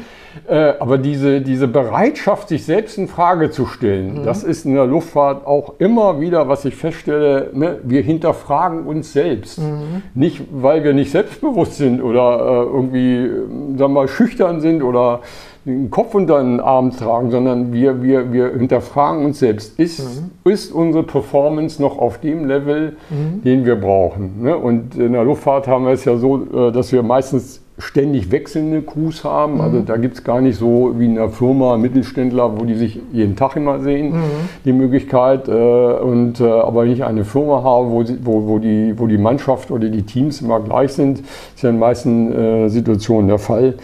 Äh, 0.49 0.75
aber 0.79 0.99
diese, 0.99 1.41
diese 1.41 1.69
Bereitschaft, 1.69 2.49
sich 2.49 2.65
selbst 2.65 2.99
in 2.99 3.09
Frage 3.09 3.51
zu 3.51 3.67
stellen, 3.67 4.21
mhm. 4.21 4.25
das 4.25 4.45
ist 4.45 4.65
in 4.65 4.75
der 4.75 4.87
Luftfahrt 4.87 5.47
auch 5.47 5.75
immer 5.79 6.21
wieder, 6.21 6.49
was 6.49 6.65
ich 6.65 6.77
feststelle, 6.77 7.51
ne, 7.53 7.79
wir 7.83 8.03
hinterfragen 8.03 8.87
uns 8.87 9.13
selbst. 9.13 9.59
Mhm. 9.59 10.03
Nicht, 10.15 10.43
weil 10.51 10.85
wir 10.85 10.93
nicht 10.93 11.11
selbstbewusst 11.11 11.77
sind 11.77 12.03
oder 12.03 12.39
äh, 12.39 12.65
irgendwie, 12.65 13.17
äh, 13.17 13.29
sagen 13.77 13.79
wir 13.79 13.89
mal, 13.89 14.09
schüchtern 14.09 14.61
sind 14.61 14.83
oder 14.83 15.21
den 15.67 15.91
Kopf 15.91 16.15
unter 16.15 16.39
den 16.39 16.61
Arm 16.61 16.93
tragen, 16.93 17.31
sondern 17.33 17.73
wir, 17.73 18.01
wir, 18.03 18.33
wir 18.33 18.51
hinterfragen 18.51 19.25
uns 19.25 19.41
selbst. 19.41 19.79
Ist, 19.81 19.99
mhm. 19.99 20.51
ist 20.51 20.73
unsere 20.73 21.03
Performance 21.03 21.83
noch 21.83 21.99
auf 21.99 22.21
dem 22.21 22.47
Level, 22.47 22.97
mhm. 23.11 23.43
den 23.43 23.65
wir 23.65 23.75
brauchen? 23.75 24.43
Ne? 24.43 24.57
Und 24.57 24.95
in 24.95 25.13
der 25.13 25.25
Luftfahrt 25.25 25.67
haben 25.67 25.85
wir 25.85 25.93
es 25.93 26.05
ja 26.05 26.17
so, 26.17 26.69
äh, 26.69 26.73
dass 26.73 26.93
wir 26.93 27.03
meistens 27.03 27.63
ständig 27.79 28.31
wechselnde 28.31 28.83
Crews 28.83 29.23
haben. 29.25 29.55
Mhm. 29.55 29.61
Also 29.61 29.81
da 29.81 29.97
gibt 29.97 30.15
es 30.15 30.25
gar 30.25 30.41
nicht 30.41 30.59
so 30.59 30.95
wie 30.97 31.07
in 31.07 31.19
einer 31.19 31.29
Firma 31.29 31.77
Mittelständler, 31.77 32.59
wo 32.59 32.65
die 32.65 32.75
sich 32.75 33.01
jeden 33.13 33.37
Tag 33.37 33.57
immer 33.57 33.81
sehen, 33.81 34.13
mhm. 34.13 34.23
die 34.65 34.73
Möglichkeit. 34.73 35.49
Äh, 35.49 35.53
und, 35.53 36.41
äh, 36.41 36.45
aber 36.45 36.83
wenn 36.83 36.93
ich 36.93 37.05
eine 37.05 37.25
Firma 37.25 37.63
habe, 37.63 37.91
wo, 37.91 38.05
wo, 38.23 38.49
wo, 38.49 38.59
die, 38.59 38.95
wo 38.97 39.07
die 39.07 39.19
Mannschaft 39.19 39.71
oder 39.71 39.89
die 39.89 40.03
Teams 40.03 40.41
immer 40.41 40.61
gleich 40.61 40.93
sind, 40.93 41.21
ist 41.21 41.63
ja 41.63 41.71
in 41.71 41.77
den 41.77 41.81
meisten 41.81 42.71
Situationen 42.71 43.29
der 43.29 43.39
Fall 43.39 43.75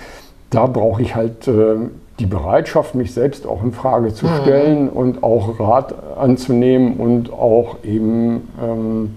da 0.52 0.66
brauche 0.66 1.02
ich 1.02 1.16
halt 1.16 1.48
äh, 1.48 1.76
die 2.18 2.26
Bereitschaft, 2.26 2.94
mich 2.94 3.14
selbst 3.14 3.46
auch 3.46 3.64
in 3.64 3.72
Frage 3.72 4.12
zu 4.12 4.26
mhm. 4.26 4.42
stellen 4.42 4.84
mhm. 4.84 4.90
und 4.90 5.22
auch 5.22 5.58
Rat 5.58 5.94
anzunehmen 6.16 6.94
und 6.94 7.32
auch 7.32 7.78
eben 7.82 8.48
ähm, 8.62 9.16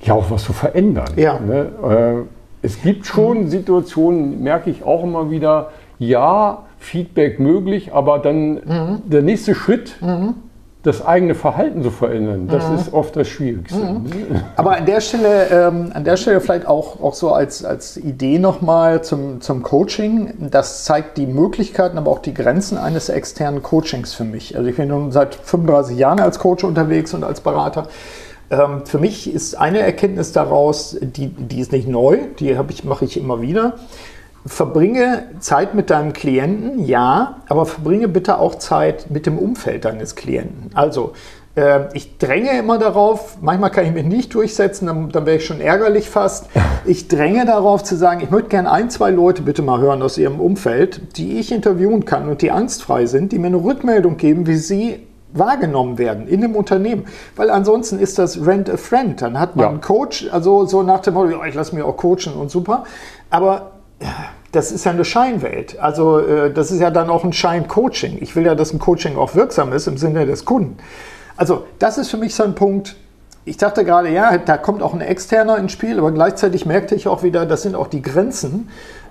ja 0.00 0.14
auch 0.14 0.30
was 0.30 0.44
zu 0.44 0.52
verändern. 0.52 1.10
Ja. 1.16 1.38
Ne? 1.38 2.26
Es 2.62 2.80
gibt 2.80 3.06
schon. 3.06 3.48
Situationen, 3.48 4.42
merke 4.42 4.70
ich 4.70 4.84
auch 4.84 5.02
immer 5.02 5.30
wieder, 5.30 5.72
ja, 5.98 6.64
Feedback 6.78 7.38
möglich, 7.38 7.92
aber 7.92 8.18
dann 8.18 8.54
mhm. 8.54 9.02
der 9.04 9.22
nächste 9.22 9.54
Schritt 9.54 9.96
mhm 10.00 10.34
das 10.82 11.04
eigene 11.04 11.36
Verhalten 11.36 11.82
zu 11.82 11.90
verändern, 11.90 12.48
das 12.48 12.68
mhm. 12.68 12.74
ist 12.74 12.92
oft 12.92 13.14
das 13.14 13.28
Schwierigste. 13.28 13.78
Mhm. 13.78 14.06
Aber 14.56 14.76
an 14.76 14.86
der 14.86 15.00
Stelle, 15.00 15.46
ähm, 15.50 15.90
an 15.94 16.02
der 16.02 16.16
Stelle 16.16 16.40
vielleicht 16.40 16.66
auch, 16.66 17.00
auch 17.00 17.14
so 17.14 17.32
als, 17.32 17.64
als 17.64 17.96
Idee 17.96 18.40
nochmal 18.40 19.04
zum, 19.04 19.40
zum 19.40 19.62
Coaching, 19.62 20.34
das 20.50 20.82
zeigt 20.82 21.18
die 21.18 21.26
Möglichkeiten, 21.26 21.98
aber 21.98 22.10
auch 22.10 22.18
die 22.18 22.34
Grenzen 22.34 22.78
eines 22.78 23.08
externen 23.08 23.62
Coachings 23.62 24.12
für 24.12 24.24
mich. 24.24 24.56
Also 24.56 24.68
ich 24.68 24.76
bin 24.76 24.88
nun 24.88 25.12
seit 25.12 25.36
35 25.36 25.96
Jahren 25.96 26.18
als 26.18 26.40
Coach 26.40 26.64
unterwegs 26.64 27.14
und 27.14 27.22
als 27.22 27.40
Berater. 27.40 27.86
Ähm, 28.52 28.86
für 28.86 28.98
mich 28.98 29.32
ist 29.32 29.54
eine 29.54 29.80
Erkenntnis 29.80 30.30
daraus, 30.30 30.96
die, 31.00 31.28
die 31.28 31.60
ist 31.60 31.72
nicht 31.72 31.88
neu, 31.88 32.18
die 32.38 32.50
ich, 32.68 32.84
mache 32.84 33.04
ich 33.04 33.18
immer 33.18 33.40
wieder 33.40 33.74
verbringe 34.44 35.24
Zeit 35.38 35.74
mit 35.74 35.90
deinem 35.90 36.12
Klienten, 36.12 36.84
ja, 36.84 37.36
aber 37.48 37.66
verbringe 37.66 38.08
bitte 38.08 38.38
auch 38.38 38.56
Zeit 38.56 39.10
mit 39.10 39.26
dem 39.26 39.38
Umfeld 39.38 39.84
deines 39.84 40.16
Klienten. 40.16 40.70
Also, 40.74 41.12
äh, 41.54 41.82
ich 41.94 42.18
dränge 42.18 42.58
immer 42.58 42.78
darauf, 42.78 43.38
manchmal 43.40 43.70
kann 43.70 43.86
ich 43.86 43.92
mich 43.92 44.04
nicht 44.04 44.34
durchsetzen, 44.34 44.86
dann, 44.86 45.10
dann 45.10 45.26
wäre 45.26 45.36
ich 45.36 45.46
schon 45.46 45.60
ärgerlich 45.60 46.08
fast. 46.10 46.48
Ich 46.84 47.06
dränge 47.06 47.46
darauf 47.46 47.84
zu 47.84 47.94
sagen, 47.94 48.22
ich 48.24 48.30
möchte 48.30 48.48
gerne 48.48 48.68
ein, 48.68 48.90
zwei 48.90 49.12
Leute 49.12 49.42
bitte 49.42 49.62
mal 49.62 49.80
hören 49.80 50.02
aus 50.02 50.18
ihrem 50.18 50.40
Umfeld, 50.40 51.16
die 51.16 51.38
ich 51.38 51.52
interviewen 51.52 52.04
kann 52.04 52.28
und 52.28 52.42
die 52.42 52.50
angstfrei 52.50 53.06
sind, 53.06 53.30
die 53.30 53.38
mir 53.38 53.46
eine 53.46 53.62
Rückmeldung 53.62 54.16
geben, 54.16 54.48
wie 54.48 54.56
sie 54.56 55.06
wahrgenommen 55.32 55.98
werden 55.98 56.28
in 56.28 56.40
dem 56.40 56.54
Unternehmen. 56.54 57.04
Weil 57.36 57.50
ansonsten 57.50 57.98
ist 57.98 58.18
das 58.18 58.44
Rent 58.46 58.70
a 58.70 58.76
Friend. 58.76 59.20
Dann 59.20 59.38
hat 59.38 59.56
man 59.56 59.64
ja. 59.64 59.70
einen 59.70 59.80
Coach, 59.80 60.28
also 60.30 60.66
so 60.66 60.82
nach 60.82 61.00
dem 61.00 61.14
Motto, 61.14 61.42
ich 61.44 61.54
lasse 61.54 61.74
mir 61.74 61.84
auch 61.84 61.96
coachen 61.96 62.34
und 62.34 62.50
super. 62.50 62.84
Aber 63.30 63.72
das 64.52 64.70
ist 64.70 64.84
ja 64.84 64.92
eine 64.92 65.04
Scheinwelt. 65.04 65.80
Also 65.80 66.18
äh, 66.20 66.52
das 66.52 66.70
ist 66.70 66.80
ja 66.80 66.90
dann 66.90 67.10
auch 67.10 67.24
ein 67.24 67.32
Scheincoaching. 67.32 68.18
Ich 68.20 68.36
will 68.36 68.44
ja, 68.44 68.54
dass 68.54 68.72
ein 68.72 68.78
Coaching 68.78 69.16
auch 69.16 69.34
wirksam 69.34 69.72
ist 69.72 69.86
im 69.86 69.96
Sinne 69.96 70.26
des 70.26 70.44
Kunden. 70.44 70.76
Also 71.36 71.64
das 71.78 71.98
ist 71.98 72.10
für 72.10 72.18
mich 72.18 72.34
so 72.34 72.44
ein 72.44 72.54
Punkt. 72.54 72.96
Ich 73.44 73.56
dachte 73.56 73.84
gerade, 73.84 74.10
ja, 74.10 74.38
da 74.38 74.56
kommt 74.56 74.82
auch 74.82 74.94
ein 74.94 75.00
Externer 75.00 75.56
ins 75.58 75.72
Spiel, 75.72 75.98
aber 75.98 76.12
gleichzeitig 76.12 76.64
merkte 76.64 76.94
ich 76.94 77.08
auch 77.08 77.24
wieder, 77.24 77.44
das 77.44 77.62
sind 77.62 77.74
auch 77.74 77.88
die 77.88 78.02
Grenzen. 78.02 78.68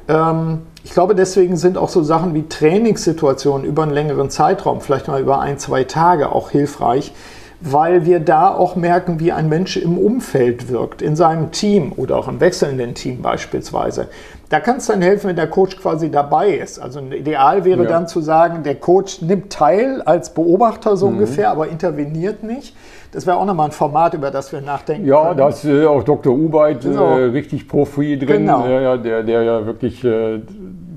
Ähm, 0.08 0.60
ich 0.84 0.92
glaube, 0.92 1.16
deswegen 1.16 1.58
sind 1.58 1.78
auch 1.78 1.90
so 1.90 2.02
Sachen 2.02 2.34
wie 2.34 2.48
Trainingssituationen 2.48 3.66
über 3.66 3.84
einen 3.84 3.92
längeren 3.92 4.30
Zeitraum, 4.30 4.82
vielleicht 4.82 5.08
mal 5.08 5.22
über 5.22 5.40
ein, 5.40 5.60
zwei 5.60 5.84
Tage 5.84 6.32
auch 6.32 6.50
hilfreich, 6.50 7.14
weil 7.60 8.06
wir 8.06 8.20
da 8.20 8.50
auch 8.50 8.76
merken, 8.76 9.20
wie 9.20 9.32
ein 9.32 9.48
Mensch 9.48 9.78
im 9.78 10.00
Umfeld 10.00 10.70
wirkt, 10.70 11.04
in 11.04 11.16
seinem 11.16 11.52
Team 11.52 11.94
oder 11.96 12.18
auch 12.18 12.28
im 12.28 12.40
wechselnden 12.40 12.96
Team 12.96 13.22
beispielsweise. 13.22 14.08
Da 14.50 14.60
kann 14.60 14.78
es 14.78 14.88
dann 14.88 15.02
helfen, 15.02 15.30
wenn 15.30 15.36
der 15.36 15.48
Coach 15.48 15.78
quasi 15.78 16.10
dabei 16.10 16.56
ist. 16.56 16.80
Also 16.80 17.00
Ideal 17.00 17.64
wäre 17.64 17.84
ja. 17.84 17.90
dann 17.90 18.08
zu 18.08 18.20
sagen, 18.20 18.64
der 18.64 18.76
Coach 18.76 19.22
nimmt 19.22 19.54
teil 19.54 20.02
als 20.02 20.34
Beobachter 20.34 20.98
so 20.98 21.08
mhm. 21.08 21.14
ungefähr, 21.14 21.52
aber 21.52 21.70
interveniert 21.70 22.44
nicht. 22.44 22.76
Das 23.12 23.28
wäre 23.28 23.38
auch 23.38 23.46
nochmal 23.46 23.68
ein 23.68 23.72
Format, 23.72 24.14
über 24.14 24.32
das 24.32 24.52
wir 24.52 24.62
nachdenken 24.62 25.06
Ja, 25.06 25.26
können. 25.26 25.38
da 25.38 25.50
ist 25.50 25.66
äh, 25.66 25.86
auch 25.86 26.04
Dr. 26.04 26.34
Ubeit 26.34 26.86
äh, 26.86 26.90
richtig 26.90 27.68
Profi 27.68 28.18
drin, 28.18 28.46
genau. 28.46 28.64
der, 28.66 28.98
der, 28.98 29.24
der 29.24 29.44
ja 29.44 29.66
wirklich 29.66 30.04
äh, 30.04 30.40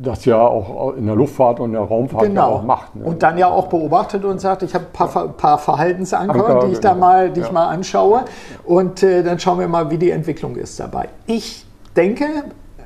das 0.05 0.25
ja 0.25 0.39
auch 0.39 0.95
in 0.97 1.07
der 1.07 1.17
Luftfahrt 1.17 1.61
und 1.61 1.73
der 1.73 1.81
Raumfahrt 1.81 2.25
genau. 2.25 2.41
ja 2.41 2.47
auch 2.47 2.63
macht. 2.63 2.95
Ne? 2.95 3.05
Und 3.05 3.23
dann 3.23 3.39
ja 3.39 3.49
auch 3.49 3.67
beobachtet 3.67 4.25
und 4.25 4.41
sagt, 4.41 4.63
ich 4.63 4.75
habe 4.75 4.85
ein 4.85 4.93
paar, 4.93 5.29
paar 5.29 5.59
Verhaltensanker, 5.59 6.35
Anker, 6.35 6.67
die 6.67 6.73
ich 6.73 6.81
genau. 6.81 6.95
da 6.95 7.01
mal, 7.01 7.31
die 7.31 7.41
ja. 7.41 7.47
ich 7.47 7.53
mal 7.53 7.67
anschaue. 7.67 8.25
Und 8.65 9.03
äh, 9.03 9.23
dann 9.23 9.39
schauen 9.39 9.59
wir 9.59 9.69
mal, 9.69 9.91
wie 9.91 9.99
die 9.99 10.11
Entwicklung 10.11 10.57
ist 10.57 10.79
dabei. 10.79 11.09
Ich 11.27 11.67
denke 11.97 12.27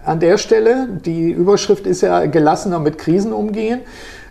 an 0.05 0.21
der 0.21 0.39
Stelle, 0.39 0.89
die 1.05 1.31
Überschrift 1.31 1.87
ist 1.87 2.01
ja 2.01 2.27
gelassener 2.27 2.79
mit 2.79 2.99
Krisen 2.99 3.33
umgehen. 3.33 3.81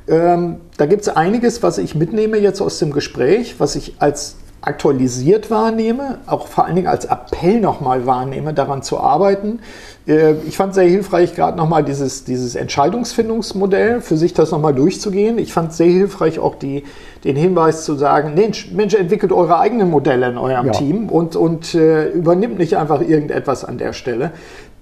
Ähm, 0.08 0.58
da 0.78 0.86
gibt 0.86 1.02
es 1.02 1.10
einiges, 1.10 1.62
was 1.62 1.78
ich 1.78 1.94
mitnehme 1.94 2.38
jetzt 2.38 2.62
aus 2.62 2.80
dem 2.80 2.94
Gespräch, 2.94 3.60
was 3.60 3.76
ich 3.76 3.96
als 4.00 4.38
aktualisiert 4.68 5.50
wahrnehme, 5.50 6.20
auch 6.28 6.48
vor 6.48 6.66
allen 6.66 6.76
Dingen 6.76 6.88
als 6.88 7.06
Appell 7.06 7.60
nochmal 7.60 8.06
wahrnehme, 8.06 8.54
daran 8.54 8.84
zu 8.84 9.00
arbeiten. 9.00 9.60
Äh, 10.08 10.34
ich 10.48 10.58
fand 10.58 10.74
sehr 10.74 10.88
hilfreich, 10.88 11.36
gerade 11.36 11.58
nochmal 11.58 11.84
dieses, 11.84 12.26
dieses 12.26 12.56
Entscheidungsfindungsmodell, 12.56 14.02
für 14.02 14.18
sich 14.18 14.34
das 14.34 14.52
nochmal 14.52 14.74
durchzugehen. 14.74 15.38
Ich 15.38 15.54
fand 15.54 15.74
sehr 15.74 15.88
hilfreich 15.88 16.40
auch 16.40 16.56
die, 16.56 16.84
den 17.24 17.36
Hinweis 17.36 17.86
zu 17.86 17.96
sagen, 17.96 18.34
Mensch, 18.36 18.72
Mensch, 18.72 18.94
entwickelt 18.94 19.32
eure 19.32 19.60
eigenen 19.60 19.90
Modelle 19.90 20.30
in 20.30 20.38
eurem 20.38 20.68
ja. 20.68 20.72
Team 20.74 21.10
und, 21.10 21.36
und 21.36 21.74
äh, 21.74 22.10
übernimmt 22.10 22.60
nicht 22.60 22.78
einfach 22.78 23.02
irgendetwas 23.02 23.66
an 23.66 23.78
der 23.78 23.94
Stelle. 23.94 24.32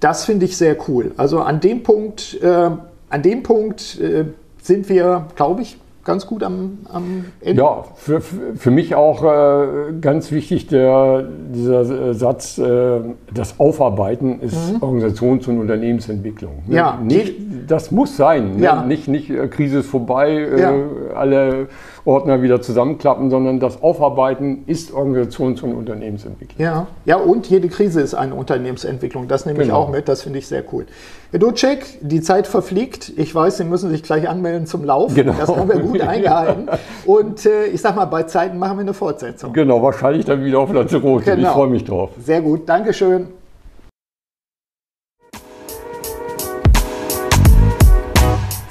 Das 0.00 0.24
finde 0.24 0.44
ich 0.46 0.56
sehr 0.56 0.76
cool. 0.88 1.12
Also 1.16 1.40
an 1.40 1.60
dem 1.60 1.82
Punkt, 1.82 2.38
äh, 2.42 2.70
an 3.08 3.22
dem 3.22 3.42
Punkt 3.42 4.00
äh, 4.00 4.24
sind 4.62 4.88
wir, 4.88 5.26
glaube 5.36 5.62
ich, 5.62 5.78
ganz 6.06 6.26
gut 6.26 6.42
am, 6.42 6.78
am 6.90 7.26
Ende. 7.40 7.60
Ja, 7.60 7.84
für, 7.96 8.20
für 8.22 8.70
mich 8.70 8.94
auch 8.94 9.22
äh, 9.22 9.92
ganz 10.00 10.32
wichtig 10.32 10.68
der, 10.68 11.28
dieser 11.54 12.14
Satz, 12.14 12.56
äh, 12.56 13.00
das 13.34 13.60
Aufarbeiten 13.60 14.40
ist 14.40 14.72
mhm. 14.72 14.78
Organisations- 14.82 15.46
und 15.48 15.58
Unternehmensentwicklung. 15.60 16.62
Ja, 16.68 16.98
nicht, 17.02 17.34
das 17.66 17.90
muss 17.90 18.16
sein. 18.16 18.56
Ne? 18.56 18.64
Ja. 18.64 18.82
Nicht, 18.84 19.08
nicht 19.08 19.28
äh, 19.28 19.48
Krise 19.48 19.80
ist 19.80 19.88
vorbei, 19.88 20.30
äh, 20.30 20.60
ja. 20.60 20.74
alle 21.14 21.68
Ordner 22.06 22.40
wieder 22.40 22.62
zusammenklappen, 22.62 23.30
sondern 23.30 23.58
das 23.58 23.82
Aufarbeiten 23.82 24.62
ist 24.66 24.92
Organisations- 24.92 25.62
und 25.62 25.74
Unternehmensentwicklung. 25.74 26.58
Ja. 26.58 26.86
ja, 27.04 27.16
und 27.16 27.48
jede 27.48 27.68
Krise 27.68 28.00
ist 28.00 28.14
eine 28.14 28.34
Unternehmensentwicklung. 28.34 29.26
Das 29.28 29.44
nehme 29.44 29.58
genau. 29.58 29.68
ich 29.68 29.72
auch 29.74 29.90
mit, 29.90 30.08
das 30.08 30.22
finde 30.22 30.38
ich 30.38 30.46
sehr 30.46 30.62
cool. 30.72 30.86
Herr 31.32 31.40
Ducek, 31.40 31.98
die 32.00 32.20
Zeit 32.20 32.46
verfliegt. 32.46 33.12
Ich 33.16 33.34
weiß, 33.34 33.56
Sie 33.56 33.64
müssen 33.64 33.90
sich 33.90 34.02
gleich 34.02 34.28
anmelden 34.28 34.66
zum 34.66 34.84
Lauf. 34.84 35.14
Genau. 35.14 35.34
Das 35.38 35.48
haben 35.48 35.68
wir 35.68 35.80
gut 35.80 36.00
eingehalten. 36.06 36.68
Und 37.04 37.44
äh, 37.44 37.66
ich 37.66 37.80
sag 37.80 37.96
mal, 37.96 38.04
bei 38.04 38.22
Zeiten 38.22 38.58
machen 38.58 38.78
wir 38.78 38.82
eine 38.82 38.94
Fortsetzung. 38.94 39.52
Genau, 39.52 39.82
wahrscheinlich 39.82 40.24
dann 40.24 40.44
wieder 40.44 40.60
auf 40.60 40.72
Lanzarote. 40.72 41.24
Genau. 41.24 41.48
Ich 41.48 41.54
freue 41.54 41.68
mich 41.68 41.84
drauf. 41.84 42.10
Sehr 42.22 42.40
gut, 42.40 42.68
Dankeschön. 42.68 43.26